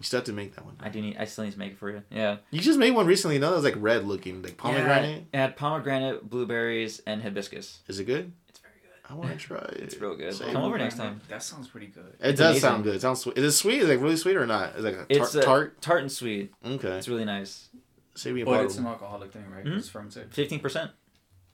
[0.00, 0.04] Berries.
[0.04, 0.76] You still have to make that one.
[0.80, 1.16] I do need.
[1.18, 2.02] I still need to make it for you.
[2.10, 2.38] Yeah.
[2.50, 3.38] You just made one recently.
[3.38, 5.24] No, that was like red looking, like pomegranate.
[5.32, 7.80] Yeah, it had pomegranate, blueberries, and hibiscus.
[7.88, 8.32] Is it good?
[8.48, 9.10] It's very good.
[9.10, 9.80] I want to try it.
[9.80, 10.32] It's real good.
[10.34, 10.52] Same.
[10.52, 11.20] Come over next time.
[11.28, 12.16] That sounds pretty good.
[12.20, 12.60] It It's does amazing.
[12.60, 12.94] sound good.
[12.96, 13.38] It sounds sweet.
[13.38, 13.78] Is it sweet?
[13.82, 14.76] Is it like really sweet or not?
[14.76, 15.42] Is it like a It's tart?
[15.44, 15.80] uh, tart?
[15.82, 16.52] tart and sweet.
[16.64, 16.88] Okay.
[16.96, 17.68] It's really nice.
[18.16, 18.66] Save me a But bottle.
[18.66, 19.64] it's an alcoholic thing, right?
[19.64, 19.78] Mhm.
[19.78, 20.32] It's fermented.
[20.34, 20.90] Fifteen percent.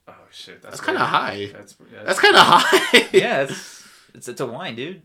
[0.09, 1.51] Oh shit, that's, That's kind of high.
[1.53, 3.09] That's yeah, That's kind of high.
[3.13, 3.85] Yeah, it's
[4.15, 5.03] it's it's a wine, dude.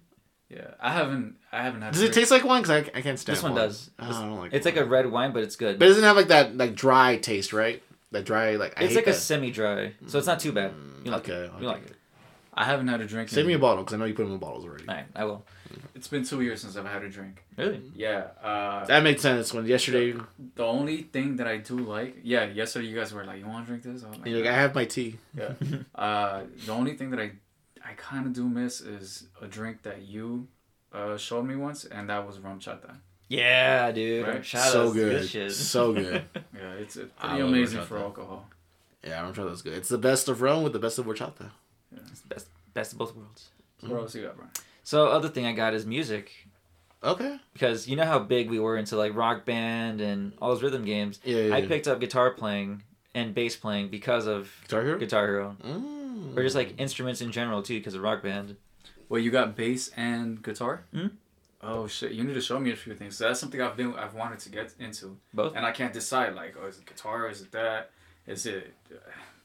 [0.51, 0.71] Yeah.
[0.79, 1.93] I haven't I haven't had.
[1.93, 2.61] Does it taste like wine?
[2.63, 3.61] Cause I, I can't stand This one wine.
[3.61, 3.89] does.
[3.99, 4.53] Oh, I don't like.
[4.53, 5.79] It's like a red wine, but it's good.
[5.79, 7.81] But it doesn't have like that like dry taste, right?
[8.11, 8.73] That dry like.
[8.77, 10.73] I it's hate like a semi-dry, so it's not too bad.
[11.03, 11.45] You like okay.
[11.45, 11.51] it.
[11.53, 11.95] I'll You like it.
[12.53, 13.29] I haven't had a drink.
[13.29, 14.85] Save me a bottle because I know you put them in bottles already.
[14.87, 15.45] All right, I will.
[15.95, 17.41] It's been two years since I've had a drink.
[17.57, 17.81] Really?
[17.95, 18.27] Yeah.
[18.43, 19.53] Uh, That makes sense.
[19.53, 20.19] When yesterday,
[20.55, 23.65] the only thing that I do like, yeah, yesterday you guys were like, "You want
[23.65, 25.17] to drink this?" I was like, you're like, I have my tea.
[25.37, 25.53] Yeah.
[25.95, 27.31] uh, the only thing that I
[27.91, 30.47] I kind of do miss is a drink that you
[30.93, 32.95] uh, showed me once, and that was RumChata.
[33.27, 34.27] Yeah, dude.
[34.27, 34.45] Right?
[34.45, 35.21] So outs good.
[35.21, 35.51] this shit.
[35.51, 36.23] So good.
[36.57, 38.47] Yeah, it's, it's pretty amazing for alcohol.
[39.03, 39.73] Yeah, I'm sure that's good.
[39.73, 41.49] It's the best of rum with the best of horchata.
[42.11, 43.49] It's best best of both worlds.
[43.81, 44.51] So what else you got, Brian?
[44.83, 46.31] So other thing I got is music
[47.03, 47.39] Okay.
[47.53, 50.85] because you know how big we were into like rock band and all those rhythm
[50.85, 51.19] games.
[51.23, 51.37] Yeah.
[51.37, 51.67] yeah, I yeah.
[51.67, 52.83] picked up guitar playing
[53.15, 54.99] and bass playing because of Guitar Hero.
[54.99, 56.00] Guitar Hero, Mm.
[56.35, 58.55] Or just like instruments in general too, because of rock band.
[59.09, 60.83] Well, you got bass and guitar.
[60.93, 61.11] Mhm.
[61.63, 62.13] Oh shit!
[62.13, 63.17] You need to show me a few things.
[63.17, 65.55] So that's something I've been I've wanted to get into, Both.
[65.55, 66.33] and I can't decide.
[66.33, 67.29] Like, oh, is it guitar?
[67.29, 67.91] Is it that?
[68.25, 68.73] Is it?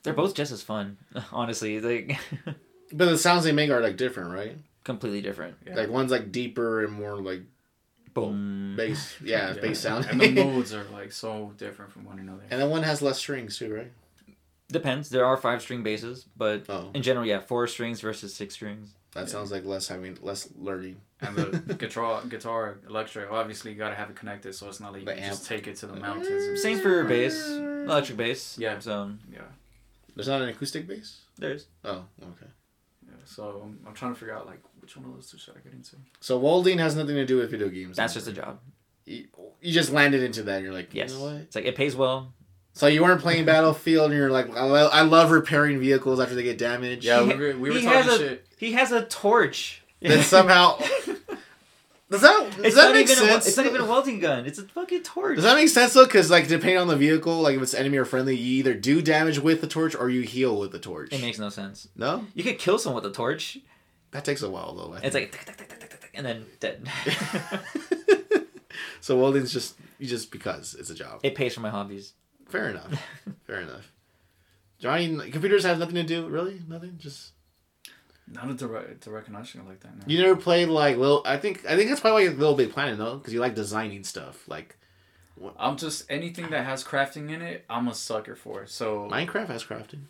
[0.03, 0.97] They're both just as fun,
[1.33, 1.81] honestly.
[1.81, 2.18] Like
[2.93, 4.57] But the sounds they make are like different, right?
[4.85, 5.57] completely different.
[5.66, 5.74] Yeah.
[5.74, 7.43] Like one's like deeper and more like
[8.14, 8.74] Boom.
[8.77, 9.16] bass.
[9.22, 10.07] Yeah, bass sound.
[10.07, 12.45] and the modes are like so different from one another.
[12.51, 13.91] and then one has less strings too, right?
[14.69, 15.09] Depends.
[15.11, 18.95] There are five string basses, but Oh, in general, yeah, four strings versus six strings.
[19.12, 19.27] that Yeah.
[19.27, 21.01] sounds like less having less learning.
[21.21, 23.31] And the guitar, guitar, electric.
[23.31, 25.33] Obviously, you gotta have it connected, so it's not like you The can amp.
[25.35, 26.29] just take it to the mountains.
[26.29, 28.59] And Same for your bass, electric bass.
[28.59, 28.79] Yeah.
[28.81, 29.41] So um, Yeah,
[30.14, 31.21] There's not an acoustic bass.
[31.39, 31.67] there's.
[31.85, 32.51] Oh, okay.
[33.07, 33.14] yeah.
[33.25, 35.61] So I'm, I'm trying to figure out like which one of those two should I
[35.61, 35.97] get into.
[36.21, 37.97] So welding has nothing to do with video games.
[37.97, 38.59] That's just a job.
[39.05, 39.27] You,
[39.62, 40.57] you just landed into that.
[40.57, 41.12] and You're like, Yes.
[41.12, 41.35] you know what?
[41.37, 42.33] It's like it pays well.
[42.77, 46.43] So you weren't playing Battlefield, and you're like, I I love repairing vehicles after they
[46.43, 47.05] get damaged.
[47.05, 48.47] Yeah, we were, we were he talking has a- shit.
[48.59, 49.83] He has a torch.
[50.03, 50.77] Then somehow,
[52.11, 53.24] does that does It's that not make even.
[53.24, 53.47] A, sense?
[53.49, 54.45] it's not even a welding gun.
[54.45, 55.37] It's a fucking torch.
[55.37, 56.05] Does that make sense though?
[56.05, 59.01] Because like depending on the vehicle, like if it's enemy or friendly, you either do
[59.01, 61.14] damage with the torch or you heal with the torch.
[61.14, 61.89] It makes no sense.
[61.97, 63.57] no, You could kill someone with a torch.
[64.11, 64.93] that takes a while though.
[64.93, 65.33] I It's think.
[65.33, 66.87] like tick, tick, tick, tick, tick, tick, and then dead.
[69.01, 71.20] so welding's just just because it's a job.
[71.22, 72.12] it pays for my hobbies.
[72.49, 72.92] Fair enough.
[73.47, 73.92] Fair enough.
[74.78, 76.28] Johnny, computers have nothing to do.
[76.28, 76.94] Really, nothing.
[76.99, 77.32] Just
[78.30, 79.97] Not a direct, direct connection like that.
[79.97, 80.05] No.
[80.07, 81.22] you never played like little.
[81.24, 83.55] I think I think that's probably why you're Little Big Planet though, because you like
[83.55, 84.47] designing stuff.
[84.49, 84.76] Like
[85.59, 87.64] I'm just anything that has crafting in it.
[87.70, 88.66] I'm a sucker for.
[88.66, 90.03] So Minecraft has crafting.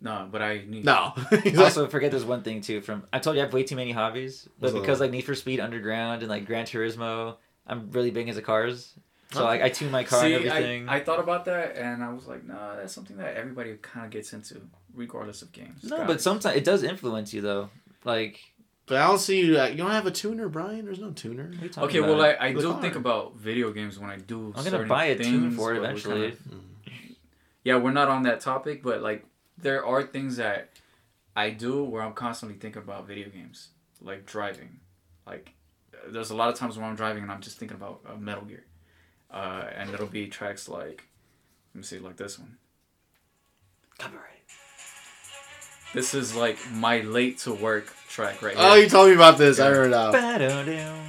[0.00, 1.12] no, but I need No.
[1.42, 2.80] He's also, forget there's one thing too.
[2.80, 5.04] From I told you I have way too many hobbies, but What's because that?
[5.06, 8.92] like Need for Speed Underground and like Gran Turismo, I'm really big into cars.
[9.32, 10.88] So like I tune my car See, and everything.
[10.88, 14.04] I, I thought about that and I was like, no, that's something that everybody kind
[14.06, 14.60] of gets into,
[14.94, 15.84] regardless of games.
[15.84, 17.70] no, but sometimes it does influence you though.
[18.04, 18.40] Like
[18.86, 19.52] but I don't see you.
[19.62, 20.84] You don't have a tuner, Brian.
[20.84, 21.44] There's no tuner.
[21.44, 22.08] what are you talking Okay, about?
[22.18, 22.80] well, I, I The do car.
[22.80, 24.52] think about video games when I do.
[24.56, 26.30] I'm gonna buy a tune for it but we eventually.
[26.32, 26.56] kinda-
[27.62, 29.24] yeah, we're not on that topic, but like
[29.58, 30.70] there are things that
[31.36, 33.68] I do where I'm constantly thinking about video games,
[34.00, 34.80] like driving.
[35.26, 35.52] Like
[36.08, 38.44] there's a lot of times when I'm driving and I'm just thinking about uh, Metal
[38.44, 38.64] Gear,
[39.32, 41.04] uh, and it'll be tracks like,
[41.74, 42.56] let me see, like this one.
[43.98, 44.24] Copyright.
[45.92, 48.72] This is like my late to work track right now.
[48.72, 49.58] Oh, you told me about this.
[49.58, 49.76] I Yeah.
[49.76, 50.12] remember now.
[50.12, 51.06] Ba-dum-dum.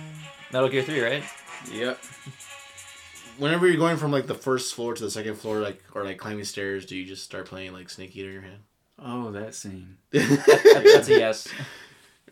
[0.52, 1.24] Metal Gear Three, right?
[1.72, 2.00] Yep.
[3.38, 6.18] Whenever you're going from like the first floor to the second floor, like or like
[6.18, 8.60] climbing stairs, do you just start playing like Snake Eater in your hand?
[9.00, 9.98] Oh, that scene.
[10.12, 11.48] That's a yes.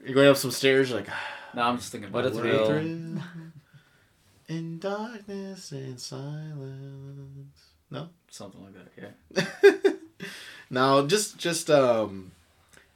[0.04, 1.10] You're going up some stairs, you're like
[1.56, 2.34] No, I'm just thinking about a it.
[2.36, 3.22] thrill.
[4.50, 7.64] Thrill in darkness and silence.
[7.92, 8.10] No?
[8.30, 9.16] Something like that.
[9.74, 9.82] Yeah.
[10.70, 12.32] now, just just um,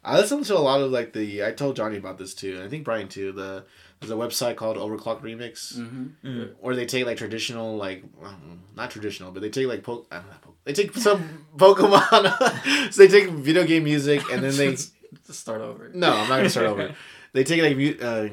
[0.04, 1.44] I listen to a lot of like the.
[1.46, 2.56] I told Johnny about this too.
[2.56, 3.32] and I think Brian too.
[3.32, 3.64] The
[4.00, 5.78] there's a website called Overclock Remix.
[5.78, 6.28] Mm-hmm.
[6.28, 6.50] Mm.
[6.60, 10.42] Where they take like traditional, like um, not traditional, but they take like po- not
[10.42, 12.92] po- they take some Pokemon.
[12.94, 14.94] so they take video game music and then they Just
[15.40, 15.90] start over.
[15.94, 16.94] no, I'm not gonna start over.
[17.34, 18.30] They take like mu- uh,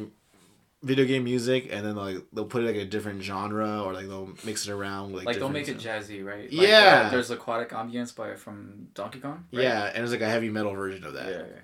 [0.83, 4.07] video game music and then like they'll put it like a different genre or like
[4.09, 5.13] they'll mix it around.
[5.13, 6.09] With, Like, they'll make it sounds.
[6.09, 6.51] jazzy, right?
[6.53, 7.05] Like, Yeah.
[7.07, 9.45] uh, there's aquatic ambience by from Donkey Kong.
[9.53, 9.63] right?
[9.63, 11.23] Yeah, and it's like a heavy metal version of Yeah.
[11.25, 11.31] that.
[11.55, 11.61] yeah.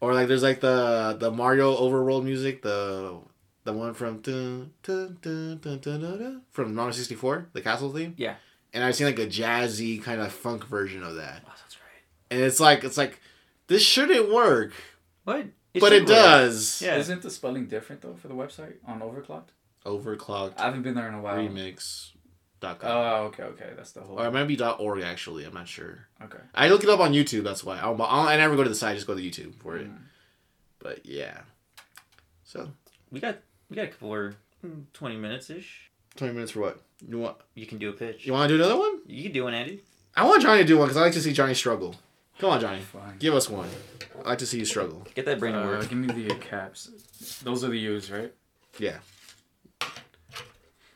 [0.00, 3.18] Or like there's like the the Mario overworld music, the
[3.64, 7.92] the one from dun, dun, dun, dun, dun, dun, dun, from Mario 64, the castle
[7.92, 8.14] theme.
[8.16, 8.34] Yeah.
[8.72, 11.42] And I've seen like a jazzy kind of funk version of that.
[11.46, 12.02] Oh, that's right.
[12.30, 13.20] And it's like it's like
[13.68, 14.72] this shouldn't work,
[15.24, 15.46] What?
[15.80, 16.08] But it work.
[16.08, 16.82] does.
[16.82, 16.96] Yeah.
[16.96, 19.48] Isn't the spelling different though for the website on Overclocked?
[19.86, 21.36] Overclocked I haven't been there in a while.
[21.36, 22.78] remix.com.
[22.82, 24.20] Oh, okay, okay, that's the whole.
[24.20, 25.44] or it might be .org actually.
[25.44, 26.06] I'm not sure.
[26.22, 26.38] okay.
[26.54, 27.42] I look it up on YouTube.
[27.44, 27.78] That's why.
[27.78, 28.92] I'll, I'll, I never go to the site.
[28.92, 29.88] I just go to YouTube for it.
[29.90, 29.98] Mm.
[30.78, 31.40] But yeah.
[32.44, 32.70] So
[33.10, 33.38] We got
[33.70, 35.90] we got a couple more mm, twenty minutes ish.
[36.16, 36.82] twenty minutes for what?
[37.08, 37.38] You want?
[37.54, 38.26] You can do a pitch.
[38.26, 39.00] You want to do another one?
[39.06, 39.82] You can do one, Andy.
[40.14, 41.96] I want Johnny to do one because I like to see Johnny struggle.
[42.42, 42.80] Come on, Johnny.
[42.80, 43.18] Fine.
[43.20, 43.68] Give us one.
[44.24, 45.06] I like to see you struggle.
[45.14, 45.88] Get that brain to Uh, work.
[45.88, 46.90] give me the caps.
[47.44, 48.32] Those are the U's, right?
[48.80, 48.98] Yeah.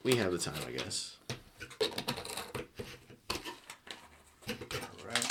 [0.03, 1.19] We have the time, I guess.
[5.07, 5.25] Right.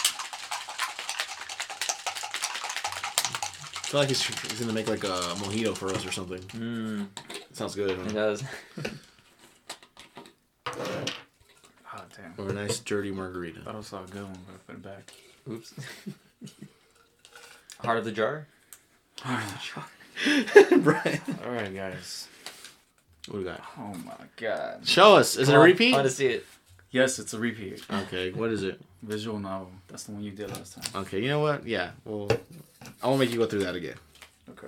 [3.73, 5.07] I feel like he's, he's gonna make like a
[5.43, 6.39] mojito for us or something.
[6.39, 7.07] Mm,
[7.51, 7.89] Sounds good.
[7.91, 8.07] it Huh?
[8.13, 8.41] does.
[11.97, 12.33] Oh damn.
[12.44, 13.61] Or a nice dirty margarita.
[13.61, 15.13] Thought I saw a good one, but I put it back.
[15.49, 15.73] Oops.
[17.79, 18.47] Heart of the jar.
[19.23, 21.21] Brian.
[21.45, 22.27] All right, guys.
[23.27, 23.61] What do we got?
[23.77, 24.87] Oh my god.
[24.87, 25.35] Show us.
[25.35, 25.93] Is it a Come on, repeat?
[25.93, 26.45] I want to see it.
[26.91, 27.83] Yes, it's a repeat.
[27.91, 28.79] Okay, what is it?
[29.03, 29.71] Visual novel.
[29.87, 31.01] That's the one you did last time.
[31.03, 31.67] Okay, you know what?
[31.67, 32.29] Yeah, well,
[33.03, 33.95] I won't make you go through that again.
[34.49, 34.67] Okay.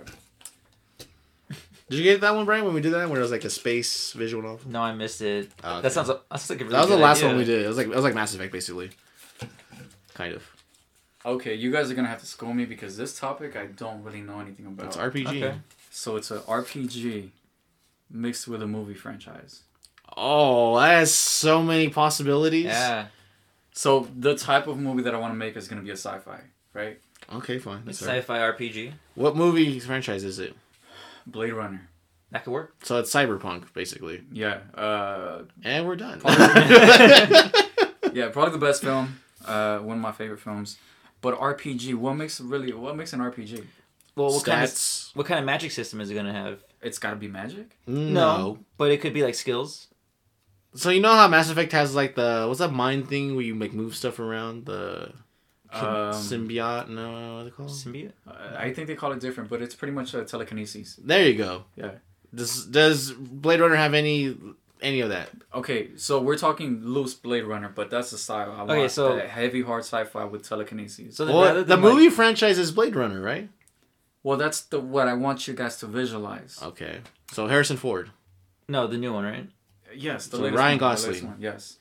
[1.90, 3.08] Did you get that one, Brian, when we did that?
[3.10, 4.60] When it was like a space visual novel?
[4.70, 5.50] No, I missed it.
[5.64, 5.82] Oh, okay.
[5.84, 6.08] That sounds.
[6.10, 7.30] That sounds like a really That was the last idea.
[7.30, 7.64] one we did.
[7.64, 8.90] It was like it was like Mass Effect, basically.
[10.14, 10.44] Kind of.
[11.26, 14.22] Okay, you guys are gonna have to school me because this topic I don't really
[14.22, 14.88] know anything about.
[14.88, 15.28] It's RPG.
[15.44, 15.56] Okay.
[15.90, 17.30] so it's an RPG
[18.10, 19.62] mixed with a movie franchise.
[20.16, 22.66] Oh, that has so many possibilities.
[22.66, 23.08] Yeah.
[23.74, 26.40] So the type of movie that I want to make is gonna be a sci-fi,
[26.74, 27.00] right?
[27.34, 27.84] Okay, fine.
[27.88, 28.20] It's That's all right.
[28.24, 28.94] sci-fi RPG.
[29.16, 30.56] What movie franchise is it?
[31.28, 31.90] Blade Runner.
[32.32, 32.76] That could work.
[32.84, 34.22] So it's cyberpunk, basically.
[34.32, 34.60] Yeah.
[34.74, 36.20] Uh, And we're done.
[38.14, 39.20] yeah, probably the best film.
[39.46, 40.78] Uh, one of my favorite films.
[41.22, 43.64] But RPG, what makes really what makes an RPG?
[44.16, 46.64] Well, what kind of what kind of magic system is it gonna have?
[46.82, 47.78] It's got to be magic.
[47.88, 48.60] No.
[48.78, 49.88] but it could be like skills.
[50.76, 53.56] So you know how Mass Effect has like the what's that mind thing where you
[53.56, 55.12] like move stuff around the
[55.74, 55.84] Um,
[56.14, 56.90] symbiote?
[56.90, 57.70] No, what are they called?
[57.70, 58.12] Symbiote.
[58.28, 60.96] Uh, I think they call it different, but it's pretty much uh, telekinesis.
[61.04, 61.66] There you go.
[61.76, 61.92] Yeah.
[62.34, 64.36] Does does Blade Runner have any
[64.82, 65.30] any of that?
[65.54, 68.52] Okay, so we're talking loose Blade Runner, but that's the style.
[68.52, 71.16] I Okay, want so- that heavy hard sci-fi with telekinesis.
[71.18, 73.50] So Well, the than, like- movie franchise is Blade Runner, right?
[74.24, 76.60] well, that's the what I want you guys to visualize.
[76.62, 77.00] Okay.
[77.32, 78.12] So Harrison Ford.
[78.68, 79.50] no, the new one, right?
[79.96, 81.32] Yes, the So latest Ryan one, the latest Gosling.
[81.32, 81.78] one, yes.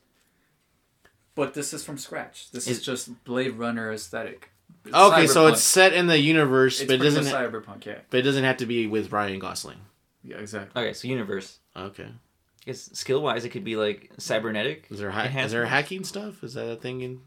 [1.36, 2.50] But this is from scratch.
[2.50, 4.50] This Is- is, just Blade Runner aesthetic.
[4.84, 7.24] It's Okay, so it's set in the universe, it's but it doesn't.
[7.24, 7.84] much cyberpunk.
[7.84, 9.78] Yeah, but it doesn't have to be with Ryan Gosling.
[10.24, 10.82] yeah, exactly.
[10.82, 11.58] Okay, so universe.
[11.76, 12.04] Okay.
[12.06, 14.86] I guess skill wise, it could be like cybernetic.
[14.90, 16.42] Is there ha- is there hacking stuff?
[16.42, 17.20] Is that a thing in?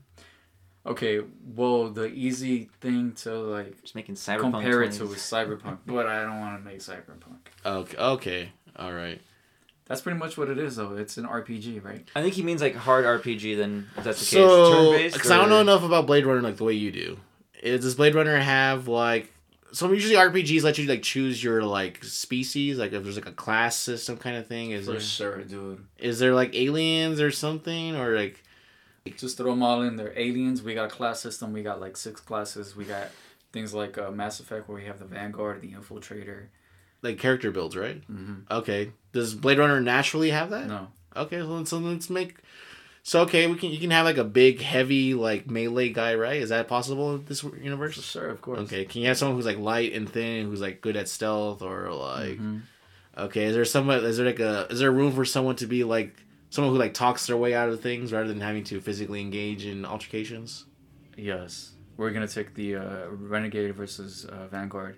[0.86, 1.20] Okay,
[1.56, 4.40] well, the easy thing to like Just making cyberpunk.
[4.52, 5.16] compare it to 20s.
[5.16, 7.38] is cyberpunk, but I don't want to make cyberpunk.
[7.66, 7.98] Okay.
[7.98, 8.52] Okay.
[8.78, 9.22] All right.
[9.90, 10.96] That's pretty much what it is, though.
[10.96, 12.08] It's an RPG, right?
[12.16, 13.58] I think he means like hard RPG.
[13.58, 15.16] Then if that's the case, So, turn-based.
[15.16, 17.18] because I don't know enough about Blade Runner like the way you do.
[17.62, 19.34] Is does Blade Runner have like?
[19.72, 23.32] So usually RPGs let you like choose your like species, like if there's like a
[23.34, 24.72] class system kind of thing.
[24.72, 25.86] Is For there sure, dude.
[25.98, 28.44] is there like aliens or something or like?
[29.18, 30.14] Just throw them all in there.
[30.16, 31.52] Aliens, we got a class system.
[31.52, 32.76] We got like six classes.
[32.76, 33.08] We got
[33.52, 36.46] things like uh, Mass Effect, where we have the Vanguard, the Infiltrator.
[37.02, 38.02] like character builds, right?
[38.08, 38.52] Mm-hmm.
[38.52, 38.92] Okay.
[39.12, 40.68] Does Blade Runner naturally have that?
[40.68, 40.88] No.
[41.16, 42.38] Okay, so let's, so let's make.
[43.02, 46.42] So okay, we can you can have like a big heavy like melee guy, right?
[46.42, 47.96] Is that possible in this universe?
[48.04, 48.60] sure, of course.
[48.60, 51.62] Okay, can you have someone who's like light and thin, who's like good at stealth,
[51.62, 52.62] or like Mhm.
[53.18, 54.04] okay, is there someone?
[54.04, 56.16] Is there like a is there room for someone to be like
[56.52, 59.66] someone who like talks their way out of things rather than having to physically engage
[59.66, 60.66] in altercations?
[61.18, 61.72] Yes.
[61.98, 64.96] We're to take the uh, Renegade versus uh, Vanguard.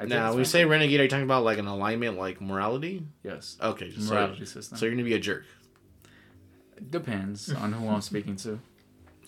[0.00, 3.04] I Now, we say renegade, are you talking about like an alignment, like morality?
[3.24, 3.56] Yes.
[3.60, 4.78] Okay, so, Morality system.
[4.78, 5.44] so you're gonna be a jerk.
[6.90, 8.60] Depends on who I'm speaking to.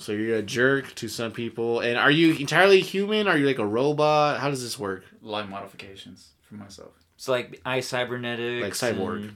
[0.01, 3.29] So you're a jerk to some people, and are you entirely human?
[3.29, 4.41] Are you like a robot?
[4.41, 5.05] How does this work?
[5.21, 6.93] Light modifications for myself.
[7.19, 9.35] So like eye cybernetics, Like cyborg.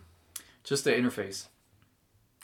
[0.63, 1.49] Just the interface.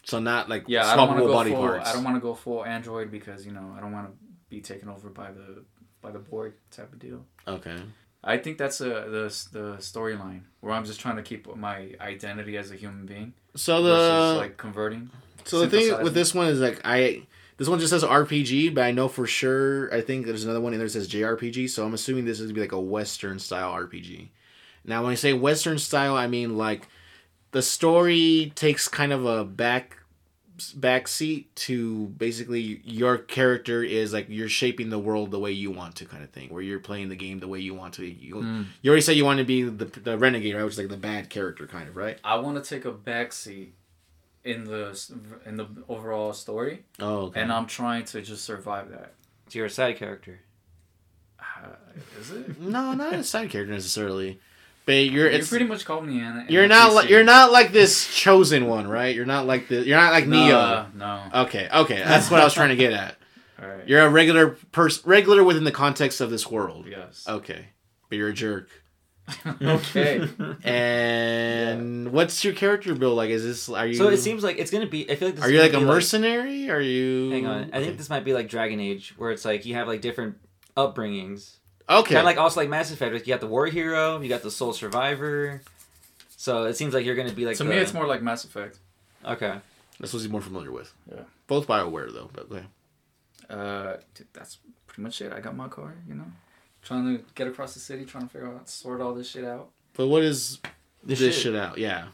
[0.05, 1.57] So not like Yeah, I don't want to go full.
[1.67, 1.89] parts.
[1.89, 4.13] I don't want to go full Android because you know I don't want to
[4.51, 5.65] be taken over by the
[6.03, 7.25] by the Borg type of deal.
[7.49, 7.79] Okay.
[8.23, 12.57] I think that's a the the storyline where I'm just trying to keep my identity
[12.57, 15.11] as a human being So the like converting.
[15.45, 17.23] so the thing with this one is like I
[17.57, 20.73] this one just says RPG, but I know for sure I think there's another one
[20.73, 21.71] in there that says JRPG.
[21.71, 24.29] So I'm assuming this is gonna be like a Western style RPG.
[24.85, 26.89] Now when I say Western style, I mean like
[27.53, 29.97] the story takes kind of a back
[30.75, 35.71] back seat to basically your character is like you're shaping the world the way you
[35.71, 38.05] want to kind of thing where you're playing the game the way you want to
[38.07, 38.67] you, Mm.
[38.83, 40.97] you already said you want to be the, the renegade right which is like the
[40.97, 43.71] bad character kind of right I want to take a backseat
[44.45, 44.99] in the
[45.45, 47.41] in the overall story, oh okay.
[47.43, 49.13] and I'm trying to just survive that.
[49.49, 50.41] So you're a side character.
[51.39, 51.69] Uh,
[52.19, 52.61] is it?
[52.61, 54.41] no not a side character necessarily
[54.87, 56.47] but you're You it's pretty much called me an.
[56.49, 59.97] you're not like you're not like this chosen one right you're not like the you're
[59.99, 61.43] not like neo No, no.
[61.43, 63.17] okay okay that's what i was trying to get at
[63.63, 63.87] All right.
[63.87, 67.25] you're a regular person regular within the context of this world yes.
[67.29, 67.67] okay
[68.09, 68.69] but you're a jerk
[69.63, 70.27] okay.
[70.65, 73.31] And what's your character build like?
[73.31, 73.95] Is this are you?
[73.95, 75.09] So it seems like it's gonna be.
[75.09, 76.69] I feel like this Are you like a be, mercenary?
[76.69, 77.31] are you?
[77.31, 77.85] hang on, I okay.
[77.85, 80.37] think this might be like Dragon Age, where it's like you have like different
[80.77, 81.59] upbringings.
[81.91, 82.15] Okay.
[82.15, 83.13] Kind of like also like Mass Effect.
[83.13, 85.61] Like you got the war hero, you got the soul survivor.
[86.37, 87.57] So it seems like you're gonna be like.
[87.57, 88.79] to the, me, it's more like Mass Effect.
[89.25, 89.59] okay.
[89.99, 90.93] That's what he's more familiar with.
[91.11, 91.23] Yeah.
[91.47, 92.65] Both Bioware though, but okay.
[93.51, 95.33] Uh, dude, that's pretty much it.
[95.33, 95.95] I got my car.
[96.09, 96.25] You know,
[96.83, 99.69] trying to get across the city, trying to figure out sort all this shit out.
[99.95, 100.59] But what is
[101.05, 101.57] This this, shit- shit.
[101.57, 101.77] out?
[101.77, 102.07] Yeah.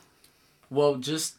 [0.70, 1.34] Well, just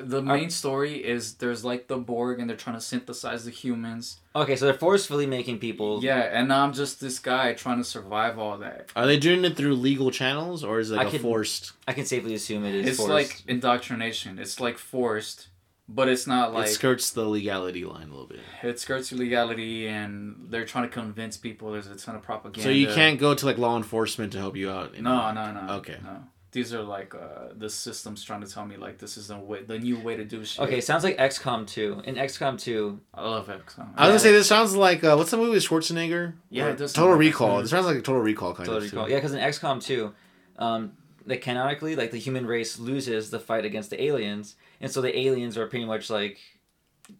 [0.00, 4.20] the main story is there's like the Borg, and they're trying to synthesize the humans.
[4.34, 6.02] Okay, so they're forcefully making people.
[6.02, 8.90] Yeah, and I'm just this guy trying to survive all that.
[8.94, 11.72] Are they doing it through legal channels or is it like I a could- forced?
[11.86, 12.86] I can safely assume it is.
[12.86, 13.10] It's forced.
[13.10, 14.38] like indoctrination.
[14.38, 15.48] It's like forced,
[15.88, 18.40] but it's not like it skirts the legality line a little bit.
[18.62, 21.72] it skirts the legality, and they're trying to convince people.
[21.72, 22.62] There's a ton of propaganda.
[22.62, 24.94] So you can't go to like law enforcement to help you out.
[24.94, 25.74] you No, no, no.
[25.76, 25.96] Okay.
[26.04, 26.24] No.
[26.50, 29.62] These are like uh, the systems trying to tell me like this is the way,
[29.62, 30.64] the new way to do shit.
[30.64, 32.02] Okay, sounds like XCOM 2.
[32.04, 33.76] In XCOM 2, I love XCOM.
[33.76, 36.32] So, I was gonna say this sounds like uh, what's the movie with Schwarzenegger?
[36.48, 37.26] Yeah, it does Total like that.
[37.26, 37.58] Recall.
[37.60, 38.84] It sounds like a Total Recall kind Total of.
[38.84, 39.04] Recall.
[39.06, 39.10] too.
[39.12, 40.14] Yeah, because in XCOM 2,
[40.58, 40.92] um,
[41.26, 45.16] like canonically, like the human race loses the fight against the aliens, and so the
[45.18, 46.38] aliens are pretty much like,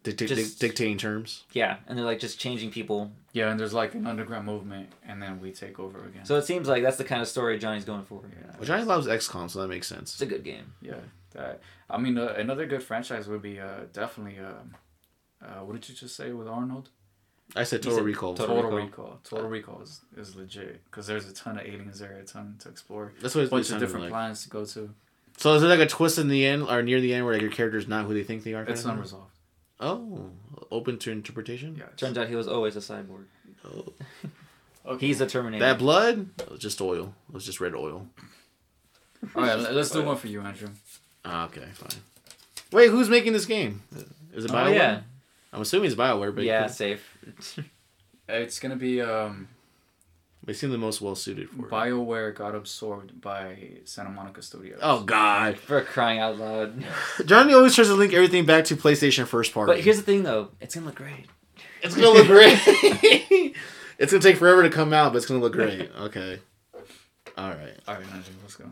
[0.03, 1.43] Dicta- Just- dictating terms.
[1.51, 3.11] yeah, and they're like just changing people.
[3.33, 6.25] yeah, and there's like an underground movement, and then we take over again.
[6.25, 8.21] So it seems like that's the kind of story Johnny's going for.
[8.29, 10.13] yeah, Which I loves XCOM, so that makes sense.
[10.13, 10.73] It's a good game.
[10.81, 10.95] yeah.
[11.33, 11.59] that.
[11.89, 14.39] I mean, uh, another good franchise would be uh, definitely.
[14.39, 16.89] Uh, uh, what did you just say with Arnold?
[17.55, 18.35] I said Total said Recall.
[18.35, 18.85] Total Total, Recall.
[18.85, 19.19] Recall.
[19.23, 22.69] Total Recall is, is legit because there's a ton of aliens there, a ton to
[22.69, 24.11] explore, That's what it's a it bunch of different like.
[24.11, 24.89] planets to go to.
[25.37, 27.41] So is there like a twist in the end or near the end where like
[27.41, 28.63] your character's not who they think they are?
[28.65, 29.31] kind It's unresolved.
[29.79, 30.29] Oh,
[30.71, 31.75] open to interpretation.
[31.77, 31.85] Yeah.
[31.95, 33.25] Turns out he was always a cyborg.
[33.65, 33.93] Oh.
[34.85, 35.05] Okay.
[35.07, 35.63] He's a Terminator.
[35.63, 37.13] That blood it was just oil.
[37.29, 38.07] It was just red oil.
[39.35, 40.69] All right, let- let's do one for you, Andrew.
[41.25, 42.01] Ah, okay, fine.
[42.71, 43.81] Wait, who's making this game?
[44.33, 44.73] Is it oh Bioware?
[44.75, 45.01] yeah,
[45.51, 47.17] I'm assuming it's Bioware, but yeah, it safe.
[48.31, 49.47] It's gonna be um,
[50.49, 51.69] they seem the most well suited for it.
[51.69, 54.79] BioWare got absorbed by Santa Monica Studios.
[54.81, 56.83] Oh God, For crying out loud.
[57.27, 59.73] Johnny always tries to link everything back to PlayStation first party.
[59.73, 60.49] But here's the thing, though.
[60.59, 61.27] It's gonna look great.
[61.83, 62.57] it's gonna look great.
[63.99, 65.91] it's gonna take forever to come out, but it's gonna look great.
[65.99, 66.39] Okay.
[67.37, 67.75] All right.
[67.87, 68.65] All right, Andrew, let's go.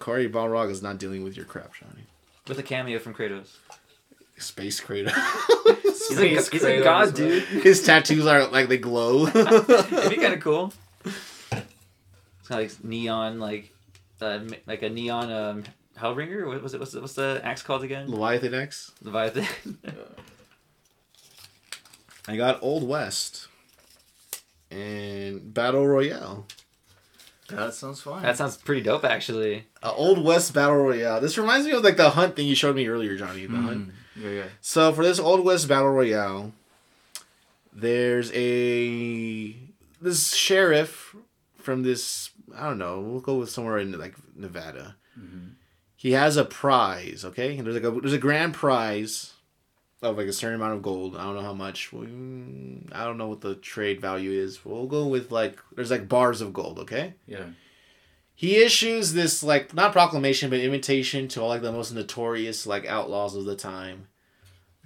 [0.00, 2.02] Cory Barlog is not dealing with your crap, Johnny.
[2.48, 3.54] With a cameo from Kratos.
[4.38, 5.14] Space Kratos.
[5.86, 7.44] He's, a, Space he's a god, dude.
[7.44, 9.28] His tattoos are like they glow.
[9.28, 10.72] It'd be kind of cool.
[12.40, 13.72] It's kind of like neon, like,
[14.20, 14.38] uh,
[14.68, 15.64] like a neon um,
[15.98, 16.46] Hellringer.
[16.46, 16.78] What was it?
[16.78, 18.08] What's the, what's the axe called again?
[18.08, 18.92] Leviathan Axe.
[19.02, 19.78] Leviathan.
[22.28, 23.48] I got Old West
[24.70, 26.46] and Battle Royale.
[27.48, 28.22] That sounds fine.
[28.22, 29.66] that sounds pretty dope, actually.
[29.82, 31.20] Uh, Old West Battle Royale.
[31.20, 33.46] This reminds me of like the hunt thing you showed me earlier, Johnny.
[33.46, 33.88] The hunt.
[33.88, 33.92] Mm,
[34.22, 34.44] yeah, yeah.
[34.60, 36.52] So for this Old West Battle Royale,
[37.72, 39.65] there's a
[40.00, 41.14] this sheriff
[41.56, 43.00] from this I don't know.
[43.00, 44.96] We'll go with somewhere in like Nevada.
[45.18, 45.52] Mhm.
[45.96, 47.24] He has a prize.
[47.24, 49.32] Okay, and there's like a there's a grand prize
[50.02, 51.16] of like a certain amount of gold.
[51.16, 51.90] I don't know how much.
[51.92, 54.64] I don't know what the trade value is.
[54.64, 56.78] We'll go with like there's like bars of gold.
[56.80, 57.14] Okay.
[57.26, 57.46] Yeah.
[58.34, 62.84] He issues this like not proclamation but invitation to all like the most notorious like
[62.86, 64.08] outlaws of the time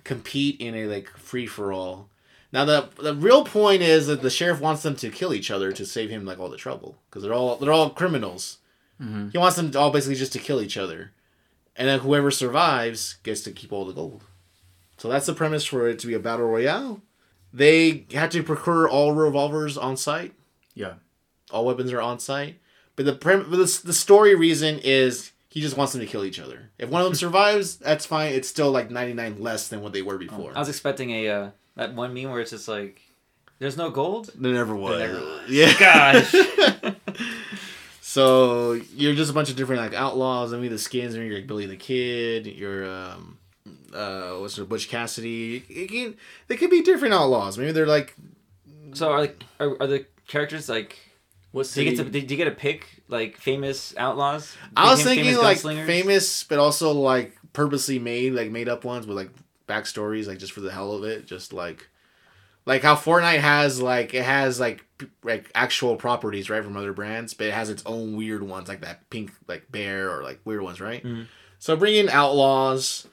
[0.05, 2.09] compete in a like free for all.
[2.53, 5.71] Now the the real point is that the sheriff wants them to kill each other
[5.73, 8.59] to save him like all the trouble because they're all they're all criminals.
[9.01, 9.33] Mhm.
[9.33, 11.13] He wants them all basically just to kill each other,
[11.77, 14.25] and then whoever survives gets to keep all the gold.
[14.99, 17.01] So that's the premise for it to be a battle royale.
[17.53, 20.35] They had to procure all revolvers on site
[20.75, 20.95] Yeah.
[21.51, 22.57] all weapons are on site.
[22.97, 26.25] But the prim- but the, the story reason is he just wants them to kill
[26.25, 26.71] each other.
[26.79, 28.35] If one of them survives, that's fine.
[28.35, 30.53] It's still like 99 less than what they were before.
[30.55, 33.01] I was expecting a uh, that one meme where it's just like,
[33.59, 34.99] "There's no gold." there never was.
[34.99, 35.51] never was.
[35.51, 35.79] Yeah.
[35.79, 36.35] Gosh.
[38.01, 40.53] so you're just a bunch of different like outlaws.
[40.53, 42.47] I mean, the skins are you're like Billy the Kid.
[42.47, 43.39] You're um,
[43.95, 45.65] uh, what's it, Butch Cassidy.
[45.69, 46.17] It can,
[46.49, 47.59] they could be different outlaws.
[47.59, 48.15] Maybe they're like
[48.95, 50.99] So are like are, are the characters like?
[51.53, 54.57] What Do you get to did you get to pick like famous outlaws?
[54.77, 55.87] I was thinking famous like gunslingers?
[55.87, 59.31] famous, but also like purposely made, like made up ones with like
[59.71, 61.89] backstories, like just for the hell of it, just like
[62.67, 66.93] like how Fortnite has like it has like p- like actual properties right from other
[66.93, 70.41] brands, but it has its own weird ones like that pink like bear or like
[70.45, 71.03] weird ones, right?
[71.05, 71.27] Mhm.
[71.59, 73.07] So bring in outlaws.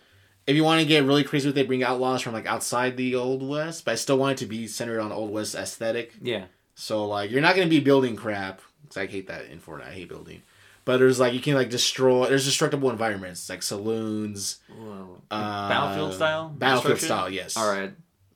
[0.45, 3.15] If you want to get really crazy with it, bring outlaws from like outside the
[3.15, 6.13] old west, but I still want it to be centered on old west aesthetic.
[6.21, 6.45] Yeah.
[6.75, 9.88] So like you're not gonna be building crap because I hate that in Fortnite.
[9.88, 10.41] I hate building.
[10.88, 12.27] But there's like you can like destroy.
[12.30, 15.22] There's destructible environments like saloons, Whoa.
[15.30, 16.49] uh, Battlefield style.
[16.57, 17.57] Battlefield style, yes.
[17.57, 17.91] All right.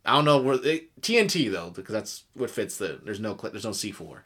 [0.05, 2.99] I don't know where it, TNT though because that's what fits the.
[3.05, 4.25] There's no there's no C four.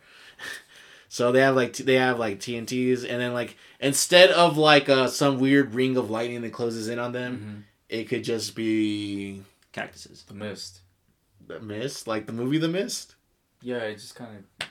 [1.08, 4.90] so they have like t- they have like TNTs and then like instead of like
[4.90, 7.96] uh, some weird ring of lightning that closes in on them, Mhm.
[7.96, 10.24] it could just be Cactuses.
[10.24, 10.80] The mist.
[11.46, 13.14] the mist, like the movie The Mist.
[13.62, 14.68] Yeah, it just kind of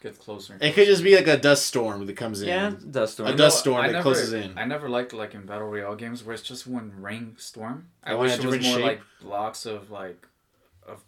[0.00, 0.56] gets closer.
[0.60, 2.48] It could just be like a dust storm that comes in.
[2.48, 3.28] Yeah, dust storm.
[3.28, 4.56] A You dust know, storm I that never- closes in.
[4.58, 7.88] I never liked like in battle royale games where it's just one ring storm.
[8.02, 10.26] I Oh, wish it was more different like blocks of like,
[10.86, 11.02] of,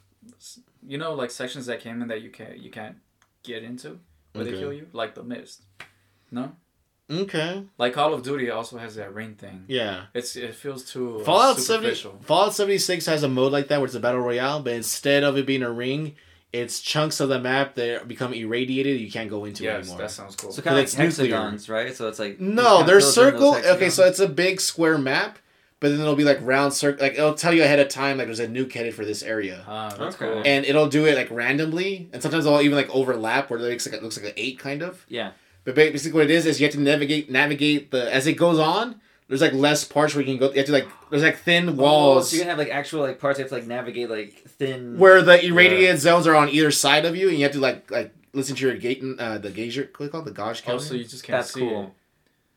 [0.86, 2.96] you know, like sections that came in that you can't you can't
[3.42, 3.98] get into
[4.32, 4.50] where Okay.
[4.52, 5.62] they kill you, like the mist.
[6.30, 6.52] No,
[7.10, 7.64] Okay.
[7.76, 9.64] like Call of Duty also has that ring thing.
[9.68, 10.04] Yeah.
[10.14, 11.94] It's it feels too uh, Fallout 70.
[12.22, 15.36] Fallout 76 has a mode like that where it's a battle royale, but instead of
[15.36, 16.14] it being a ring,
[16.52, 19.98] it's chunks of the map that become irradiated you can't go into Yes, anymore.
[19.98, 20.52] that sounds cool.
[20.52, 21.58] So kind of it's like nuclear.
[21.68, 21.94] right?
[21.96, 23.70] So it's like No, it kinda there's fills in those circle.
[23.76, 25.38] Okay, so it's a big square map,
[25.80, 27.02] but then it'll be like round circle.
[27.04, 29.64] Like it'll tell you ahead of time, like there's a nuke headed for this area,
[29.66, 30.26] Ah, that's Okay.
[30.30, 30.42] cool.
[30.44, 33.86] and it'll do it like randomly, and sometimes it'll even like overlap where it looks
[33.86, 35.04] like it looks like an eight kind of.
[35.08, 35.30] yeah.
[35.64, 38.58] But basically, what it is is you have to navigate navigate the as it goes
[38.58, 38.96] on.
[39.32, 40.50] There's like less parts where you can go.
[40.50, 42.28] You have to like there's like thin Oh, walls.
[42.30, 44.98] so you can have like actual like parts you have to like navigate like thin.
[44.98, 47.90] where the irradiated zones are on either side of you, and you have to like
[47.90, 50.24] like listen to your gate uh, the gauge what do you call it?
[50.24, 51.82] the gauge Oh, so you just can't That's see cool.
[51.84, 51.88] it.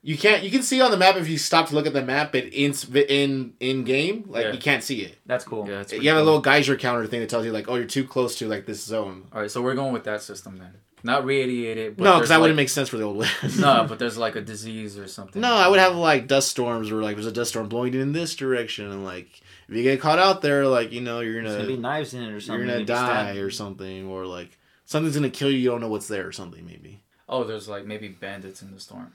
[0.02, 0.44] You can't.
[0.44, 2.44] You can see on the map if you stop to look at the map, but
[2.44, 2.74] in
[3.10, 4.52] in in game, like Yeah.
[4.52, 5.18] you can't see it.
[5.26, 5.68] That's cool.
[5.68, 7.76] Yeah, it's You pretty have a little Geiger counter thing that tells you like, oh,
[7.76, 9.28] you're too close to like this zone.
[9.34, 10.74] All right, so we're going with that system then.
[11.06, 11.98] Not radiated.
[11.98, 13.60] But no, because there's that wouldn't make sense for the old west.
[13.60, 15.40] No, but there's like a disease or something.
[15.40, 18.12] No, I would have like dust storms where like there's a dust storm blowing in
[18.12, 19.28] this direction, and like
[19.70, 22.24] if you get caught out there, like you know you're gonna, gonna be knives in
[22.24, 22.66] it or something.
[22.66, 23.38] you're gonna die stabbed.
[23.38, 25.58] or something, or like something's gonna kill you.
[25.60, 26.66] You don't know what's there or something.
[26.66, 29.14] Maybe Oh, there's like maybe bandits in the storm.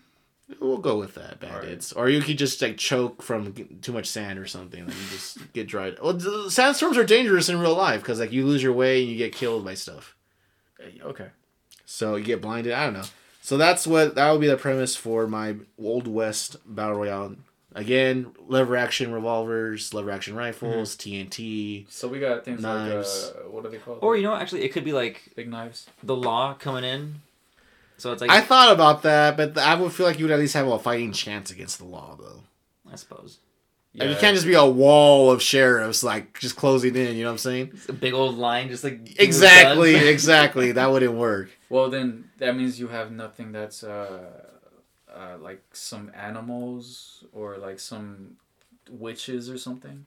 [0.61, 1.93] we'll go with that, bandits.
[1.93, 3.53] Or you could just like choke from
[3.83, 4.87] too much sand or something.
[4.87, 5.99] Like you just get dried.
[6.01, 9.17] Well, sandstorms are dangerous in real life because like you lose your way and you
[9.19, 10.15] get killed by stuff.
[10.81, 11.27] Eh, Okay.
[11.91, 12.73] So you get blinded.
[12.73, 13.05] I don't know.
[13.43, 17.35] So that's what that would be the premise for my Old West battle royale.
[17.75, 21.91] Again, lever action revolvers, lever action rifles, TNT.
[21.91, 23.33] So we got things Knives.
[23.35, 23.99] like uh, what are they called?
[24.03, 25.89] Or you know, actually, it could be like big knives.
[26.03, 27.17] the law coming in.
[27.99, 30.39] So it's like I thought about that, but I would feel like you would at
[30.39, 32.45] least have a fighting chance against the law, though.
[32.91, 33.39] I suppose
[33.95, 37.17] Like, you can't just be a wall of sheriffs like just closing in.
[37.17, 37.71] You know what I'm saying?
[37.75, 40.73] it's a big old line, just like Exactly, exactly.
[40.73, 41.51] That wouldn't work.
[41.71, 44.43] Well, then that means you have nothing that's uh,
[45.11, 48.37] uh, like some animals or like some
[48.91, 50.05] witches or something.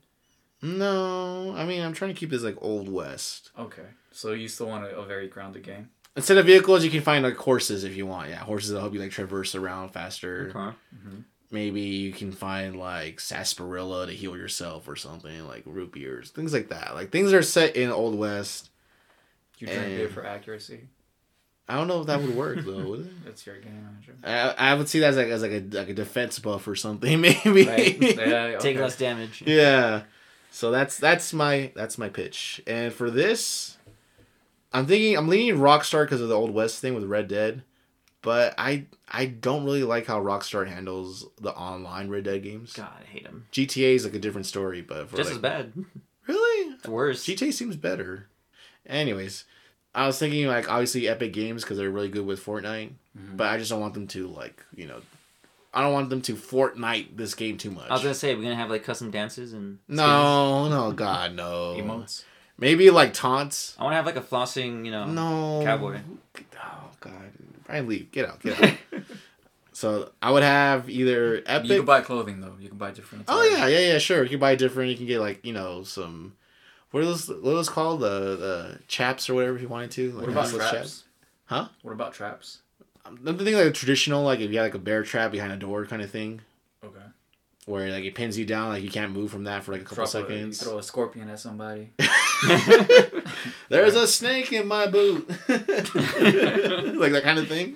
[0.62, 3.52] No, I mean I'm trying to keep this like Old West.
[3.60, 5.90] Okay, so you still want a, a very grounded game.
[6.16, 8.30] Instead of vehicles, you can find like horses if you want.
[8.30, 10.52] Yeah, horses that help you like traverse around faster.
[10.56, 10.76] Okay.
[11.52, 16.52] maybe you can find like sarsaparilla to heal yourself or something like root beers things
[16.52, 18.70] like that like things that are set in old west
[19.60, 20.88] You drink And- beer for accuracy.
[21.70, 23.08] I don't know if that would work though would it?
[23.26, 24.16] That's your game manager.
[24.24, 26.76] I, I would see that as like as like a like a defense buff or
[26.76, 27.98] something maybe Right.
[28.02, 29.44] Yeah, Take less damage.
[29.46, 30.04] yeah
[30.52, 33.78] so that's that's my that's my pitch and for this
[34.74, 37.64] i'm thinking i'm leaning rockstar because of the old west thing with red dead
[38.22, 42.90] but i i don't really like how rockstar handles the online red dead games God,
[43.02, 43.46] I hate them.
[43.52, 45.74] gta is like a different story but for Just like, as bad.
[46.28, 47.26] really It's worse.
[47.26, 48.28] GTA seems better.
[48.86, 49.46] Anyways,
[49.96, 53.38] I was thinking like obviously Epic Games because they're really good with Fortnite, Mhm.
[53.38, 55.02] but I just don't want them to like you know,
[55.74, 57.90] I don't want them to Fortnite this game too much.
[57.90, 61.76] I was gonna say we're gonna have like custom dances and no, no, God, no.
[61.80, 62.24] Emotes.
[62.58, 63.76] Maybe like taunts.
[63.80, 65.06] I want to have like a flossing, you know.
[65.06, 65.62] No.
[65.66, 66.00] Cowboy.
[66.58, 67.32] Oh God,
[67.66, 68.12] Brian, leave.
[68.12, 68.40] Get out.
[68.42, 68.74] Get out.
[69.74, 71.70] so I would have either Epic.
[71.70, 72.54] You can buy clothing though.
[72.60, 73.26] You can buy different.
[73.28, 73.98] Oh yeah, yeah, yeah.
[73.98, 74.92] Sure, you can buy different.
[74.92, 76.34] You can get like you know some.
[76.94, 77.28] What are those?
[77.28, 78.02] What are those called?
[78.02, 80.12] The the chaps or whatever if you wanted to.
[80.12, 81.04] Like What about traps?
[81.46, 81.68] Huh?
[81.82, 82.60] What about traps?
[83.04, 85.52] Um, I'm thinking like a traditional, like if you had like a bear trap behind
[85.52, 86.42] a door kind of thing,
[86.86, 87.00] Okay.
[87.66, 89.86] where like it pins you down, like you can't move from that for like a
[89.86, 90.62] couple a- you seconds.
[90.64, 91.90] throw a scorpion at somebody.
[93.70, 97.76] There's a snake in my boot, like that kind of thing.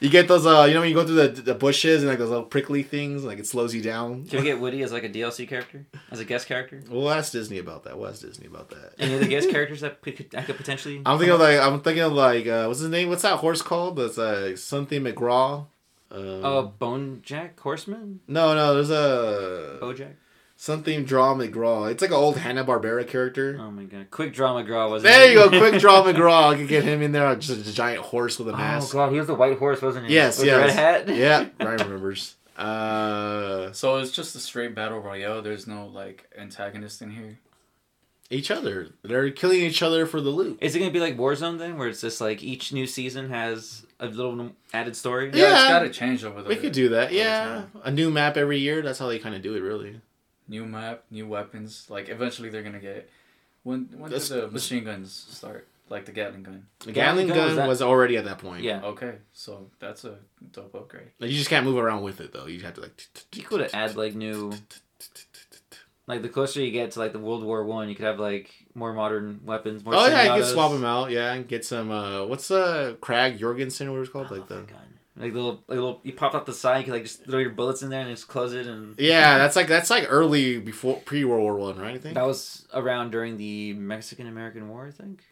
[0.00, 2.18] You get those, uh, you know, when you go through the, the bushes and like
[2.18, 4.24] those little prickly things, like it slows you down.
[4.24, 6.82] Can we get Woody as like a DLC character, as a guest character?
[6.88, 7.98] We'll ask Disney about that.
[7.98, 8.94] We'll ask Disney about that.
[8.98, 11.02] Any other guest characters that could, I could potentially?
[11.04, 13.10] I'm thinking of like I'm thinking of like uh, what's his name?
[13.10, 13.96] What's that horse called?
[13.96, 15.66] That's uh, something McGraw.
[16.12, 20.14] Um, Oh, BoJack Horseman, no, no, there's a BoJack.
[20.62, 21.90] Something Draw McGraw.
[21.90, 23.56] It's like an old Hanna Barbera character.
[23.58, 25.02] Oh my god, Quick Draw McGraw was.
[25.02, 26.52] There you go, Quick Draw McGraw.
[26.52, 28.94] I could get him in there, just a giant horse with a mask.
[28.94, 30.14] Oh god, he was the white horse, wasn't he?
[30.14, 30.58] Yes, With yes.
[30.76, 31.16] red hat.
[31.16, 32.36] yeah, Ryan remembers.
[32.56, 35.40] Uh, So it's just a straight battle royale.
[35.42, 37.38] There's no like antagonist in here.
[38.28, 38.88] each other.
[39.02, 40.58] They're killing each other for the loot.
[40.60, 43.84] Is it gonna be like Warzone then, where it's just like each new season has
[43.98, 45.30] a little added story?
[45.32, 45.54] Yeah, Yeah.
[45.60, 46.48] it's got to change over the.
[46.50, 47.12] We could do that.
[47.12, 48.82] Yeah, a new map every year.
[48.82, 50.00] That's how they kind of do it, really.
[50.50, 51.86] New map, new weapons.
[51.88, 53.08] Like eventually they're gonna get.
[53.62, 55.66] When when This- did the machine guns start?
[55.88, 56.66] Like the Gatling gun.
[56.80, 58.62] The Gatling Gatling gun gun was that- was already at that point.
[58.62, 58.80] Yeah.
[58.82, 60.18] Okay, so that's a
[60.52, 61.08] dope upgrade.
[61.18, 62.46] Like, you just can't move around with it though.
[62.46, 63.06] You have to like.
[63.34, 64.52] You could add like new,
[66.06, 68.50] like the closer you get to like the World War One, you could have like
[68.74, 69.84] more modern weapons.
[69.84, 71.10] More Oh yeah, you can swap them out.
[71.10, 71.90] Yeah, and get some.
[71.90, 73.90] uh What's uh Crag Jorgensen?
[73.90, 74.28] What was it called?
[74.30, 74.64] Oh Like the.
[75.20, 75.34] My God.
[75.34, 77.50] Like little, like little, you pop out the side, you can like just throw your
[77.50, 80.96] bullets in there and just close it, and Yeah, that's like that's like early before
[81.00, 81.94] pre World War One, right?
[81.94, 82.14] I think.
[82.14, 85.22] that was around during the Mexican American War, I think.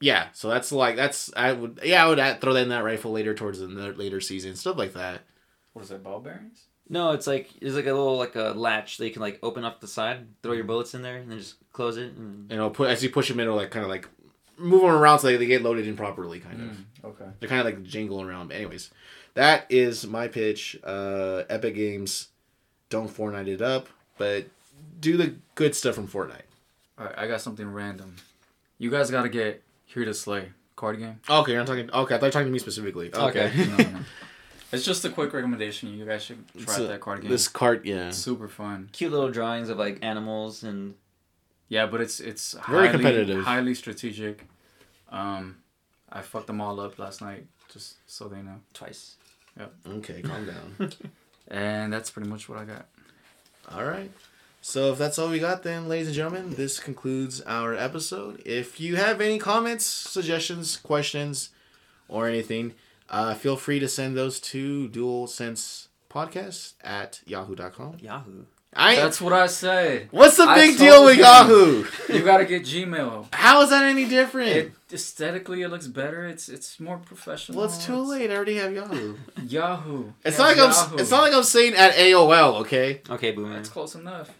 [0.00, 2.84] Yeah, so that's like that's I would yeah I would add, throw that in that
[2.84, 5.22] rifle later towards the later season stuff like that.
[5.72, 6.02] What is that?
[6.02, 6.64] Ball bearings?
[6.88, 9.64] No, it's like it's like a little like a latch that you can like open
[9.64, 12.12] up the side, throw your bullets in there, and then just close it.
[12.12, 14.06] And You know, put as you push them in, it'll like kind of like
[14.58, 16.40] move them around so they, they get loaded in properly.
[16.40, 17.24] Kind of, Mm, okay.
[17.40, 18.48] they're kind of like jingling around.
[18.48, 18.90] But anyways,
[19.34, 20.78] that is my pitch.
[20.84, 22.28] Uh, Epic Games,
[22.90, 23.88] don't Fortnite it up,
[24.18, 24.46] but
[25.00, 26.42] do the good stuff from Fortnite.
[26.98, 28.16] All right, I got something random.
[28.78, 31.20] You guys got to get Here to Slay card game.
[31.28, 31.90] Okay, I'm talking.
[31.90, 33.12] Okay, I thought you were talking to me specifically.
[33.14, 33.46] Okay.
[33.48, 33.66] Okay.
[33.66, 33.98] No, no.
[34.72, 35.96] It's just a quick recommendation.
[35.96, 37.30] You guys should try It's a- that card game.
[37.30, 38.08] This cart, yeah.
[38.08, 38.88] It's super fun.
[38.92, 40.94] Cute little drawings of like animals and
[41.68, 43.44] Yeah, but it's it's Very highly, competitive.
[43.44, 44.44] highly strategic.
[45.10, 45.58] Um,
[46.10, 48.60] I fucked them all up last night, just so they know.
[48.72, 49.14] twice.
[49.86, 50.92] Okay, calm down.
[51.48, 52.86] And that's pretty much what I got.
[53.70, 54.10] All right.
[54.62, 58.40] So if that's all we got, then, ladies and gentlemen, this concludes our episode.
[58.46, 61.50] If you have any comments, suggestions, questions,
[62.08, 62.72] or anything,
[63.10, 67.98] uh, feel free to send those to Dual Sense Podcast at yahoo.com.
[68.00, 68.44] Yahoo.
[68.76, 70.08] I That's what I say.
[70.10, 71.20] what's the I big deal with him.
[71.20, 71.84] Yahoo?
[72.08, 73.32] You gotta get Gmail.
[73.34, 74.48] How is that any different?
[74.50, 76.26] It aesthetically it looks better.
[76.26, 77.58] It's it's more professional.
[77.58, 78.30] well, it's too late.
[78.30, 79.16] I already have Yahoo.
[79.46, 80.12] Yahoo.
[80.24, 80.98] It's Yeah, not like I'm.
[80.98, 82.60] It's not like I'm saying at AOL.
[82.62, 83.00] Okay.
[83.08, 83.54] Okay, boomer.
[83.54, 84.30] That's close enough.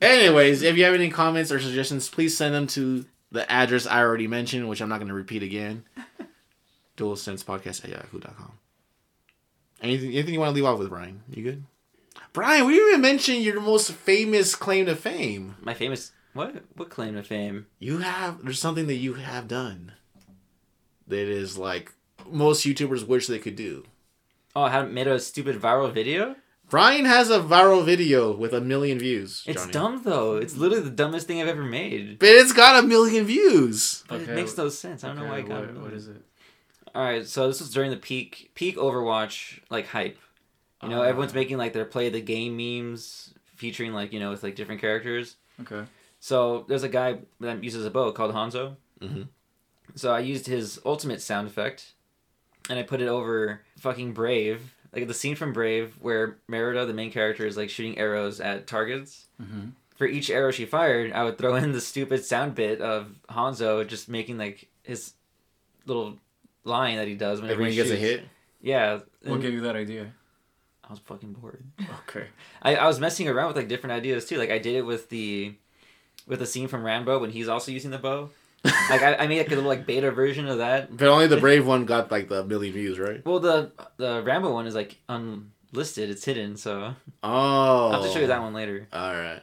[0.00, 4.00] Anyways, if you have any comments or suggestions, please send them to the address I
[4.00, 5.84] already mentioned, which I'm not going to repeat again.
[6.96, 8.52] Dual Sense Podcast at yahoo.com.
[9.80, 11.22] Anything, anything you want to leave off with, Brian?
[11.30, 11.64] You good?
[12.32, 15.56] Brian, we didn't even mention your most famous claim to fame.
[15.60, 16.62] My famous what?
[16.76, 17.66] What claim to fame?
[17.78, 19.92] You have, there's something that you have done
[21.06, 21.92] that is like
[22.30, 23.84] most YouTubers wish they could do.
[24.56, 26.36] Oh, I haven't made a stupid viral video.
[26.68, 29.42] Brian has a viral video with a million views.
[29.46, 30.36] It's dumb though.
[30.36, 32.18] It's literally the dumbest thing I've ever made.
[32.18, 34.04] But it's got a million views.
[34.08, 35.04] But Okay, it makes no sense.
[35.04, 35.76] I don't know why I got what, it.
[35.76, 36.22] what is it?
[36.94, 40.18] All right, so this was during the peak peak Overwatch like hype.
[40.82, 41.06] You know, Ah.
[41.06, 44.80] everyone's making like their play the game memes featuring like you know with like different
[44.80, 45.36] characters.
[45.60, 45.84] Okay.
[46.18, 48.76] So there's a guy that uses a bow called Hanzo.
[49.00, 49.28] Mhm.
[49.94, 51.92] So I used his ultimate sound effect,
[52.70, 56.94] and I put it over fucking Brave, like the scene from Brave where Merida, the
[56.94, 59.26] main character, is like shooting arrows at targets.
[59.40, 59.70] Mm-hmm.
[59.96, 63.86] For each arrow she fired, I would throw in the stupid sound bit of Hanzo
[63.86, 65.12] just making like his
[65.86, 66.18] little
[66.64, 68.24] line that he does when he he gets a hit.
[68.60, 70.12] Yeah, What and gave you that idea?
[70.92, 71.64] I was fucking bored.
[72.06, 72.26] Okay.
[72.62, 74.36] I, I was messing around with like different ideas too.
[74.36, 75.54] Like I did it with the
[76.26, 78.28] with the scene from Rambo when he's also using the bow.
[78.64, 80.94] like I, I made like a little like beta version of that.
[80.94, 83.24] But only the brave one got like the million views, right?
[83.24, 86.10] Well, the the Rambo one is like unlisted.
[86.10, 87.88] It's hidden, so Oh.
[87.88, 88.86] I'll have to show you that one later.
[88.92, 89.40] All right.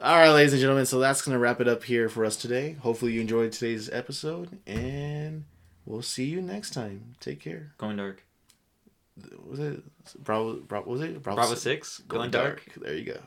[0.00, 0.84] All right, ladies and gentlemen.
[0.84, 2.72] So that's going to wrap it up here for us today.
[2.80, 5.44] Hopefully, you enjoyed today's episode, and
[5.86, 7.14] we'll see you next time.
[7.20, 7.72] Take care.
[7.78, 8.24] Going dark.
[9.46, 9.82] Was it
[10.22, 10.60] Bravo?
[10.60, 11.98] Bravo was it Bravo six.
[12.08, 12.62] Going dark.
[12.76, 13.20] There you go.